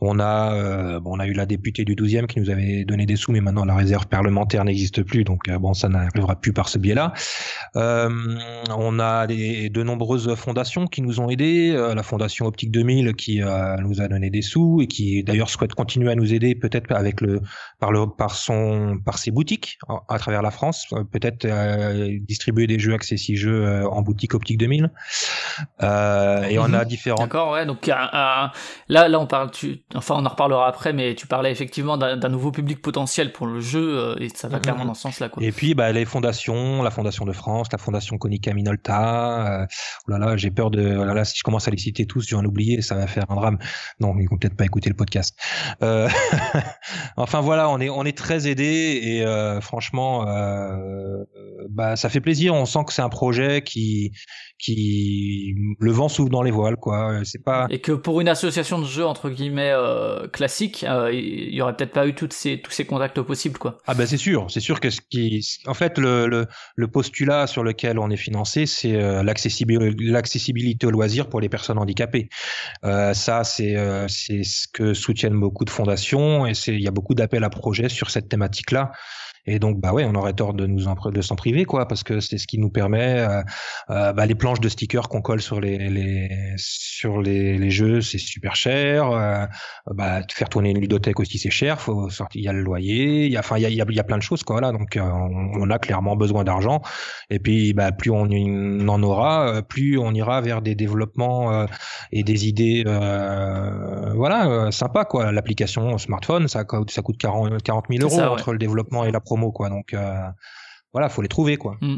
[0.00, 3.16] On a bon, on a eu la députée du 12e qui nous avait donné des
[3.16, 6.68] sous, mais maintenant la réserve parlementaire n'existe plus, donc euh, bon, ça n'arrivera plus par
[6.68, 7.12] ce biais-là.
[7.76, 8.08] Euh,
[8.76, 11.72] on a de nombreuses fondations qui nous ont aidés.
[11.74, 15.50] Euh, la fondation Optique 2000 qui euh, nous a donné des sous et qui d'ailleurs
[15.50, 17.40] souhaite continuer à nous aider peut-être avec le
[17.80, 19.78] par le par son par ses boutiques
[20.08, 24.34] à travers la France, euh, peut-être euh, distribuer des jeux accessibles jeux euh, en boutique
[24.34, 24.90] Optique 2000.
[25.82, 27.66] Euh, et on a différentes D'accord, ouais.
[27.66, 28.52] Donc là,
[28.88, 29.50] là, on parle,
[29.94, 33.60] enfin, on en reparlera après, mais tu parlais effectivement d'un nouveau public potentiel pour le
[33.60, 34.62] jeu euh, et ça va Mhm.
[34.62, 35.28] clairement dans ce sens-là.
[35.40, 39.62] Et puis bah, les fondations, la Fondation de France, la Fondation Konica Minolta.
[39.62, 39.66] Euh,
[40.06, 40.96] oh là là, j'ai peur de.
[40.96, 42.94] oh là là, si je commence à les citer tous, je vais en oublier, ça
[42.94, 43.58] va faire un drame.
[44.00, 45.38] Non, ils vont peut-être pas écouter le podcast.
[45.82, 46.08] Euh,
[47.16, 50.24] enfin voilà, on est on est très aidés et euh, franchement,
[51.70, 52.54] bah ça fait plaisir.
[52.54, 54.12] On sent que c'est un projet qui
[54.58, 57.20] qui le vent s'ouvre dans les voiles, quoi.
[57.24, 57.66] C'est pas.
[57.70, 61.76] Et que pour une association de jeux entre guillemets euh, classique, euh, il y aurait
[61.76, 63.78] peut-être pas eu toutes ces, tous ces contacts possibles, quoi.
[63.86, 67.46] Ah ben c'est sûr, c'est sûr que ce qui, en fait, le, le, le postulat
[67.46, 72.28] sur lequel on est financé, c'est euh, l'accessibilité, au loisir pour les personnes handicapées.
[72.84, 76.88] Euh, ça, c'est euh, c'est ce que soutiennent beaucoup de fondations et c'est il y
[76.88, 78.92] a beaucoup d'appels à projets sur cette thématique-là.
[79.46, 82.02] Et donc, bah ouais, on aurait tort de nous en, de s'en priver, quoi, parce
[82.02, 83.42] que c'est ce qui nous permet, euh,
[83.90, 88.00] euh, bah, les planches de stickers qu'on colle sur les, les sur les, les jeux,
[88.00, 89.10] c'est super cher.
[89.10, 89.46] Euh,
[89.92, 91.80] bah, faire tourner une ludothèque aussi, c'est cher.
[91.80, 93.76] Faut sortir, il y a le loyer, il y a, enfin, il y a, il
[93.76, 94.56] y a, plein de choses, quoi.
[94.56, 96.82] Voilà, donc on, on, a clairement besoin d'argent.
[97.30, 98.26] Et puis, bah, plus on
[98.88, 101.66] en aura, plus on ira vers des développements
[102.12, 102.84] et des idées,
[104.14, 105.30] voilà, sympas, quoi.
[105.30, 109.52] L'application smartphone, ça, ça coûte 40, 40 000 euros entre le développement et la promo,
[109.52, 109.68] quoi.
[109.68, 110.28] Donc euh,
[110.92, 111.76] voilà, faut les trouver, quoi.
[111.80, 111.96] Mm.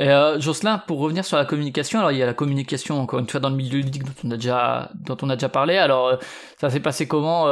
[0.00, 3.28] Euh, Jocelyn, pour revenir sur la communication, alors il y a la communication encore une
[3.28, 5.76] fois dans le milieu ludique dont on a déjà dont on a déjà parlé.
[5.76, 6.16] Alors euh,
[6.60, 7.46] ça s'est passé comment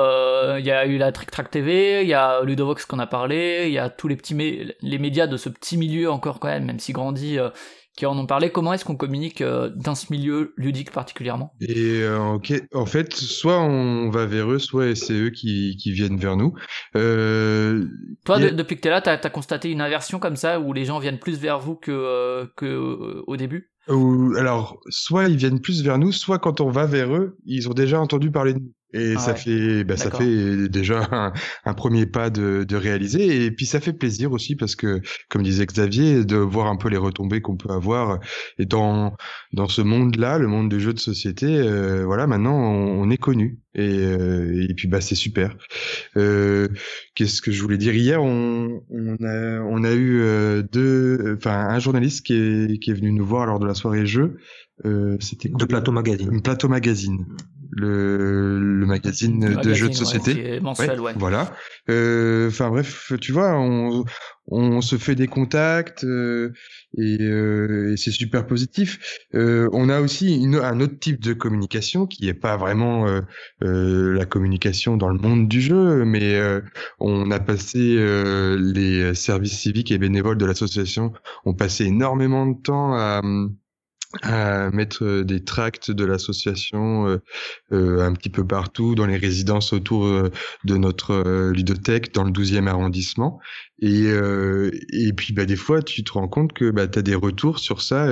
[0.57, 3.65] Il y a eu la Trick Track TV, il y a Ludovox qu'on a parlé,
[3.67, 6.65] il y a tous les petits les médias de ce petit milieu encore quand même,
[6.65, 7.39] même si grandi
[7.97, 8.51] qui en ont parlé.
[8.51, 11.53] Comment est-ce qu'on communique euh, dans ce milieu ludique particulièrement?
[11.61, 15.93] Et euh, ok, en fait, soit on va vers eux, soit c'est eux qui, qui
[15.93, 16.55] viennent vers nous.
[16.97, 17.85] Euh,
[18.25, 20.85] Toi, depuis que tu es là, tu as, constaté une inversion comme ça où les
[20.85, 23.71] gens viennent plus vers vous que, euh, que au début?
[23.89, 27.75] Alors, soit ils viennent plus vers nous, soit quand on va vers eux, ils ont
[27.75, 28.73] déjà entendu parler de nous.
[28.95, 31.33] Et ah ça fait, bah, ça fait déjà
[31.65, 33.47] un, premier pas de, de, réaliser.
[33.47, 36.89] Et puis ça fait plaisir aussi parce que, comme disait Xavier, de voir un peu
[36.89, 38.21] les retombées qu'on peut avoir.
[38.59, 39.17] Et dans
[39.53, 43.59] dans ce monde-là, le monde des jeux de société, euh, voilà, maintenant on, est connu.
[43.75, 45.57] Et, euh, et puis bah c'est super.
[46.17, 46.69] Euh,
[47.15, 47.95] Qu'est-ce que je voulais dire?
[47.95, 52.91] Hier On, on a on a eu euh, deux, enfin un journaliste qui est qui
[52.91, 54.37] est venu nous voir lors de la soirée jeu.
[54.85, 56.43] Euh, C'était de Plateau Magazine.
[56.43, 57.27] Plateau Magazine
[57.73, 60.61] le, le magazine de jeux de société.
[60.61, 61.53] mensuel, ouais, Voilà.
[61.89, 64.05] Euh, enfin bref, tu vois, on,
[64.49, 66.53] on se fait des contacts euh,
[66.99, 68.99] et, euh, et c'est super positif.
[69.35, 73.07] Euh, on a aussi une, un autre type de communication qui est pas vraiment
[73.61, 76.39] la communication dans le monde du jeu, mais
[77.01, 77.97] on a passé
[78.59, 81.13] les services civiques et bénévoles de l'association
[81.47, 83.23] ont passé énormément de temps à
[84.21, 87.19] à mettre euh, des tracts de l'association euh,
[87.73, 90.07] euh, un petit peu partout dans les résidences autour
[90.65, 93.41] de notre ludothèque dans le 12e arrondissement.
[93.81, 97.15] Et et puis bah des fois tu te rends compte que bah tu as des
[97.15, 98.09] retours sur ça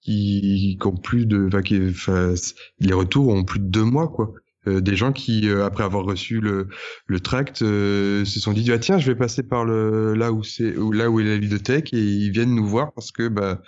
[0.00, 1.48] qui, qui ont plus de
[1.90, 2.34] enfin,
[2.80, 4.32] les retours ont plus de deux mois quoi.
[4.68, 6.68] Euh, des gens qui, euh, après avoir reçu le,
[7.06, 10.44] le tract, euh, se sont dit ah, tiens, je vais passer par le là où
[10.44, 13.60] c'est là où est la bibliothèque et ils viennent nous voir parce que bah,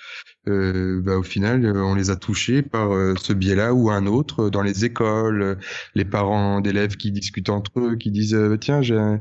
[0.47, 4.85] bah au final on les a touchés par ce biais-là ou un autre dans les
[4.85, 5.59] écoles,
[5.95, 9.19] les parents d'élèves qui discutent entre eux, qui disent tiens, j'ai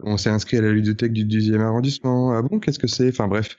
[0.00, 2.32] on s'est inscrit à la bibliothèque du 12e arrondissement.
[2.32, 3.08] Ah bon, qu'est-ce que c'est?
[3.08, 3.56] Enfin bref,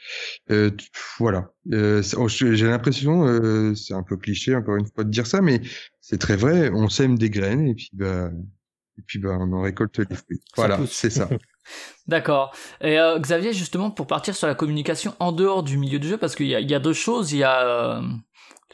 [1.20, 1.52] voilà.
[1.66, 5.62] j'ai l'impression, c'est un peu cliché encore une fois de dire ça, mais
[6.02, 6.70] c'est très vrai.
[6.74, 8.32] On sème des graines et puis bah
[8.98, 10.42] et puis bah on en récolte les fruits.
[10.56, 11.30] Voilà, c'est ça.
[12.08, 12.54] D'accord.
[12.82, 16.18] Et euh, Xavier, justement, pour partir sur la communication en dehors du milieu du jeu,
[16.18, 17.32] parce qu'il y, a, deux choses.
[17.32, 18.02] Il y a euh,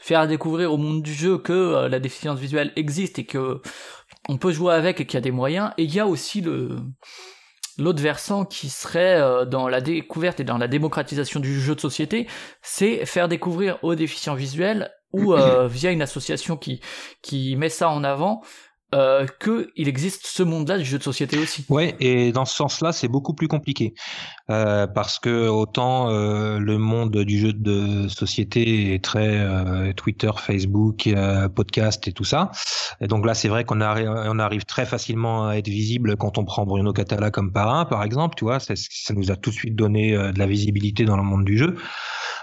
[0.00, 3.60] faire découvrir au monde du jeu que euh, la déficience visuelle existe et que
[4.28, 5.70] on peut jouer avec et qu'il y a des moyens.
[5.78, 6.76] Et il y a aussi le
[7.78, 12.26] l'autre versant qui serait dans la découverte et dans la démocratisation du jeu de société,
[12.60, 15.34] c'est faire découvrir aux déficients visuels ou
[15.66, 18.42] via une association qui met ça en avant
[18.94, 21.64] euh, que il existe ce monde-là du jeu de société aussi.
[21.68, 23.94] Ouais, et dans ce sens-là, c'est beaucoup plus compliqué
[24.50, 30.30] euh, parce que autant euh, le monde du jeu de société est très euh, Twitter,
[30.36, 32.50] Facebook, euh, podcast et tout ça.
[33.00, 36.38] Et donc là, c'est vrai qu'on arrive, on arrive très facilement à être visible quand
[36.38, 38.34] on prend Bruno Catala comme parrain, par exemple.
[38.36, 41.22] Tu vois, ça, ça nous a tout de suite donné de la visibilité dans le
[41.22, 41.76] monde du jeu.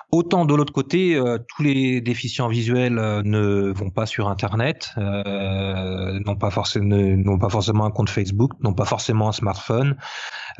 [0.10, 4.94] Autant de l'autre côté, euh, tous les déficients visuels euh, ne vont pas sur Internet,
[4.98, 9.98] euh, n'ont pas forcément un compte Facebook, n'ont pas forcément un smartphone.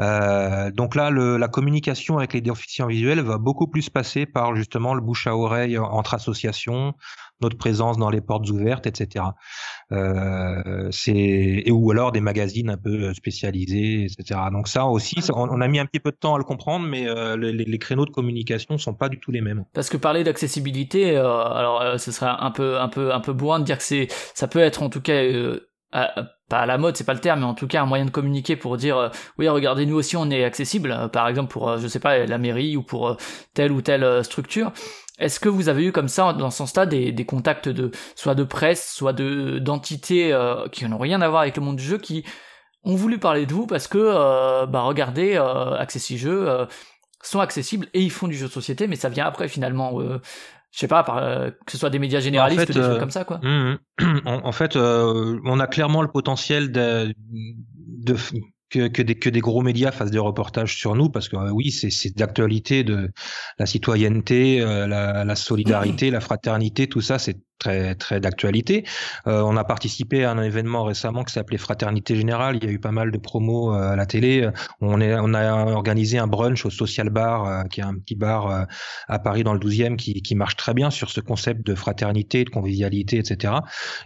[0.02, 4.94] Euh, donc là, la communication avec les déficients visuels va beaucoup plus passer par justement
[4.94, 6.94] le bouche à oreille entre associations,
[7.42, 9.26] notre présence dans les portes ouvertes, etc.
[9.92, 14.40] Euh, c'est ou alors des magazines un peu spécialisés, etc.
[14.52, 17.08] Donc ça aussi, on, a mis un petit peu de temps à le comprendre, mais
[17.08, 19.64] euh, les, créneaux de communication sont pas du tout les mêmes.
[19.74, 23.34] Parce que parler d'accessibilité, euh, alors euh, ce serait un peu un peu un peu
[23.34, 25.60] bourrin de dire que c'est ça peut être en tout cas euh,
[25.92, 28.12] pas à la mode, c'est pas le terme, mais en tout cas un moyen de
[28.12, 32.00] communiquer pour dire oui regardez nous aussi on est accessible, par exemple pour je sais
[32.00, 33.18] pas la mairie ou pour
[33.54, 34.72] telle ou telle structure.
[35.18, 38.36] Est-ce que vous avez eu comme ça, dans ce sens-là, des, des, contacts de soit
[38.36, 41.84] de presse, soit de d'entités euh, qui n'ont rien à voir avec le monde du
[41.84, 42.24] jeu, qui
[42.84, 46.66] ont voulu parler de vous parce que, euh, bah regardez, euh, Accessi Jeux euh,
[47.22, 50.00] sont accessibles et ils font du jeu de société, mais ça vient après finalement.
[50.00, 50.20] Euh,
[50.72, 51.22] je sais pas, par,
[51.66, 53.40] que ce soit des médias généralistes ou des choses comme ça, quoi.
[53.42, 54.22] Hum, hum.
[54.26, 58.16] en, en, fait, on a clairement le potentiel de, de
[58.70, 61.50] que, que, des, que des gros médias fassent des reportages sur nous, parce que euh,
[61.52, 63.12] oui, c'est d'actualité de
[63.60, 68.86] la citoyenneté, euh, la, la, solidarité, la fraternité, tout ça, c'est très très d'actualité.
[69.28, 72.58] Euh, on a participé à un événement récemment qui s'appelait Fraternité Générale.
[72.62, 74.50] Il y a eu pas mal de promos à la télé.
[74.82, 78.68] On, a organisé un brunch au Social Bar, qui est un petit bar
[79.08, 82.50] à Paris dans le 12e, qui, marche très bien sur ce concept de fraternité, de
[82.50, 83.56] convivialité, etc.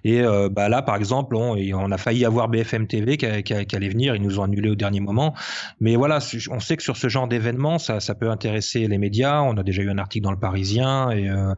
[0.03, 0.21] Et
[0.51, 4.15] bah là, par exemple, on, a failli avoir BFM TV qui, allait venir.
[4.15, 5.35] Ils nous ont annulé au dernier moment.
[5.79, 6.19] Mais voilà,
[6.49, 9.41] on sait que sur ce genre d'événement, ça, peut intéresser les médias.
[9.41, 11.11] On a déjà eu un article dans le Parisien.
[11.11, 11.53] Euh,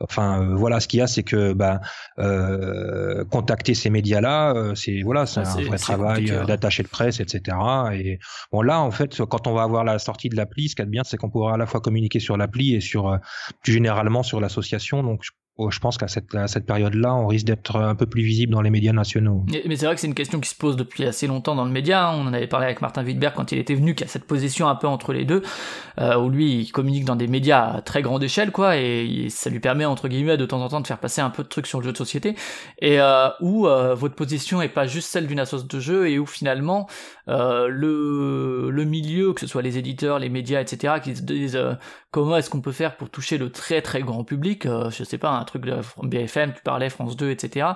[0.00, 1.80] enfin, euh, voilà, ce qu'il y a, c'est que bah,
[2.18, 7.56] euh, contacter ces médias-là, euh, c'est voilà, c'est un vrai travail d'attaché de presse, etc.
[7.94, 8.18] Et
[8.52, 10.84] bon, là, en fait, quand on va avoir la sortie de l'appli, ce qu'il y
[10.84, 13.18] a de bien, c'est qu'on pourra à la fois communiquer sur l'appli et sur
[13.62, 15.02] plus généralement sur l'association.
[15.02, 15.22] Donc,
[15.60, 18.60] Oh, je pense qu'à cette, cette période-là, on risque d'être un peu plus visible dans
[18.60, 19.44] les médias nationaux.
[19.66, 21.72] Mais c'est vrai que c'est une question qui se pose depuis assez longtemps dans le
[21.72, 22.06] média.
[22.06, 22.16] Hein.
[22.16, 24.68] On en avait parlé avec Martin Wittberg quand il était venu, qui a cette position
[24.68, 25.42] un peu entre les deux,
[26.00, 29.50] euh, où lui, il communique dans des médias à très grande échelle, quoi, et ça
[29.50, 31.66] lui permet, entre guillemets, de temps en temps de faire passer un peu de trucs
[31.66, 32.36] sur le jeu de société,
[32.80, 36.20] et euh, où euh, votre position est pas juste celle d'une association de jeu, et
[36.20, 36.86] où finalement,
[37.28, 41.56] euh, le, le milieu, que ce soit les éditeurs, les médias, etc., qui se disent
[41.56, 41.74] euh,
[42.10, 45.30] comment est-ce qu'on peut faire pour toucher le très très grand public, je sais pas,
[45.30, 47.74] un truc de BFM, tu parlais, France 2, etc.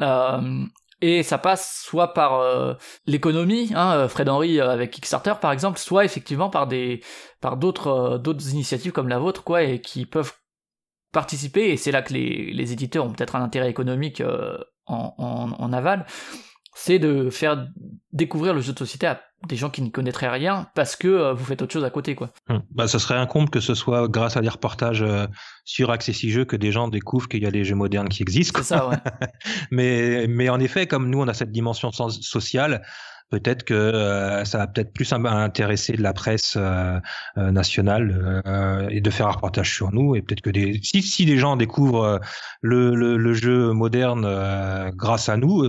[0.00, 0.64] Euh,
[1.02, 2.74] et ça passe soit par euh,
[3.06, 7.02] l'économie, hein, euh, Fred Henry avec Kickstarter par exemple, soit effectivement par des
[7.40, 10.34] par d'autres d'autres initiatives comme la vôtre, quoi, et qui peuvent
[11.12, 11.70] participer.
[11.70, 14.22] Et c'est là que les, les éditeurs ont peut-être un intérêt économique
[14.86, 15.14] en,
[15.58, 16.06] en aval
[16.82, 17.66] c'est de faire
[18.14, 21.34] découvrir le jeu de société à des gens qui n'y connaîtraient rien parce que euh,
[21.34, 22.30] vous faites autre chose à côté quoi.
[22.48, 22.62] Hum.
[22.70, 25.26] Bah ça serait incombe que ce soit grâce à des reportages euh,
[25.66, 28.60] sur Accessi Jeux que des gens découvrent qu'il y a des jeux modernes qui existent.
[28.62, 28.96] C'est ça ouais.
[29.70, 32.82] mais mais en effet comme nous on a cette dimension sociale
[33.30, 36.98] peut-être que euh, ça va peut-être plus intéresser la presse euh,
[37.38, 38.42] euh, nationale
[38.90, 41.56] et de faire un reportage sur nous et peut-être que des si si les gens
[41.56, 42.20] découvrent
[42.60, 45.62] le, le, le jeu moderne grâce à nous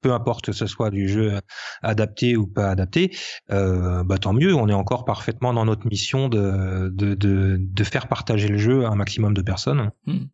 [0.00, 1.38] peu importe que ce soit du jeu
[1.82, 3.16] adapté ou pas adapté
[3.48, 8.08] bah tant mieux on est encore parfaitement dans notre mission de de de, de faire
[8.08, 10.24] partager le jeu à un maximum de personnes hmm.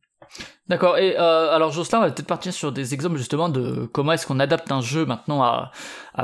[0.69, 0.99] D'accord.
[0.99, 4.27] Et euh, alors Jocelyn, on va peut-être partir sur des exemples justement de comment est-ce
[4.27, 5.71] qu'on adapte un jeu maintenant à,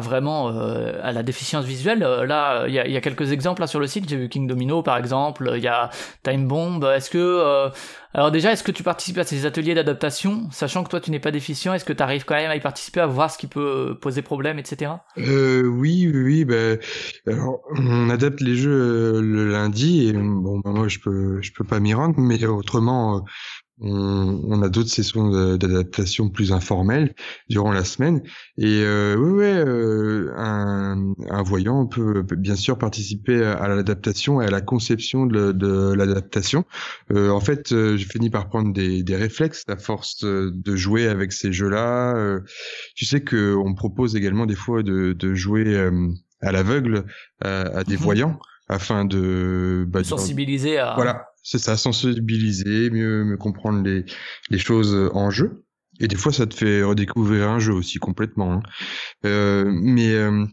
[0.00, 2.02] vraiment euh, à la déficience visuelle.
[2.02, 4.08] Euh, là, il y a, quelques exemples sur le site.
[4.08, 5.52] J'ai vu King Domino par exemple.
[5.56, 5.90] Il y a
[6.24, 6.84] Time Bomb.
[6.84, 7.70] Est-ce que
[8.14, 11.18] alors déjà, est-ce que tu participes à ces ateliers d'adaptation, sachant que toi tu n'es
[11.18, 11.72] pas déficient?
[11.72, 14.20] Est-ce que tu arrives quand même à y participer, à voir ce qui peut poser
[14.20, 14.92] problème, etc.
[15.16, 16.44] Oui, oui, oui.
[16.44, 16.82] Bah,
[17.26, 21.64] alors, on adapte les jeux le lundi et bon, bah, moi je peux, je peux
[21.64, 23.24] pas m'y rendre, mais autrement
[23.82, 27.14] on, on a d'autres sessions d'adaptation plus informelles
[27.48, 28.22] durant la semaine.
[28.56, 34.46] Et euh, oui, ouais, euh, un, un, voyant peut, bien sûr participer à, l'adaptation et
[34.46, 36.64] à la conception de, de l'adaptation.
[37.12, 41.09] Euh, en fait, euh, j'ai fini par prendre des, des, réflexes à force de jouer
[41.09, 42.14] avec ces jeux-là.
[42.16, 42.40] Euh,
[42.94, 46.09] tu sais que on propose également des fois de, de jouer euh,
[46.40, 47.04] à l'aveugle
[47.40, 48.02] à des mhm.
[48.02, 54.05] voyants afin de, bah, sensibiliser à voilà c'est ça, sensibiliser, mieux, comprendre les,
[54.51, 55.64] les choses en jeu.
[56.01, 58.55] Et des fois, ça te fait redécouvrir un jeu aussi complètement.
[58.55, 58.62] Hein.
[59.24, 60.44] Euh, mais euh,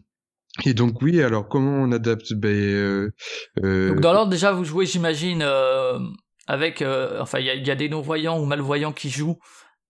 [0.64, 3.10] et donc oui, alors comment on adapte ben, euh,
[3.62, 5.44] donc dans l'ordre déjà, vous jouez, j'imagine,
[6.46, 6.82] avec,
[7.20, 9.38] enfin, il y a, des non-voyants ou malvoyants qui jouent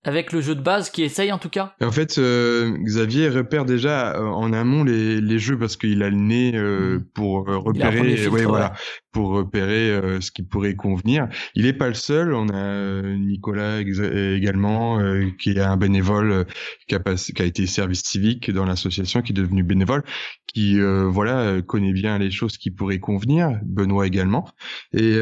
[0.03, 3.67] avec le jeu de base qui essaye en tout cas En fait, euh, Xavier repère
[3.67, 7.05] déjà euh, en amont les, les jeux parce qu'il a le nez euh, mmh.
[7.13, 8.73] pour repérer, filtre, ouais, voilà,
[9.13, 11.29] pour repérer ce qui pourrait convenir.
[11.55, 12.33] Il est pas le seul.
[12.33, 14.99] On a Nicolas également
[15.39, 16.47] qui est un bénévole
[16.89, 20.03] qui a, passé, qui a été service civique dans l'association, qui est devenu bénévole,
[20.47, 23.51] qui voilà connaît bien les choses qui pourraient convenir.
[23.65, 24.49] Benoît également.
[24.93, 25.19] Et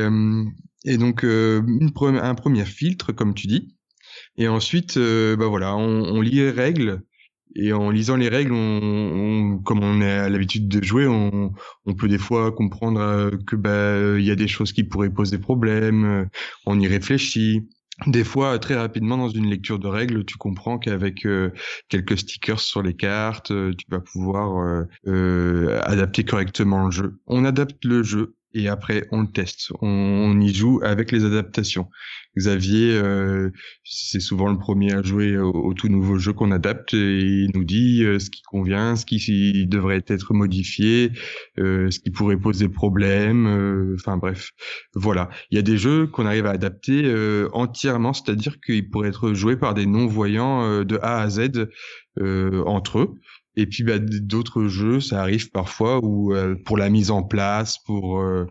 [0.85, 3.75] et donc une un premier filtre, comme tu dis
[4.39, 7.03] et ensuite, euh, bah voilà, on, lit les règles.
[7.57, 11.53] Et en lisant les règles, on, on comme on a l'habitude de jouer, on,
[11.87, 15.11] on, peut des fois comprendre euh, que bah il y a des choses qui pourraient
[15.11, 16.05] poser problème.
[16.05, 16.25] Euh,
[16.67, 17.69] on y réfléchit.
[18.07, 21.51] Des fois, très rapidement, dans une lecture de règles, tu comprends qu'avec euh,
[21.89, 24.85] quelques stickers sur les cartes, tu vas pouvoir
[25.83, 27.19] adapter correctement le jeu.
[27.27, 29.73] On adapte le jeu et après on le teste.
[29.81, 31.89] On, y joue avec les adaptations.
[32.37, 33.51] Xavier, euh,
[33.85, 37.65] c'est souvent le premier à jouer au, tout nouveau jeu qu'on adapte et il nous
[37.65, 41.13] dit euh, ce qui convient, ce qui devrait être modifié,
[41.59, 43.95] euh, ce qui pourrait poser problème.
[43.95, 44.51] Enfin bref,
[44.95, 45.31] voilà.
[45.51, 47.13] Il y a des jeux qu'on arrive à adapter
[47.53, 51.69] entièrement, c'est-à-dire qu'ils pourraient être joués par des non-voyants de A à Z
[52.21, 53.15] entre eux
[53.59, 57.79] Et puis bah, d'autres jeux, ça arrive parfois où euh, pour la mise en place,
[57.85, 58.47] pour euh,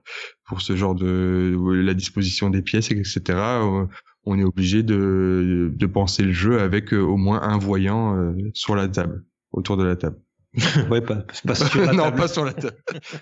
[0.46, 3.22] pour ce genre de la disposition des pièces, etc.
[3.30, 3.86] euh,
[4.26, 8.34] on est obligé de de penser le jeu avec euh, au moins un voyant euh,
[8.54, 9.24] sur la table,
[9.54, 10.18] autour de la table.
[10.90, 12.18] Ouais, pas, pas sur la non, table.
[12.18, 12.78] pas sur la table.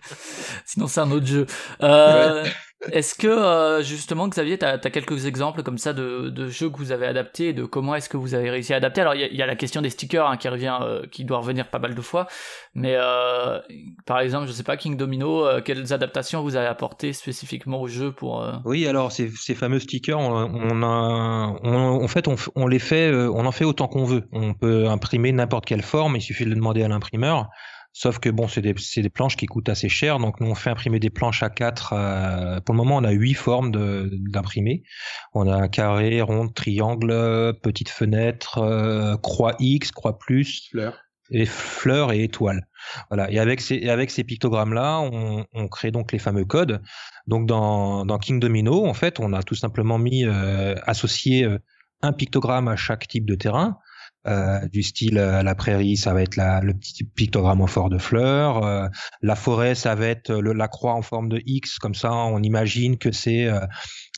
[0.66, 1.46] Sinon, c'est un autre jeu.
[1.84, 2.46] Euh,
[2.92, 6.78] Est-ce que, euh, justement, Xavier, tu as, quelques exemples comme ça de, de jeux que
[6.78, 9.02] vous avez adaptés et de comment est-ce que vous avez réussi à adapter?
[9.02, 11.70] Alors, il y, a- la question des stickers hein, qui revient, euh, qui doit revenir
[11.70, 12.28] pas mal de fois.
[12.74, 13.60] Mais, euh,
[14.06, 17.88] par exemple, je sais pas, King Domino, euh, quelles adaptations vous avez apportées spécifiquement au
[17.88, 18.42] jeu pour...
[18.44, 22.80] euh, Oui, alors ces, ces fameux stickers, on, a, on- en fait, on, on les
[22.80, 24.24] fait, euh, on en fait autant qu'on veut.
[24.32, 27.48] On peut imprimer n'importe quelle forme, il suffit de le demander à l'imprimeur.
[27.98, 30.70] Sauf que bon, c'est des, des planches qui coûtent assez cher, donc nous on fait
[30.70, 34.84] imprimer des planches à 4 pour le moment, on a huit formes d'imprimer.
[35.34, 41.00] On a carré, rond, triangle, euh, petite fenêtre, euh, croix X, croix plus, Fleur.
[41.32, 42.68] et fleurs et étoiles.
[43.10, 43.32] Voilà.
[43.32, 46.82] Et avec ces, et avec ces pictogrammes-là, on, on crée donc les fameux codes.
[47.28, 51.60] Donc dans, dans King Domino, en fait, on a tout simplement mis euh, associé euh,
[52.02, 53.78] un pictogramme à chaque type de terrain.
[54.28, 57.92] Euh, du style euh, la prairie, ça va être la, le petit pictogramme en forme
[57.92, 58.64] de fleurs.
[58.66, 58.88] euh,
[59.22, 61.78] la forêt, ça va être le, la croix en forme de X.
[61.78, 63.48] Comme ça, on imagine que c'est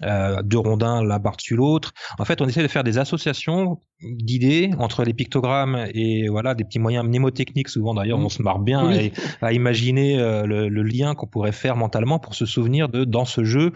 [0.03, 1.91] euh, deux rondins l'un par-dessus l'autre.
[2.19, 6.63] En fait, on essaie de faire des associations d'idées entre les pictogrammes et voilà des
[6.63, 7.67] petits moyens mnémotechniques.
[7.67, 9.11] Souvent, d'ailleurs, on se marre bien Oui.
[9.41, 13.25] à, à imaginer le, le lien qu'on pourrait faire mentalement pour se souvenir de dans
[13.25, 13.73] ce jeu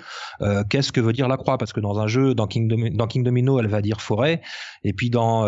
[0.70, 1.58] qu'est-ce que veut dire la croix?
[1.58, 4.41] Parce que dans un jeu dans King, Domi- dans King Domino elle va dire forêt
[4.84, 5.45] et puis dans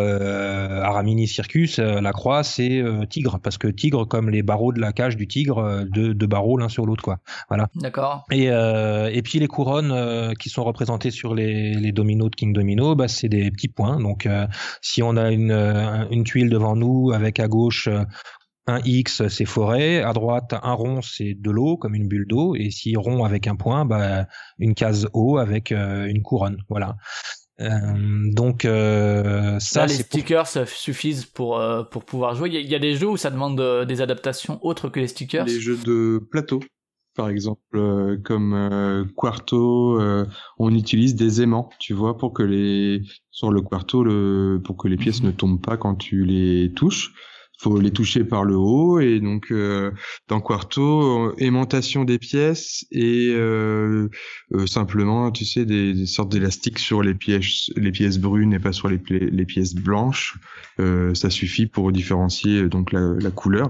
[0.81, 4.79] Aramini Circus euh, la croix c'est euh, tigre parce que tigre comme les barreaux de
[4.79, 7.19] la cage du tigre euh, deux, barreaux l'un sur l'autre quoi
[7.75, 8.25] D'accord.
[8.31, 12.35] et, euh, et puis les couronnes euh, qui sont représentées sur les, les dominos de
[12.35, 13.99] King Domino, bah, c'est des petits points.
[13.99, 14.47] Donc euh,
[14.81, 18.03] si on a une, euh, une tuile devant nous avec à gauche euh,
[18.65, 22.55] un X, c'est forêt, à droite un rond, c'est de l'eau comme une bulle d'eau,
[22.55, 24.25] et si rond avec un point, bah,
[24.57, 26.57] une case eau avec euh, une couronne.
[26.69, 26.95] Voilà.
[27.63, 32.49] Euh, donc euh, ça Là, les pour- stickers suffisent pour, euh, pour pouvoir jouer.
[32.49, 34.89] Il y, a- il y a des jeux où ça demande euh, des adaptations autres
[34.89, 35.45] que les stickers.
[35.45, 36.59] Les jeux de plateau,
[37.15, 40.25] par exemple, euh, comme euh, Quarto, euh,
[40.57, 44.87] on utilise des aimants, tu vois, pour que les sur le Quarto, le, pour que
[44.87, 45.27] les pièces Mhm.
[45.27, 47.13] ne tombent pas quand tu les touches.
[47.63, 49.91] Faut les toucher par le haut et donc euh,
[50.27, 54.09] dans Quarto, aimantation des pièces et euh,
[54.53, 58.59] euh, simplement, tu sais, des, des sortes d'élastiques sur les pièces, les pièces brunes et
[58.59, 60.37] pas sur les, les pièces blanches.
[60.81, 63.69] Euh, ça suffit pour différencier euh, donc la, la couleur.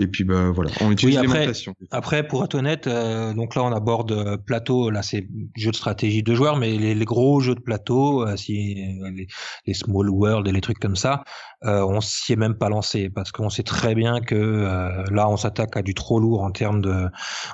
[0.00, 1.74] Et puis bah voilà, on utilise après- l'aimantation.
[1.90, 5.26] Après, pour être honnête, euh, donc là on aborde euh, plateau, là c'est
[5.56, 9.10] jeu de stratégie de joueurs, mais les, les gros jeux de plateau, euh, si euh,
[9.10, 9.26] les,
[9.66, 11.24] les small world et les trucs comme ça,
[11.64, 15.28] euh, on s'y est même pas lancé parce qu'on sait très bien que euh, là
[15.28, 17.08] on s'attaque à du trop lourd en termes de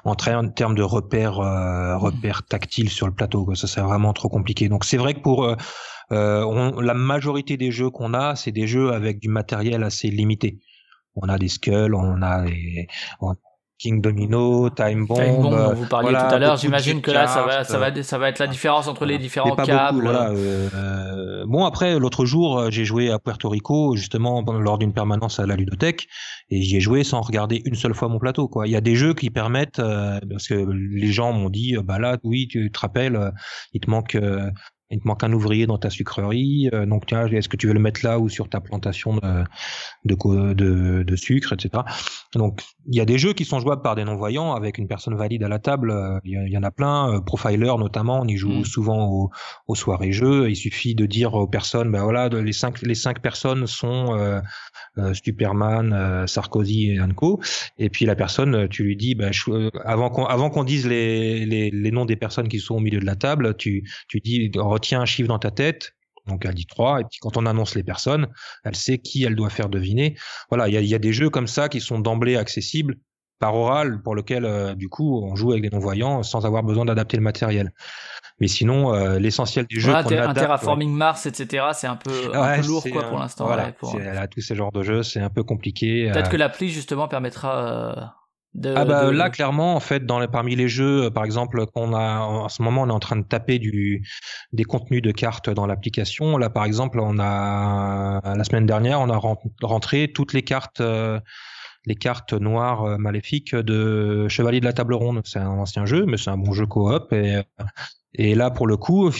[0.04, 3.46] en termes de repères euh, repères tactiles sur le plateau.
[3.46, 3.54] Quoi.
[3.54, 4.68] Ça c'est vraiment trop compliqué.
[4.68, 5.48] Donc c'est vrai que pour
[6.10, 10.58] on- la majorité des jeux qu'on a, c'est des jeux avec du matériel assez limité.
[11.16, 12.86] On a des skulls, on a des
[13.20, 13.34] on-
[13.76, 15.16] King Domino, Time Bomb.
[15.18, 17.48] Time Bomb euh, dont vous parliez voilà, tout à l'heure, j'imagine que là, ça va,
[17.56, 19.98] cartes, ça va, ça va être la différence entre les différents pas câbles.
[19.98, 20.30] beaucoup, voilà.
[20.30, 24.92] euh, euh, bon après l'autre jour euh, j'ai joué à Puerto Rico justement lors d'une
[24.92, 26.06] permanence à la ludothèque
[26.50, 28.66] et j'y ai joué sans regarder une seule fois mon plateau quoi.
[28.68, 31.82] Il y a des jeux qui permettent euh, parce que les gens m'ont dit euh,
[31.82, 33.30] bah là oui tu te rappelles euh,
[33.72, 34.50] il te manque euh,
[34.90, 37.72] il te manque un ouvrier dans ta sucrerie, euh, donc tiens, est-ce que tu veux
[37.74, 39.44] le mettre là ou sur ta plantation de,
[40.04, 41.84] de, co- de, de sucre, etc.
[42.34, 45.14] Donc il y a des jeux qui sont jouables par des non-voyants avec une personne
[45.16, 45.90] valide à la table.
[45.90, 47.14] euh, Il y, en a plein.
[47.14, 48.64] euh, Profiler notamment, on y joue Mm.
[48.64, 49.30] souvent au-
[49.68, 50.50] aux soirées jeux.
[50.50, 54.14] Il suffit de dire aux personnes, ben voilà, les cinq les cinq personnes sont
[54.98, 57.40] euh, Superman, Sarkozy et Co.
[57.78, 61.44] Et puis la personne, tu lui dis, ben, je- avant qu'on avant qu'on dise les,
[61.46, 64.50] les les noms des personnes qui sont au milieu de la table, tu tu dis
[64.74, 65.92] retiens un chiffre dans ta tête.
[66.26, 68.28] Donc elle dit 3, et puis quand on annonce les personnes,
[68.64, 70.16] elle sait qui elle doit faire deviner.
[70.48, 72.94] Voilà, il y a, il y a des jeux comme ça qui sont d'emblée accessibles
[73.40, 76.86] par oral, pour lequel euh, du coup on joue avec des non-voyants sans avoir besoin
[76.86, 77.72] d'adapter le matériel.
[78.40, 81.66] Mais sinon, euh, l'essentiel des jeux Voilà, qu'on adapte, terraforming Mars, etc.
[81.74, 83.44] C'est un peu, un peu lourd quoi un- pour l'instant.
[83.46, 86.08] Voilà, ouais, pour- c'est- là, tous ces genres de jeux, c'est un peu compliqué.
[86.10, 87.94] Peut-être euh, que l'appli justement permettra euh,
[88.54, 88.72] de.
[88.76, 91.66] ah bah de- là clairement en fait dans les, parmi les jeux euh, par exemple
[91.66, 94.06] qu'on a en ce moment on est en train de taper du
[94.52, 99.10] des contenus de cartes dans l'application là par exemple on a la semaine dernière on
[99.10, 101.18] a ren- rentré toutes les cartes euh,
[101.86, 106.04] les cartes noires euh, maléfiques de Chevalier de la Table Ronde c'est un ancien jeu
[106.06, 107.42] mais c'est un bon jeu coop et euh,
[108.16, 109.10] Et là, pour le coup,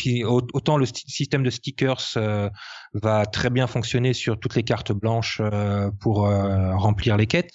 [0.53, 2.49] autant le système de stickers euh,
[2.93, 7.55] va très bien fonctionner sur toutes les cartes blanches euh, pour euh, remplir les quêtes,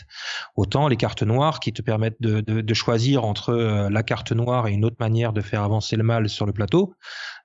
[0.58, 3.54] autant les cartes noires qui te permettent de, choisir entre
[3.90, 6.94] la carte noire et une autre manière de faire avancer le mal sur le plateau,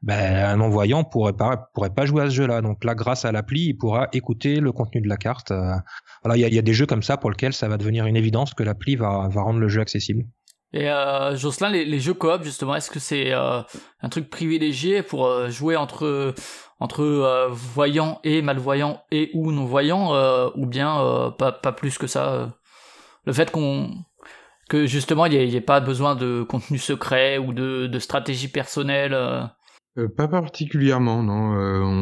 [0.03, 2.61] ben, un non-voyant pourrait pas, pourrait pas jouer à ce jeu-là.
[2.63, 5.53] Donc là, grâce à l'appli, il pourra écouter le contenu de la carte.
[6.23, 8.55] voilà, il y a, des jeux comme ça pour lesquels ça va devenir une évidence
[8.55, 10.25] que l'appli va rendre le jeu accessible.
[10.75, 13.63] Et euh, Jocelyn, les, les, jeux coop justement, est-ce que c'est euh,
[14.03, 16.35] un truc privilégié pour euh, jouer entre
[16.81, 21.73] entre euh, voyants et malvoyants et ou non voyants, euh, ou bien euh, pas pas
[21.73, 22.59] plus que ça
[23.25, 24.05] Le fait qu'on
[24.69, 29.17] que justement il n'y ait, pas besoin de contenu secret ou de, de stratégie personnelle.
[30.17, 31.55] pas particulièrement, non.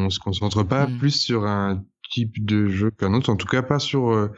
[0.05, 0.97] on se concentre pas hmm.
[0.97, 4.29] plus sur un type de jeu qu'un autre, en tout cas pas sur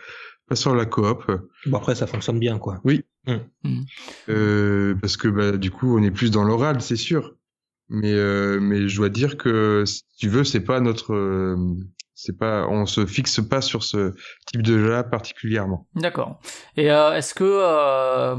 [0.49, 1.31] pas sur la coop.
[1.67, 2.81] Bon après ça fonctionne bien quoi.
[2.83, 3.05] Oui.
[3.27, 3.69] Mm.
[3.69, 3.85] Mm.
[4.29, 7.35] Euh, parce que bah, du coup, on est plus dans l'oral, c'est sûr.
[7.89, 11.55] Mais euh, mais je dois dire que si tu veux, c'est pas notre, euh,
[12.15, 14.15] c'est pas, on se fixe pas sur ce
[14.47, 15.87] type de jeu-là particulièrement.
[15.93, 16.39] D'accord.
[16.77, 18.35] Et est-ce que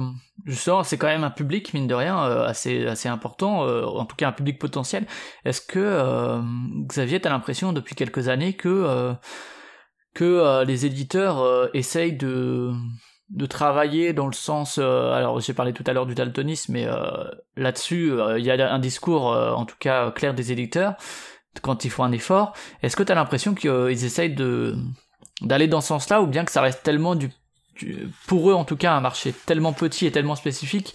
[0.46, 4.28] justement, c'est quand même un public mine de rien assez assez important, en tout cas
[4.28, 5.06] un public potentiel.
[5.44, 6.40] Est-ce que
[6.88, 9.14] Xavier, t'as l'impression depuis quelques années que
[10.12, 12.72] que les éditeurs essayent de
[13.30, 16.86] de travailler dans le sens euh, alors j'ai parlé tout à l'heure du daltonisme mais
[16.86, 17.24] euh,
[17.56, 20.94] là-dessus euh, il y a un discours en tout cas clair des éditeurs
[21.62, 22.52] quand ils font un effort.
[22.82, 24.76] Est-ce que tu as l'impression qu'ils essayent de
[25.40, 27.30] d'aller dans ce sens-là ou bien que ça reste tellement du,
[28.26, 30.94] pour eux en tout cas un marché tellement petit et tellement spécifique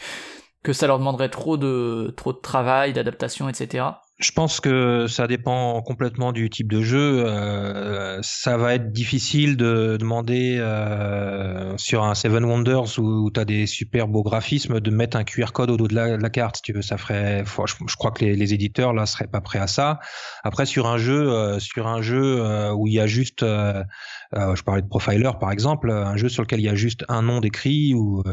[0.64, 3.86] que ça leur demanderait trop de trop de travail d'adaptation etc
[4.22, 7.24] je pense que ça dépend complètement du type de jeu.
[7.26, 13.46] Euh, ça va être difficile de demander euh, sur un Seven Wonders où, tu as
[13.46, 16.58] des super beaux graphismes de mettre un QR code au dos de la, carte.
[16.58, 17.44] Si tu veux, ça ferait.
[17.46, 20.00] Je, crois que les, éditeurs là seraient pas prêts à ça.
[20.44, 24.82] Après, sur un jeu, euh, sur un jeu où il y a juste, je parlais
[24.82, 27.94] de Profiler par exemple, un jeu sur lequel il y a juste un nom d'écrit
[27.94, 28.24] ou,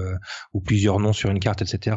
[0.52, 1.96] ou plusieurs noms sur une carte, etc.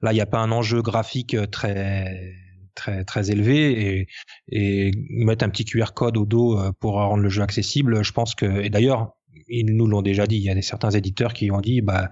[0.00, 2.41] Là, il n'y a pas un enjeu graphique très
[2.74, 4.08] très très élevé et,
[4.48, 8.12] et mettre un petit QR code au dos euh, pour rendre le jeu accessible, je
[8.12, 9.14] pense que et d'ailleurs
[9.48, 12.10] ils nous l'ont déjà dit, il y a des certains éditeurs qui ont dit bah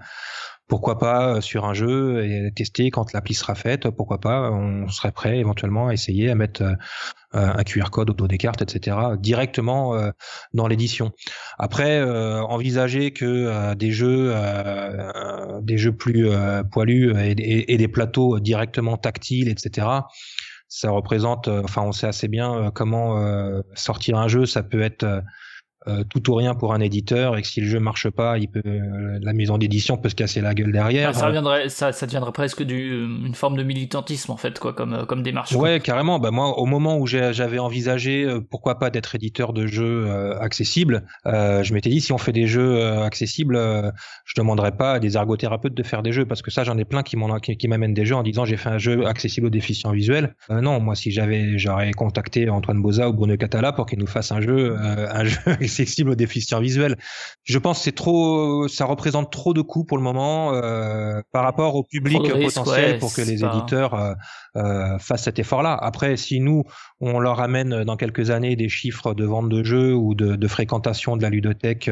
[0.67, 4.87] pourquoi pas euh, sur un jeu et tester quand l'appli sera faite, pourquoi pas, on
[4.87, 6.75] serait prêt éventuellement à essayer à mettre euh,
[7.33, 8.97] un QR code au dos des cartes, etc.
[9.17, 9.95] directement
[10.53, 11.13] dans l'édition.
[11.57, 14.35] Après, envisager que des jeux,
[15.61, 16.29] des jeux plus
[16.73, 19.87] poilus et, et, des plateaux directement tactiles, etc
[20.71, 24.63] ça représente, euh, enfin on sait assez bien euh, comment euh, sortir un jeu, ça
[24.63, 25.21] peut être
[25.87, 28.47] euh, tout ou rien pour un éditeur et que si le jeu marche pas, il
[28.47, 31.15] peut, euh, la maison d'édition peut se casser la gueule derrière.
[31.15, 34.93] ça, reviendrait, ça, ça deviendrait presque du, une forme de militantisme en fait, quoi, comme,
[34.93, 35.53] euh, comme démarche.
[35.53, 36.19] Ouais, carrément.
[36.19, 40.07] Bah moi, au moment où j'avais envisagé, pourquoi pas d'être éditeur de jeux
[40.39, 43.57] accessibles, je m'étais dit si on fait des jeux accessibles,
[44.25, 46.85] je demanderais pas à des ergothérapeutes de faire des jeux parce que ça, j'en ai
[46.85, 49.51] plein qui m'amènent qui, qui des jeux en disant j'ai fait un jeu accessible aux
[49.51, 50.35] déficients visuels.
[50.49, 54.31] non, moi, si j'avais, j'aurais contacté Antoine Boza ou Bruno Catala pour qu'ils nous fassent
[54.31, 55.39] un jeu, un jeu
[55.71, 56.97] accessible aux déficients visuels.
[57.43, 61.43] Je pense que c'est trop, ça représente trop de coûts pour le moment euh, par
[61.43, 64.13] rapport au public potentiel pour que les éditeurs euh,
[64.57, 65.77] euh, fassent cet effort-là.
[65.81, 66.63] Après, si nous
[66.99, 70.47] on leur amène dans quelques années des chiffres de vente de jeux ou de, de
[70.47, 71.89] fréquentation de la ludothèque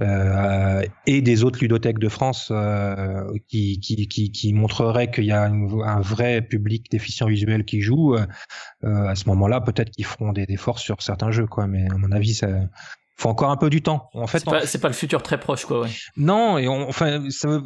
[0.00, 5.24] euh, euh et des autres ludothèques de France euh, qui, qui, qui, qui montreraient qu'il
[5.24, 8.16] y a un vrai public déficient visuel qui joue,
[8.82, 11.66] à ce moment-là, peut-être qu'ils feront des efforts sur certains jeux, quoi.
[11.66, 12.48] Mais à mon avis, ça,
[13.16, 14.08] faut encore un peu du temps.
[14.14, 15.82] En fait, c'est pas, le futur très proche, quoi.
[15.82, 15.90] Ouais.
[16.16, 17.60] Non, et on, enfin, ça,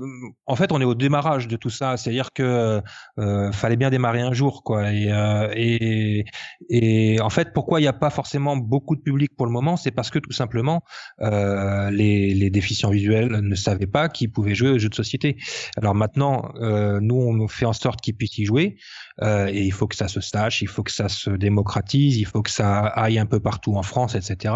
[0.47, 1.97] en fait, on est au démarrage de tout ça.
[1.97, 2.83] C'est-à-dire que
[3.19, 4.93] euh, fallait bien démarrer un jour, quoi.
[4.93, 6.25] Et, euh, et,
[6.69, 9.77] et, en fait, pourquoi il n'y a pas forcément beaucoup de public pour le moment,
[9.77, 10.83] c'est parce que tout simplement,
[11.20, 15.37] euh, les, les déficients visuels ne savaient pas qu'ils pouvaient jouer aux jeux de société.
[15.77, 18.77] Alors maintenant, euh, nous, on fait en sorte qu'ils puissent y jouer.
[19.23, 22.24] Euh, et il faut que ça se sache, il faut que ça se démocratise, il
[22.24, 24.55] faut que ça aille un peu partout en France, etc.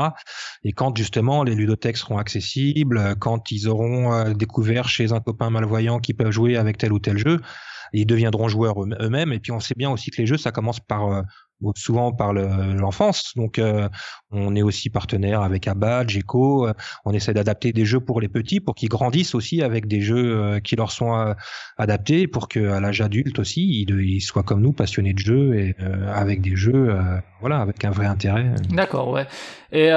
[0.65, 5.51] Et quand justement les ludothèques seront accessibles, quand ils auront euh, découvert chez un copain
[5.51, 7.41] malvoyant qu'ils peuvent jouer avec tel ou tel jeu,
[7.93, 9.33] ils deviendront joueurs eux-mêmes.
[9.33, 11.23] Et puis on sait bien aussi que les jeux, ça commence par euh,
[11.77, 13.33] souvent par l'enfance.
[13.37, 13.89] Donc, euh,
[14.31, 16.67] on est aussi partenaire avec Abad, Geco.
[16.67, 16.73] Euh,
[17.05, 20.37] on essaie d'adapter des jeux pour les petits, pour qu'ils grandissent aussi avec des jeux
[20.37, 21.35] euh, qui leur sont
[21.77, 25.77] adaptés, pour qu'à l'âge adulte aussi, ils, soient comme nous, passionnés de jeux et
[26.13, 26.97] avec des jeux,
[27.41, 28.55] voilà, avec un vrai intérêt.
[28.71, 29.27] D'accord, ouais.
[29.73, 29.91] Et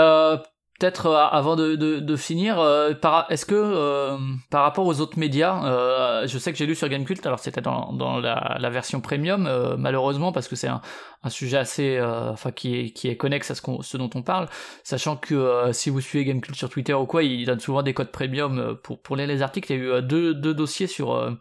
[0.78, 2.94] peut-être euh, avant de, de, de finir, euh,
[3.30, 4.18] est-ce que euh,
[4.50, 7.62] par rapport aux autres médias, euh, je sais que j'ai lu sur Gamecult, alors c'était
[7.62, 10.82] dans, dans la, la version premium, euh, malheureusement parce que c'est un,
[11.24, 14.10] un sujet assez, euh, enfin qui est qui est connexe à ce, qu'on, ce dont
[14.16, 14.48] on parle,
[14.84, 18.12] sachant que si vous suivez Gamecult sur Twitter ou quoi, ils donnent souvent des codes
[18.12, 19.72] premium pour pour lire les articles.
[19.72, 21.36] Il y a eu deux deux dossiers sur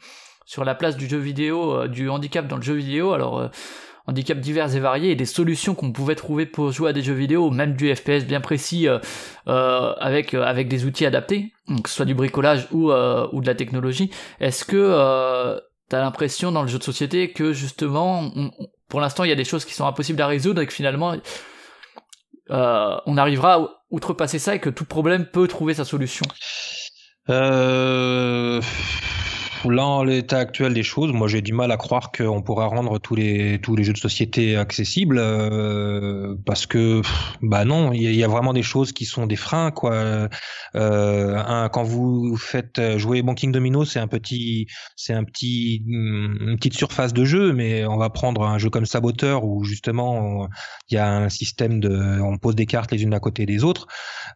[0.47, 3.13] sur la place du jeu vidéo, du handicap dans le jeu vidéo.
[3.13, 3.51] Alors
[4.07, 7.15] handicaps divers et variés et des solutions qu'on pouvait trouver pour jouer à des jeux
[7.15, 8.99] vidéo, même du FPS bien précis, euh,
[9.49, 11.53] euh, avec euh, avec des outils adaptés,
[11.83, 14.11] que ce soit du bricolage ou ou de la technologie.
[14.41, 15.59] Est-ce que
[15.89, 18.31] t'as l'impression dans le jeu de société que justement,
[18.89, 21.15] pour l'instant, il y a des choses qui sont impossibles à résoudre et que finalement,
[22.51, 26.27] on arrivera à outrepasser ça et que tout problème peut trouver sa solution?
[27.31, 28.61] Euh,
[29.71, 32.99] là, en l'état actuel des choses, moi j'ai du mal à croire qu'on pourra rendre
[32.99, 37.03] tous les tous les jeux de société accessibles euh, parce que
[37.43, 40.29] bah non, il y, a- vraiment des choses qui sont des freins quoi.
[40.75, 44.67] Euh, quand vous faites jouer Bon King Domino, c'est un petit
[44.97, 48.71] c'est un petit hum, une petite surface de jeu, mais on va prendre un jeu
[48.71, 50.49] comme Saboteur où justement
[50.91, 53.65] il y a un système de on pose des cartes les unes à côté des
[53.65, 53.87] autres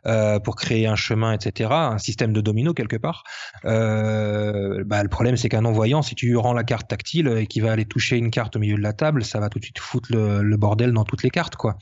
[0.07, 1.71] euh, pour créer un chemin, etc.
[1.93, 3.25] Un système de domino quelque part.
[3.65, 7.65] Bah, le problème, c'est qu'un non-voyant, si tu lui rends la carte tactile et qu'il
[7.65, 9.81] va aller toucher une carte au milieu de la table, ça va tout de suite
[9.81, 11.77] foutre le, bordel dans toutes les cartes, quoi.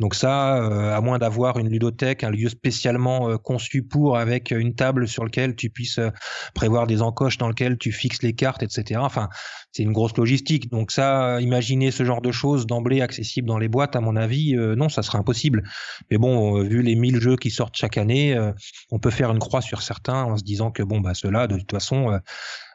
[0.00, 4.50] Donc ça, euh, à moins d'avoir une ludothèque, un lieu spécialement euh, conçu pour, avec
[4.50, 6.10] une table sur lequel tu puisses euh,
[6.54, 9.00] prévoir des encoches dans lequel tu fixes les cartes, etc.
[9.02, 9.30] Enfin,
[9.74, 10.70] c'est une grosse logistique.
[10.70, 14.54] Donc ça, imaginer ce genre de choses d'emblée accessible dans les boîtes, à mon avis,
[14.54, 15.64] euh, non, ça serait impossible.
[16.10, 18.52] Mais bon, euh, vu les 1000 jeux qui sortent chaque année, euh,
[18.92, 21.58] on peut faire une croix sur certains en se disant que bon, bah ceux-là, de
[21.58, 22.18] toute façon, euh,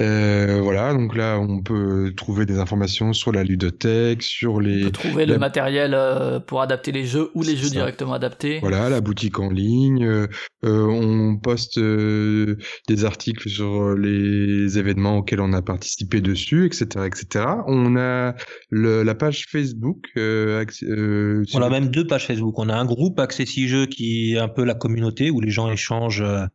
[0.00, 4.82] Euh, voilà, donc là, on peut trouver des informations sur la ludothèque, sur On les
[4.84, 7.74] peut trouver le matériel euh, pour adapter les jeux ou les jeux ça.
[7.74, 8.58] directement adaptés.
[8.60, 10.04] Voilà, la boutique en ligne.
[10.04, 10.26] euh,
[10.64, 12.56] on poste euh,
[12.88, 17.44] des articles sur les événements auxquels on a participé dessus, etc., etc.
[17.66, 18.34] On a
[18.70, 20.06] le, la page Facebook.
[20.16, 22.58] Euh, euh, On a même deux pages Facebook.
[22.58, 25.70] On a un groupe Accessi Jeux qui est un peu la communauté où les gens
[25.70, 26.22] échangent.
[26.22, 26.46] euh,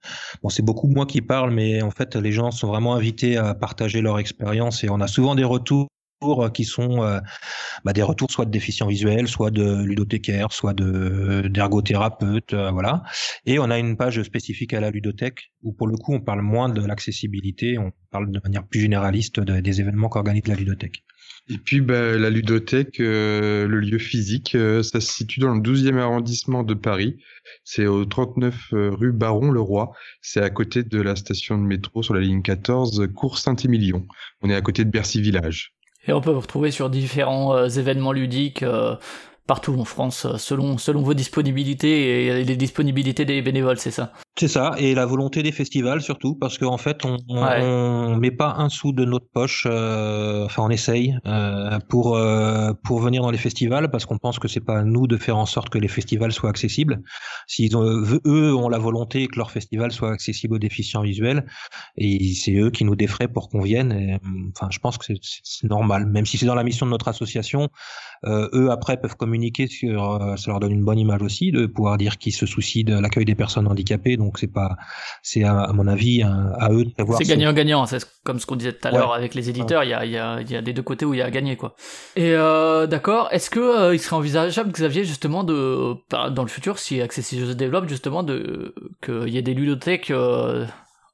[0.43, 3.53] Bon, c'est beaucoup moi qui parle, mais en fait, les gens sont vraiment invités à
[3.55, 5.87] partager leur expérience et on a souvent des retours
[6.53, 7.19] qui sont euh,
[7.85, 13.03] bah, des retours soit de déficients visuels, soit de ludothécaires, soit de d'ergothérapeutes, euh, voilà.
[13.45, 16.41] Et on a une page spécifique à la ludothèque où pour le coup on parle
[16.41, 21.03] moins de l'accessibilité, on parle de manière plus généraliste de- des événements qu'organise la ludothèque.
[21.49, 25.61] Et puis bah, la ludothèque, euh, le lieu physique, euh, ça se situe dans le
[25.61, 27.17] 12e arrondissement de Paris.
[27.63, 29.93] C'est au 39 euh, rue Baron-le-Roi.
[30.21, 34.05] C'est à côté de la station de métro sur la ligne 14, Cours Saint-Émilion.
[34.41, 35.77] On est à côté de Bercy Village.
[36.07, 38.95] Et on peut vous retrouver sur différents euh, événements ludiques euh,
[39.47, 44.11] partout en France, euh, selon, selon vos disponibilités et les disponibilités des bénévoles, c'est ça?
[44.39, 47.59] C'est ça, et la volonté des festivals surtout, parce qu'en fait, on Ouais.
[47.63, 52.71] on met pas un sou de notre poche, euh, enfin on essaye euh, pour euh,
[52.83, 55.37] pour venir dans les festivals, parce qu'on pense que c'est pas à nous de faire
[55.37, 57.01] en sorte que les festivals soient accessibles.
[57.47, 57.83] S'ils ont
[58.25, 61.45] eux ont la volonté que leur festival soit accessible aux déficients visuels,
[61.97, 63.91] et c'est eux qui nous défraient pour qu'on vienne.
[63.91, 64.19] et,
[64.55, 67.69] enfin, je pense que c'est normal, même si c'est dans la mission de notre association.
[68.25, 71.65] Euh, eux après peuvent communiquer sur, euh, ça leur donne une bonne image aussi de
[71.67, 74.17] pouvoir dire qu'ils se soucient de l'accueil des personnes handicapées.
[74.17, 74.75] Donc c'est pas,
[75.21, 77.17] c'est à, à mon avis un- à eux de prévoir.
[77.17, 78.97] C'est ce- gagnant-gagnant, c'est comme ce qu'on disait tout à Ouais.
[78.97, 80.81] l'heure avec les éditeurs, il y, a, il y, a, il y a des deux
[80.81, 81.75] côtés où il y a à gagner quoi.
[82.15, 86.49] Et euh, d'accord, est-ce que euh, il serait envisageable, Xavier, justement, de par- dans le
[86.49, 88.73] futur, si Accessible se développe, justement, de
[89.03, 90.65] qu'il y ait des ludothèques euh,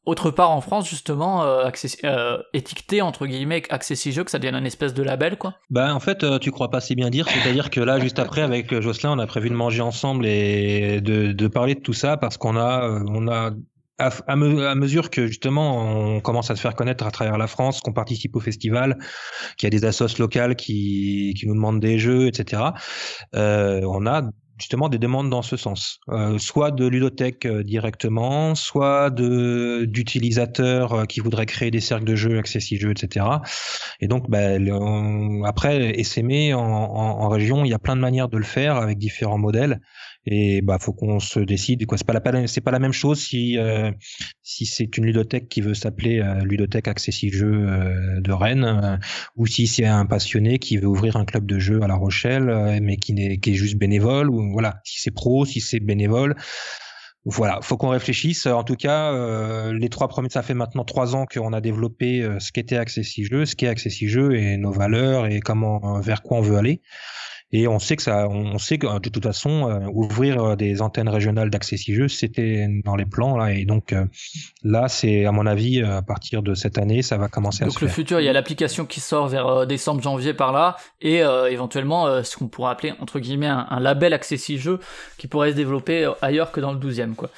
[0.05, 4.55] autre part en France justement euh, accessi- euh, étiqueté entre guillemets accessijeux que ça devienne
[4.55, 7.27] un espèce de label quoi Bah en fait, euh, tu crois pas si bien dire,
[7.29, 10.99] c'est-à-dire que là, juste après, avec euh, Jocelyn, on a prévu de manger ensemble et
[11.01, 13.51] de, parler de tout ça parce qu'on a, on a
[13.99, 15.77] à, à me- à mesure que justement
[16.15, 18.97] on commence à se faire connaître à travers la France, qu'on participe au festival,
[19.57, 22.63] qu'il y a des assos locales qui, qui nous demandent des jeux, etc.
[23.33, 24.23] on a
[24.63, 30.93] justement des demandes dans ce sens, Euh, soit de ludothèque euh, directement, soit de d'utilisateurs
[30.93, 33.25] euh, qui voudraient créer des cercles de jeux, accessibles jeux, etc.
[33.99, 34.55] Et donc, bah,
[35.45, 35.91] après,
[36.53, 39.81] en, en région, il y a plein de manières de le faire avec différents modèles.
[40.25, 41.85] Et bah, faut qu'on se décide.
[41.85, 43.91] Quoi, c'est pas la c'est pas la même chose si euh,
[44.41, 48.97] si c'est une ludothèque qui veut s'appeler euh, ludothèque accessible jeux euh, de Rennes, euh,
[49.35, 52.49] ou si c'est un passionné qui veut ouvrir un club de jeux à La Rochelle,
[52.49, 54.29] euh, mais qui n'est qui est juste bénévole.
[54.29, 56.35] Ou voilà, si c'est pro, si c'est bénévole.
[57.25, 58.47] Voilà, faut qu'on réfléchisse.
[58.47, 62.21] En tout cas, euh, les trois premiers, ça fait maintenant trois ans qu'on a développé
[62.21, 66.01] euh, ce qu'était Accessi Jeux, ce qu'est Accessi Jeux et nos valeurs et comment, euh,
[66.01, 66.81] vers quoi on veut aller.
[67.53, 70.81] Et on sait que ça, on sait que de toute façon, euh, ouvrir euh, des
[70.81, 73.53] antennes régionales d'Accessi Jeux, c'était dans les plans là.
[73.53, 74.05] Et donc euh,
[74.63, 77.75] là, c'est à mon avis, à partir de cette année, ça va commencer à donc
[77.75, 77.95] se le faire.
[77.95, 81.49] futur il y a l'application qui sort vers euh, décembre janvier par là et euh,
[81.49, 84.79] éventuellement ce qu'on pourrait appeler entre guillemets un, un label accessijeux
[85.17, 87.29] qui pourrait se développer ailleurs que dans le 12e quoi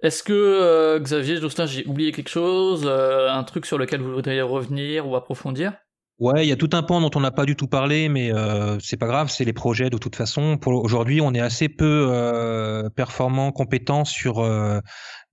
[0.00, 4.12] est-ce que euh, Xavier Jocelyn j'ai oublié quelque chose euh, un truc sur lequel vous
[4.12, 5.72] voudriez revenir ou approfondir?
[6.18, 8.32] Ouais, il y a tout un pan dont on n'a pas du tout parlé, mais
[8.34, 10.58] euh, c'est pas grave, c'est les projets de toute façon.
[10.58, 14.80] Pour aujourd'hui, on est assez peu euh, performant, compétent sur euh,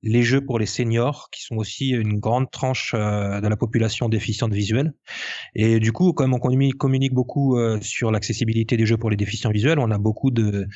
[0.05, 4.07] les jeux pour les seniors, qui sont aussi une grande tranche euh, de la population
[4.07, 4.93] déficiente visuelle.
[5.55, 9.51] Et du coup, comme on communique, beaucoup euh, sur l'accessibilité des jeux pour les déficients
[9.51, 10.67] visuels, on a beaucoup de,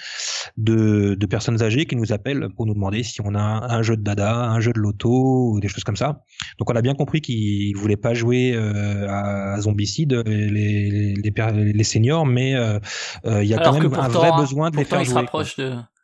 [0.57, 3.95] de, de personnes âgées qui nous appellent pour nous demander si on a un, jeu
[3.95, 6.23] de dada, un jeu de loto ou des choses comme ça.
[6.57, 11.73] Donc on a bien compris qu'ils voulaient pas jouer euh, à Zombicide les, les, les,
[11.73, 12.79] les seniors, mais euh,
[13.25, 15.11] euh, il y a alors quand même un vrai hein, besoin de les faire se
[15.11, 15.21] jouer.
[15.23, 15.98] de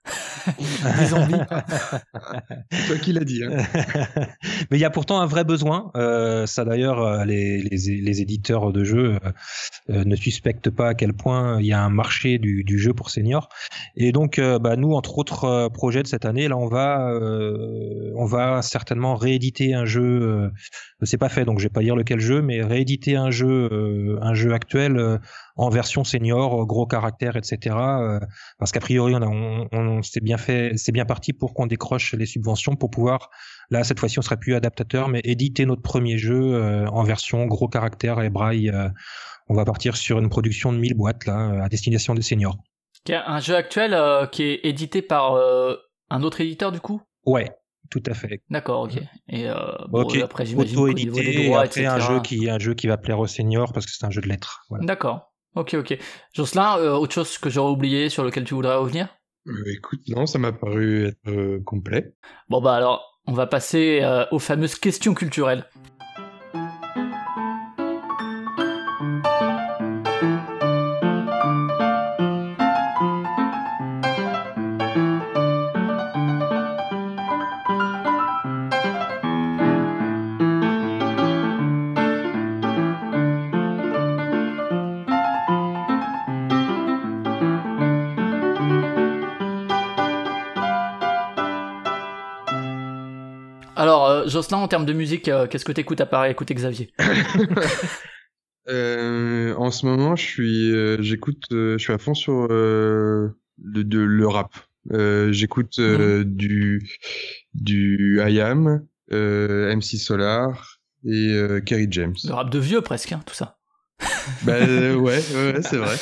[1.00, 1.34] des zombies
[2.88, 3.44] Toi qui l'as dit.
[3.44, 3.58] Hein.
[4.72, 5.92] Mais il y a pourtant un vrai besoin.
[5.96, 9.20] Euh, ça d'ailleurs, euh, les, les, les éditeurs de jeux
[9.90, 12.94] euh, ne suspectent pas à quel point il y a un marché du, du jeu
[12.94, 13.50] pour seniors.
[13.96, 17.12] Et donc, euh, bah, nous, entre autres projets de cette année, là, on va,
[18.16, 20.52] on va certainement rééditer un jeu.
[21.02, 24.34] C'est pas fait, donc je vais pas dire lequel jeu, mais rééditer un jeu, un
[24.34, 25.20] jeu actuel
[25.56, 27.76] en version senior, euh, gros caractère, etc.
[27.76, 28.20] euh,
[28.60, 31.66] parce qu'a priori, on, a, on, on s'est bien fait, c'est bien parti pour qu'on
[31.66, 33.30] décroche les subventions pour pouvoir
[33.72, 37.48] Là, cette fois-ci, on serait plus adaptateur, mais éditer notre premier jeu euh, en version
[37.48, 38.72] gros caractère et braille.
[39.48, 42.58] on va partir sur une production de 1000 boîtes là, à destination des seniors.
[43.14, 45.76] Un jeu actuel euh, qui est édité par euh,
[46.10, 47.02] un autre éditeur du coup?
[47.26, 47.52] Ouais,
[47.92, 48.42] tout à fait.
[48.50, 48.98] D'accord, ok.
[49.30, 49.56] Et euh,
[49.90, 53.20] bon, après j'imagine des auto-édité, droits, après un jeu qui un jeu qui va plaire
[53.20, 54.66] aux seniors parce que c'est un jeu de lettres.
[54.70, 54.86] Voilà.
[54.86, 55.34] D'accord.
[55.56, 55.98] Ok, ok.
[56.34, 59.08] Jocelyn, euh, autre chose que j'aurais oublié sur lequel tu voudrais revenir?
[59.48, 62.14] Euh, écoute, non, ça m'a paru être euh, complet.
[62.50, 64.02] Bon bah alors, on va passer
[64.32, 65.66] aux fameuses questions culturelles.
[94.46, 96.92] Jocelyn, en termes de musique, euh, qu'est-ce que t'écoutes à part écouter Xavier?
[98.68, 104.00] Euh, en ce moment, je suis, euh, j'écoute, je suis à fond sur le, de,
[104.00, 104.56] le rap.
[105.30, 106.82] J'écoute euh, du
[107.54, 112.16] du IAM, MC Solar et Kerry James.
[112.24, 113.55] Le rap de vieux presque, hein, tout ça.
[114.48, 115.96] Euh, ouais, ouais, ouais, c'est vrai.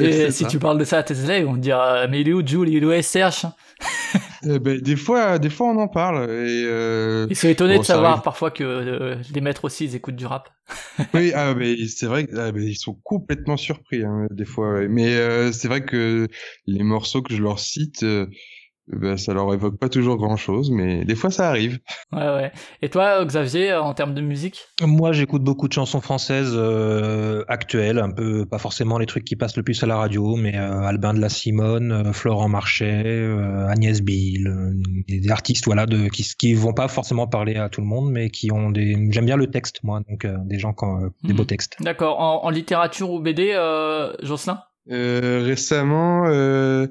[0.00, 0.48] Et si ça.
[0.48, 2.68] tu parles de ça à tes élèves, on te dira mais il est où Jules,
[2.68, 3.46] il est où SCH
[4.46, 7.80] Euh, bah, des fois, des fois, on en parle et euh, Ils sont étonnés Bon,
[7.80, 8.22] de savoir arrive.
[8.22, 10.48] parfois que euh, les maîtres aussi ils écoutent du rap.
[11.14, 14.74] oui, ah, mais c'est vrai que ah, sont complètement surpris hein, des fois.
[14.74, 14.88] ouais.
[14.88, 16.28] Mais euh, c'est vrai que
[16.66, 18.04] les morceaux que je leur cite,
[18.92, 21.78] euh, bah, ça leur évoque pas toujours grand chose, mais des fois ça arrive.
[22.12, 22.52] Ouais, ouais.
[22.82, 24.66] Et toi, Xavier, en termes de musique?
[24.82, 29.36] Moi, j'écoute beaucoup de chansons françaises euh, actuelles, un peu pas forcément les trucs qui
[29.36, 33.04] passent le plus à la radio, mais euh, Albin de la Simone, euh, Florent Marchais,
[33.06, 34.72] euh, Agnès Bill, euh,
[35.08, 38.30] des, artistes voilà de qui qui vont pas forcément parler à tout le monde, mais
[38.30, 41.08] qui ont des j'aime bien le texte moi, donc euh, des gens qui ont euh,
[41.24, 41.36] des Mhm.
[41.36, 41.76] beaux textes.
[41.80, 42.20] D'accord.
[42.20, 44.62] En, en littérature ou BD, euh, Jocelyn?
[44.90, 46.86] Euh, récemment, euh,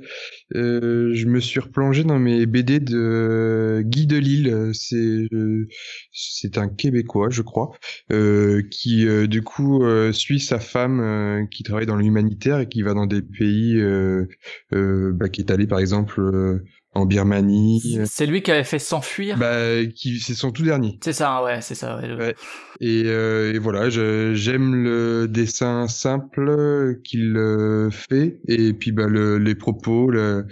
[0.56, 4.72] euh, je me suis replongé dans mes BD de Guy Delisle.
[4.76, 5.68] C'est euh,
[6.12, 7.72] c'est un Québécois, je crois,
[8.12, 12.70] euh, qui euh, du coup euh, suit sa femme euh, qui travaille dans l'humanitaire et
[12.70, 14.28] qui va dans des pays, euh,
[14.74, 16.64] euh, bah, qui est allé par exemple euh,
[16.98, 18.00] en Birmanie.
[18.06, 19.38] C'est lui qui avait fait s'enfuir.
[19.38, 20.98] Bah, qui c'est son tout dernier.
[21.04, 21.98] C'est ça, ouais, c'est ça.
[21.98, 22.36] ouais, le- Ouais.
[22.80, 29.38] Et, euh, et voilà, j'aime le dessin simple qu'il euh, fait, et puis bah, le,
[29.40, 30.46] les propos, le-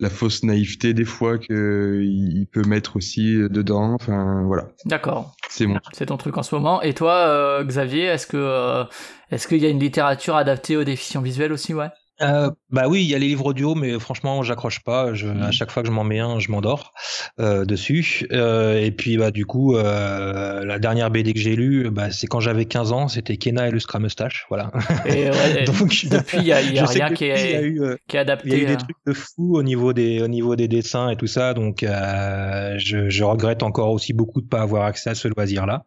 [0.00, 3.94] la fausse naïveté des fois que il peut mettre aussi dedans.
[3.94, 5.34] Enfin voilà, D'accord.
[5.48, 5.78] c'est mon.
[5.92, 6.80] C'est ton truc en ce moment.
[6.82, 8.84] Et toi, euh, Xavier, est-ce que euh,
[9.30, 11.88] est-ce qu'il y a une littérature adaptée aux déficients visuels aussi, ouais?
[12.22, 15.14] Euh, bah oui, il y a les livres audio, mais franchement, j'accroche pas.
[15.14, 15.42] Je, Mhm.
[15.42, 16.92] À chaque fois que je m'en mets un, je m'endors
[17.38, 18.26] euh, dessus.
[18.32, 22.26] Euh, et puis, bah du coup, euh, la dernière BD que j'ai lue, bah, c'est
[22.26, 23.08] quand j'avais 15 ans.
[23.08, 24.70] C'était Kena et le Scramustache, voilà.
[25.06, 27.96] Et ouais, Donc, depuis, il y a, y rien qui y a est, eu, euh,
[28.08, 28.48] qui est adapté.
[28.48, 30.68] il y a eu des euh, trucs de fou au niveau des au niveau des
[30.68, 34.84] dessins et tout ça, donc euh, je, je regrette encore aussi beaucoup de pas avoir
[34.84, 35.84] accès à ce loisir-là.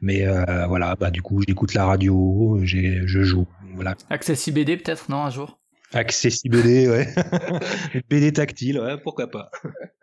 [0.00, 3.94] Mais euh, voilà, bah du coup, j'écoute la radio, j'ai je joue, voilà.
[4.10, 5.58] Accessible BD peut-être, non, un jour?
[5.94, 7.08] Accessible BD, ouais.
[8.10, 9.50] BD tactile, ouais, pourquoi pas.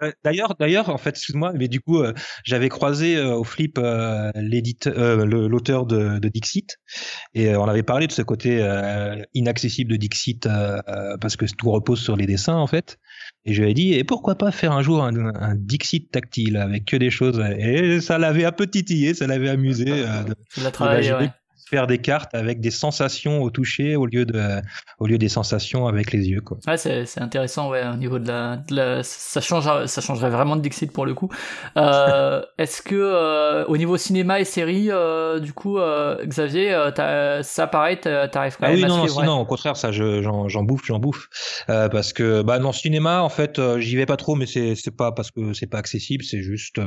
[0.03, 2.13] Euh, D'ailleurs, d'ailleurs, en fait, excuse-moi, mais du coup, euh,
[2.43, 6.77] j'avais croisé euh, au flip euh, l'éditeur, euh, l'auteur de, de Dixit,
[7.33, 11.35] et euh, on avait parlé de ce côté euh, inaccessible de Dixit euh, euh, parce
[11.35, 12.97] que tout repose sur les dessins, en fait.
[13.45, 16.57] Et je lui ai dit, et pourquoi pas faire un jour un, un Dixit tactile
[16.57, 17.41] avec que des choses?
[17.57, 21.29] Et ça l'avait un peu titillé, ça l'avait amusé euh, de travaillé, ouais.
[21.69, 24.61] Faire des cartes avec des sensations au toucher au lieu de
[24.99, 26.57] au lieu des sensations avec les yeux, quoi.
[26.67, 30.29] Ouais, c'est c'est intéressant, ouais, au niveau de la, de la- ça change, ça changerait
[30.29, 31.29] vraiment de Dixit pour le coup.
[31.77, 36.91] Euh, Est-ce que euh, au niveau cinéma et série, euh, du coup, euh, Xavier, euh,
[36.91, 39.25] t'as- ça pareil, t'arrives quand Ah même oui, à non, non, suivre, si, ouais.
[39.25, 41.27] non, au contraire, ça, je- j'en bouffe, j'en bouffe.
[41.69, 44.95] Euh, parce que, bah, dans le cinéma, en fait, j'y vais pas trop, mais c'est
[44.95, 46.79] pas parce que c'est pas accessible, c'est juste,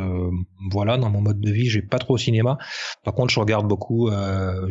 [0.70, 2.58] voilà, dans mon mode de vie, j'ai pas trop au cinéma.
[3.04, 4.10] Par contre, je regarde beaucoup,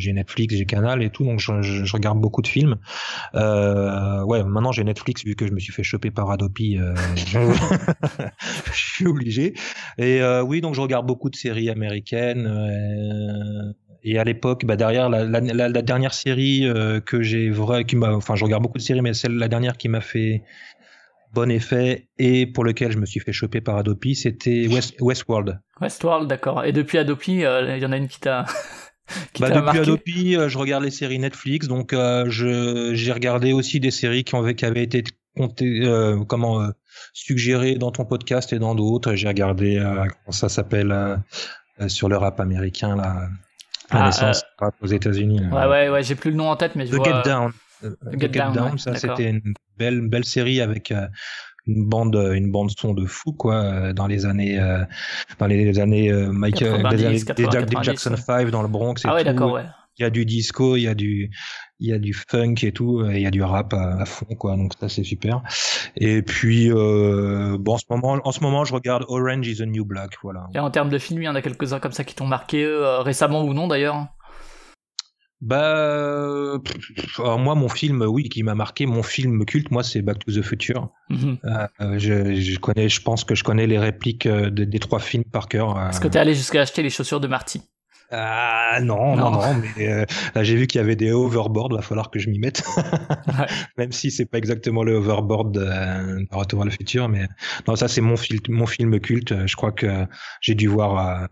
[0.02, 2.76] j'ai Netflix, j'ai Canal et tout, donc je, regarde beaucoup de films.
[3.34, 6.94] Euh, ouais, maintenant j'ai Netflix vu que je me suis fait choper par Adopi, euh,
[7.16, 9.54] je suis obligé.
[9.98, 13.74] Et euh, oui, donc je regarde beaucoup de séries américaines.
[14.02, 16.66] et à l'époque, bah derrière la, dernière série
[17.06, 20.00] que j'ai vrai, enfin, je regarde beaucoup de séries, mais celle la dernière qui m'a
[20.00, 20.42] fait
[21.32, 25.60] bon effet et pour lequel je me suis fait choper par Adopi, c'était West, Westworld.
[25.80, 26.64] Westworld, d'accord.
[26.64, 28.44] Et depuis Adopi, il y en a une qui t'a
[29.40, 33.90] Bah, depuis Adopi, euh, je regarde les séries Netflix, donc euh, j'ai regardé aussi des
[33.90, 35.04] séries qui, ont, qui avaient été
[35.36, 36.68] comptées, euh, comment euh,
[37.12, 39.14] suggérées dans ton podcast et dans d'autres.
[39.14, 41.18] J'ai regardé comment ça s'appelle
[41.88, 43.28] sur le rap américain là,
[43.90, 45.40] la Ah, naissance rap aux États-Unis.
[45.50, 47.04] Ouais, ouais, ouais, j'ai plus le nom en tête, mais je The vois.
[47.04, 47.52] Get Down.
[47.82, 50.92] The Get Get Down, Down, ouais, ça c'était une belle belle série avec
[51.66, 54.84] une bande une bande son de fou quoi euh, dans les années euh,
[55.38, 58.16] dans les années euh, Michael 90, des, années- des 80, Jack- des 90, Jackson ouais.
[58.16, 59.26] 5 dans le Bronx et Ah ouais, tout.
[59.26, 59.64] d'accord, ouais.
[59.98, 61.30] il y a du disco il y a du
[61.78, 64.04] il y a du funk et tout et il y a du rap à, à
[64.06, 65.42] fond quoi donc ça c'est super
[65.96, 69.62] et puis euh, bon en ce moment en ce moment je regarde Orange is the
[69.66, 72.04] New Black voilà Et en termes de films, il y en a quelques-uns comme ça
[72.04, 74.06] qui t'ont marqué euh, récemment ou non d'ailleurs?
[75.42, 76.56] Bah
[77.18, 80.32] alors moi mon film oui qui m'a marqué mon film culte moi c'est Back to
[80.32, 81.36] the Future Mhm.
[81.44, 85.24] Euh, je, je connais, je pense que je connais les répliques euh, des, trois films
[85.24, 85.76] par cœur.
[85.76, 85.90] euh.
[85.90, 87.60] Est-ce que t'es allé jusqu'à acheter les chaussures de Marty?
[88.10, 89.40] Ah non, non, Non.
[89.42, 90.04] non, mais euh,
[90.34, 92.62] là j'ai vu qu'il y avait des overboards, va falloir que je m'y mette.
[93.38, 93.46] Ouais.
[93.78, 97.26] Même si c'est pas exactement le overboard de, de Retour à le futur, mais
[97.68, 99.46] non, ça c'est mon film, mon film culte.
[99.46, 100.06] Je crois que
[100.40, 101.26] j'ai dû voir euh,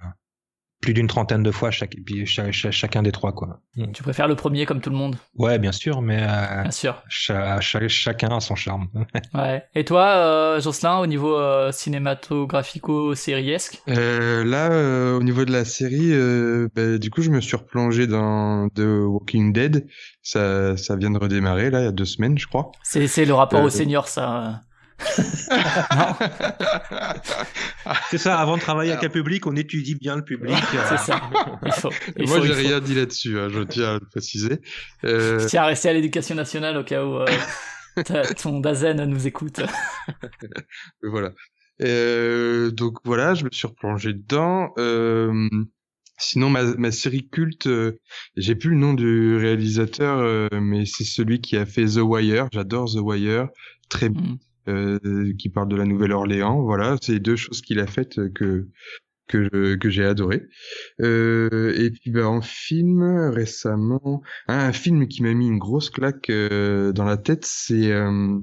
[0.80, 1.94] plus d'une trentaine de fois chaque,
[2.24, 3.60] chacun des trois, quoi.
[3.92, 7.02] Tu préfères le premier comme tout le monde, Ouais, bien sûr, mais euh, bien sûr.
[7.08, 8.88] cha- cha- chacun a son charme.
[9.34, 9.62] Ouais.
[9.74, 15.64] Et toi, euh, Jocelyn, au niveau euh, cinématographico-sériesque Euh, là, euh, au niveau de la
[15.64, 19.86] série, euh, bah, du coup, je me suis replongé dans The Walking Dead.
[20.22, 22.72] Ça, ça vient de redémarrer là, il y a deux semaines, je crois.
[22.82, 24.62] C'est c'est le rapport Euh, au senior, ça.
[28.10, 30.54] c'est ça, avant de travailler avec un public, on étudie bien le public.
[30.88, 31.20] C'est ça.
[31.64, 31.90] Il faut.
[32.16, 34.60] il Moi, faut- j'ai il rien dit là-dessus, hein, je tiens à le préciser.
[35.04, 37.26] Euh, Je tiens à rester à l'éducation nationale au cas où euh,
[38.42, 39.60] ton Dazen nous écoute.
[41.02, 41.30] voilà.
[41.82, 44.72] Euh, donc voilà, je me suis replongé dedans.
[44.78, 45.48] Euh,
[46.18, 47.98] sinon, ma, ma série culte, euh,
[48.36, 52.48] j'ai plus le nom du réalisateur, euh, mais c'est celui qui a fait The Wire.
[52.52, 53.48] J'adore The Wire,
[53.88, 54.36] très Mm.
[54.68, 56.62] Euh, qui parle de la Nouvelle-Orléans.
[56.62, 58.68] Voilà, c'est deux choses qu'il a faites euh, que
[59.28, 60.42] que que j'ai adoré.
[61.00, 65.90] Euh, et puis bah, en film récemment, ah, un film qui m'a mis une grosse
[65.90, 68.38] claque euh, dans la tête, c'est euh,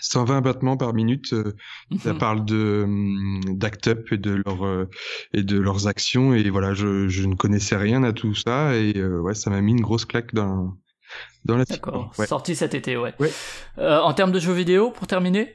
[0.00, 1.32] 120 battements par minute.
[1.34, 1.52] euh,
[1.98, 2.18] ça Mhm.
[2.18, 4.88] parle de hum, d'Act Up et de leur euh,
[5.32, 8.94] et de leurs actions et voilà, je, je ne connaissais rien à tout ça et
[8.98, 10.76] euh, ouais, ça m'a mis une grosse claque dans
[11.44, 12.12] dans la D'accord.
[12.18, 12.26] Ouais.
[12.26, 13.14] Sorti cet été, ouais.
[13.18, 13.30] Ouais.
[13.78, 15.54] Euh, en termes de jeux vidéo, pour terminer,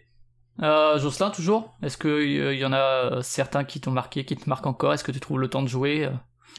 [0.62, 4.50] euh, Jocelyn, toujours Est-ce qu'il y en a euh, certains qui t'ont marqué, qui te
[4.50, 4.94] marquent encore?
[4.94, 6.12] Est-ce que tu trouves le temps de jouer euh?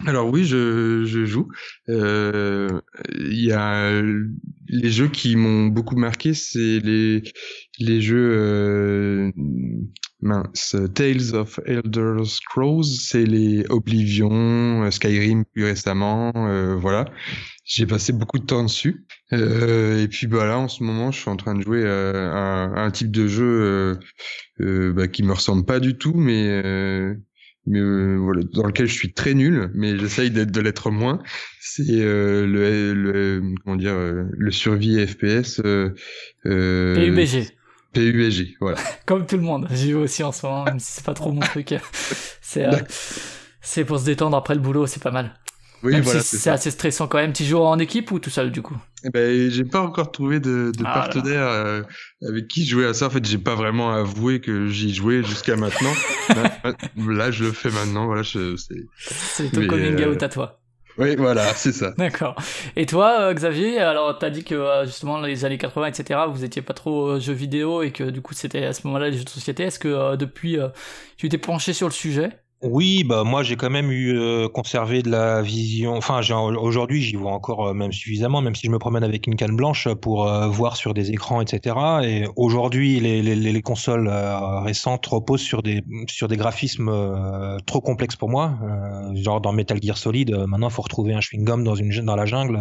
[0.07, 1.49] Alors oui, je, je joue.
[1.89, 2.81] Euh,
[3.19, 4.25] Il y a euh,
[4.69, 7.23] les jeux qui m'ont beaucoup marqué, c'est les
[7.79, 9.33] les jeux euh,
[10.23, 17.07] mince, Tales of Elder Scrolls, c'est les Oblivion, euh, Skyrim plus récemment, euh, voilà.
[17.73, 19.07] J'ai passé beaucoup de temps dessus.
[19.33, 22.29] Euh, et puis bah là, en ce moment, je suis en train de jouer euh,
[22.33, 23.95] à, à un type de jeu euh,
[24.61, 27.15] euh, bah, qui me ressemble pas du tout, mais euh,
[27.67, 31.23] mais euh, voilà, dans lequel je suis très nul, mais j'essaye d'être de l'être moins.
[31.61, 35.95] C'est euh, le, le comment dire le survie FPS euh,
[36.47, 37.51] euh, PUBG.
[37.93, 38.79] PUBG, voilà.
[39.07, 39.69] Comme tout le monde.
[39.71, 41.73] J'y joue aussi en ce moment, même si c'est pas trop mon truc.
[42.43, 42.79] C'est euh,
[43.63, 45.39] c'est pour se détendre après le boulot, c'est pas mal.
[45.83, 47.33] Oui, même voilà, si c'est assez stressant quand même.
[47.33, 48.77] Tu joues en équipe ou tout seul du coup?
[49.05, 50.95] Eh ben, j'ai pas encore trouvé de, de Ah là.
[50.95, 51.83] partenaire euh,
[52.29, 53.07] avec qui jouer à ça.
[53.07, 55.93] En fait, j'ai pas vraiment avoué que j'y jouais jusqu'à maintenant.
[56.29, 58.07] là, là, je le fais maintenant.
[58.07, 58.55] Voilà, c'est.
[58.99, 60.61] C'est ton Mais, coming euh, out à toi.
[60.99, 61.95] Oui, voilà, c'est ça.
[61.97, 62.35] D'accord.
[62.77, 66.45] Et toi, euh, Xavier, alors t'as dit que euh, justement les années 80, etc., vous
[66.45, 69.17] étiez pas trop euh, jeux vidéo et que du coup c'était à ce moment-là les
[69.17, 69.63] jeux de société.
[69.63, 70.69] Est-ce que euh, depuis euh,
[71.17, 72.31] tu t'es penché sur le sujet?
[72.63, 75.95] Oui, bah moi j'ai quand même eu euh, conservé de la vision.
[75.97, 79.27] Enfin, j'ai aujourd'hui j'y vois encore euh, même suffisamment, même si je me promène avec
[79.27, 81.75] une canne blanche pour euh, voir sur des écrans, etc.
[82.03, 86.93] Et aujourd'hui, les, les, les consoles récentes reposent sur des sur des graphismes
[87.65, 88.59] trop complexes pour moi.
[89.15, 92.27] Genre dans Metal Gear Solid, maintenant faut retrouver un chewing gum dans une dans la
[92.27, 92.59] jungle.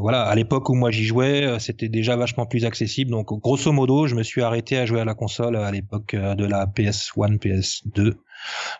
[0.00, 3.10] voilà, à l'époque où moi j'y jouais, c'était déjà vachement plus accessible.
[3.10, 6.44] Donc grosso modo, je me suis arrêté à jouer à la console à l'époque de
[6.46, 8.14] la PS1, PS2.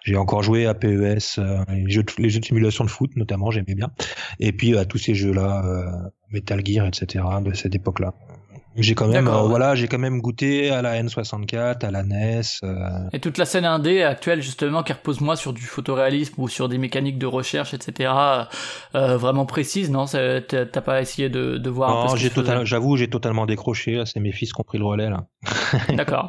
[0.05, 3.11] J'ai encore joué à PES, euh, les, jeux de, les jeux de simulation de foot
[3.17, 3.91] notamment, j'aimais bien.
[4.39, 7.25] Et puis à tous ces jeux-là, euh, Metal Gear, etc.
[7.45, 8.15] de cette époque-là.
[8.81, 12.41] J'ai quand même, euh, voilà, j'ai quand même goûté à la N64, à la NES.
[12.63, 12.75] euh,
[13.13, 16.69] Et toute la scène indé actuelle justement qui repose moins sur du photoréalisme ou sur
[16.69, 18.13] des mécaniques de recherche, etc.
[18.95, 20.07] euh, vraiment précises, non?
[20.07, 24.03] T'as pas essayé de, de voir un peu j'ai total, j'avoue, j'ai totalement décroché.
[24.07, 25.27] C'est mes fils qui ont pris le relais là.
[25.95, 26.29] D'accord.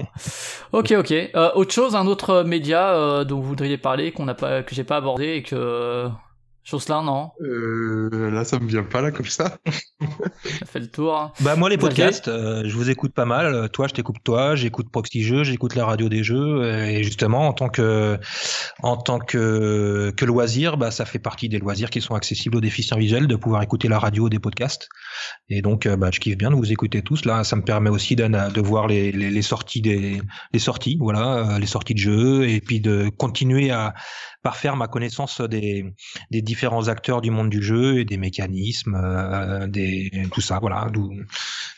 [0.72, 1.11] Ok, ok.
[1.11, 4.76] Euh, autre chose, un autre média euh, dont vous voudriez parler qu'on n'a pas, que
[4.76, 6.07] j'ai pas abordé et que
[6.63, 9.57] Jocelyn, non, Euh, là, ça me vient pas là comme ça.
[9.99, 11.17] ça fait le tour.
[11.17, 11.31] hein.
[11.41, 13.47] Bah moi les podcasts, euh, je vous écoute pas mal.
[13.47, 16.63] Euh, Toi, je t'écoute toi, j'écoute Proxy Jeux, j'écoute la radio des jeux.
[16.88, 18.19] Et justement, en tant que
[18.83, 22.61] en tant que que loisir, bah ça fait partie des loisirs qui sont accessibles aux
[22.61, 24.88] déficients visuels de pouvoir écouter la radio des podcasts.
[25.49, 27.25] Et donc, bah, je kiffe bien de vous écouter tous.
[27.25, 30.21] Là, ça me permet aussi de, de voir les, les, les sorties des
[30.53, 33.93] les sorties, voilà, les sorties de jeux, et puis de continuer à
[34.41, 35.85] parfaire ma connaissance des
[36.31, 40.88] des différents acteurs du monde du jeu et des mécanismes, euh, des tout ça, voilà.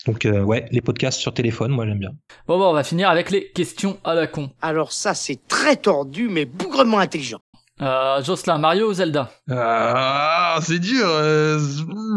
[0.06, 2.12] Donc euh, ouais, les podcasts sur téléphone, moi j'aime bien.
[2.48, 4.52] Bon, bon, on va finir avec les questions à la con.
[4.62, 7.40] Alors ça, c'est très tordu, mais bougrement intelligent.
[7.82, 9.32] Euh, Jocelyn, Mario ou Zelda?
[9.50, 11.06] Ah, c'est dur.
[11.06, 11.58] euh,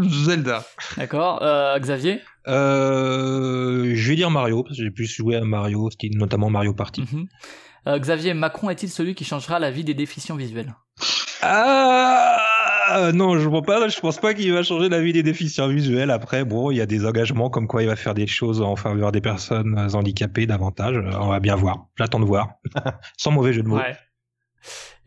[0.02, 0.64] Zelda.
[0.96, 1.40] D'accord.
[1.42, 2.20] Euh, Xavier?
[2.46, 6.74] Euh, je vais dire Mario parce que j'ai plus joué à Mario, style notamment Mario
[6.74, 7.02] Party.
[7.10, 7.26] Mhm.
[7.86, 10.74] Euh, Xavier, Macron est-il celui qui changera la vie des déficients visuels?
[11.42, 13.88] Ah non, je pense pas.
[13.88, 16.10] Je pense pas qu'il va changer la vie des déficients visuels.
[16.10, 18.76] Après, bon, il y a des engagements comme quoi il va faire des choses en
[18.76, 20.96] faveur des personnes handicapées davantage.
[20.96, 21.86] Euh, On va bien voir.
[21.96, 22.54] J'attends de voir.
[23.16, 23.76] Sans mauvais jeu de mots.
[23.78, 23.96] Ouais.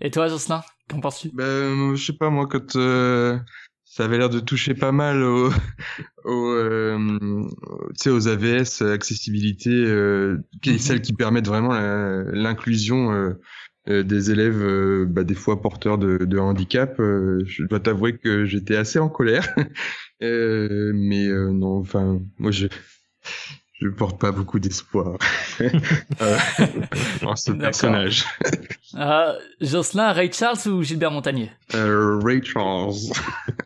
[0.01, 1.31] Et toi, Jocelyn, qu'en penses-tu?
[1.33, 3.37] Ben, je sais pas, moi, quand euh,
[3.91, 5.49] ça avait l'air de toucher pas mal aux,
[6.25, 6.97] aux, euh,
[7.95, 10.79] tu sais, aux AVS, accessibilité, euh, qui est Mhm.
[10.79, 11.73] celles qui permettent vraiment
[12.33, 13.33] l'inclusion euh,
[13.89, 16.99] euh, des élèves, euh, bah, des fois porteurs de, de handicap.
[16.99, 19.53] euh, je dois t'avouer que j'étais assez en colère.
[20.21, 22.67] Euh, mais euh, non, enfin, moi, je
[23.81, 25.17] je porte pas beaucoup d'espoir
[25.61, 26.37] euh,
[27.23, 27.61] en ce D'accord.
[27.61, 28.25] personnage.
[28.95, 32.93] euh, Jocelyn, Ray Charles ou Gilbert Montagnier Euh, Ray Charles.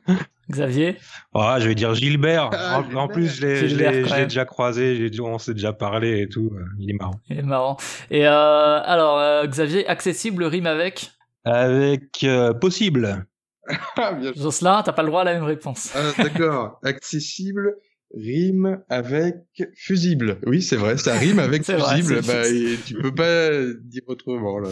[0.51, 0.97] Xavier
[1.33, 2.49] Ah, je vais dire Gilbert.
[2.53, 5.09] Ah, en, en plus, je l'ai, déjà croisé.
[5.11, 6.51] j'ai- On s'est déjà parlé et tout.
[6.53, 7.19] euh, Il est marrant.
[7.29, 7.77] Il est marrant.
[8.11, 11.11] Et euh, alors, euh, Xavier, accessible rime avec
[11.45, 13.25] Avec euh, possible.
[13.97, 15.93] Ah, Jocelyn, t'as pas le droit à la même réponse.
[15.95, 16.79] Ah, d'accord.
[16.83, 17.75] Accessible
[18.13, 19.35] rime avec
[19.75, 20.39] fusible.
[20.45, 22.23] Oui, c'est vrai, ça rime avec vrai, fusible.
[22.23, 23.49] c'est bah, et tu peux pas
[23.83, 24.69] dire autrement, là.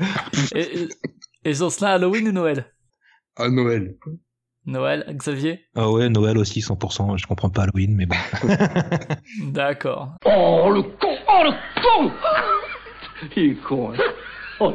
[0.54, 0.88] Et,
[1.44, 2.66] Et Jocelyn, Halloween ou Noël?
[3.36, 3.96] À Noël.
[4.66, 5.60] Noël, Xavier?
[5.74, 7.18] Ah ouais, Noël aussi 100%.
[7.18, 8.16] Je comprends pas Halloween, mais bon.
[9.52, 10.14] D'accord.
[10.24, 11.52] Oh, le con Oh, le
[11.82, 12.12] con
[13.36, 13.96] Il est con, hein.
[14.60, 14.72] Oh,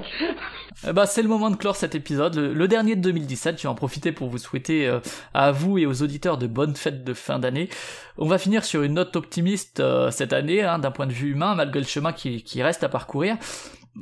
[0.87, 3.57] Eh ben, c'est le moment de clore cet épisode, le, le dernier de 2017.
[3.57, 4.99] Je vais en profiter pour vous souhaiter euh,
[5.33, 7.69] à vous et aux auditeurs de bonnes fêtes de fin d'année.
[8.17, 11.31] On va finir sur une note optimiste euh, cette année, hein, d'un point de vue
[11.31, 13.37] humain, malgré le chemin qui, qui reste à parcourir.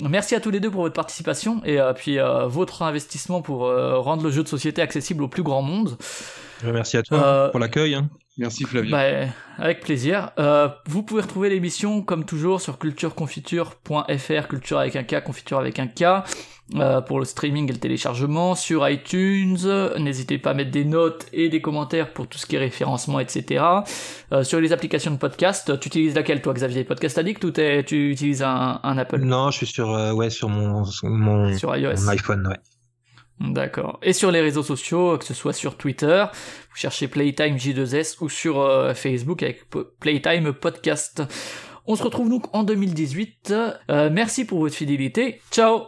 [0.02, 3.66] Merci à tous les deux pour votre participation et euh, puis euh, votre investissement pour
[3.66, 5.98] euh, rendre le jeu de société accessible au plus grand monde.
[6.64, 7.96] Merci à toi Euh, pour l'accueil.
[7.96, 8.10] hein.
[8.38, 8.92] Merci Flavien.
[8.92, 10.30] Bah, avec plaisir.
[10.38, 15.80] Euh, vous pouvez retrouver l'émission comme toujours sur cultureconfiture.fr, culture avec un K, confiture avec
[15.80, 16.24] un K,
[16.76, 19.58] euh, pour le streaming et le téléchargement, sur iTunes.
[19.98, 23.20] N'hésitez pas à mettre des notes et des commentaires pour tout ce qui est référencement,
[23.20, 23.64] etc.
[24.32, 26.84] Euh, sur les applications de podcast, tu utilises laquelle toi Xavier?
[26.84, 29.20] Podcast Addict ou tu utilises un, un Apple?
[29.20, 31.94] Non, je suis sur, euh, ouais, sur mon, mon, Sur iOS.
[32.04, 32.58] mon iPhone, ouais.
[33.40, 34.00] D'accord.
[34.02, 38.30] Et sur les réseaux sociaux, que ce soit sur Twitter, vous cherchez Playtime J2S ou
[38.30, 39.66] sur euh, Facebook avec
[40.00, 41.24] Playtime Podcast.
[41.86, 43.54] On se retrouve donc en 2018.
[43.90, 45.40] Euh, merci pour votre fidélité.
[45.52, 45.88] Ciao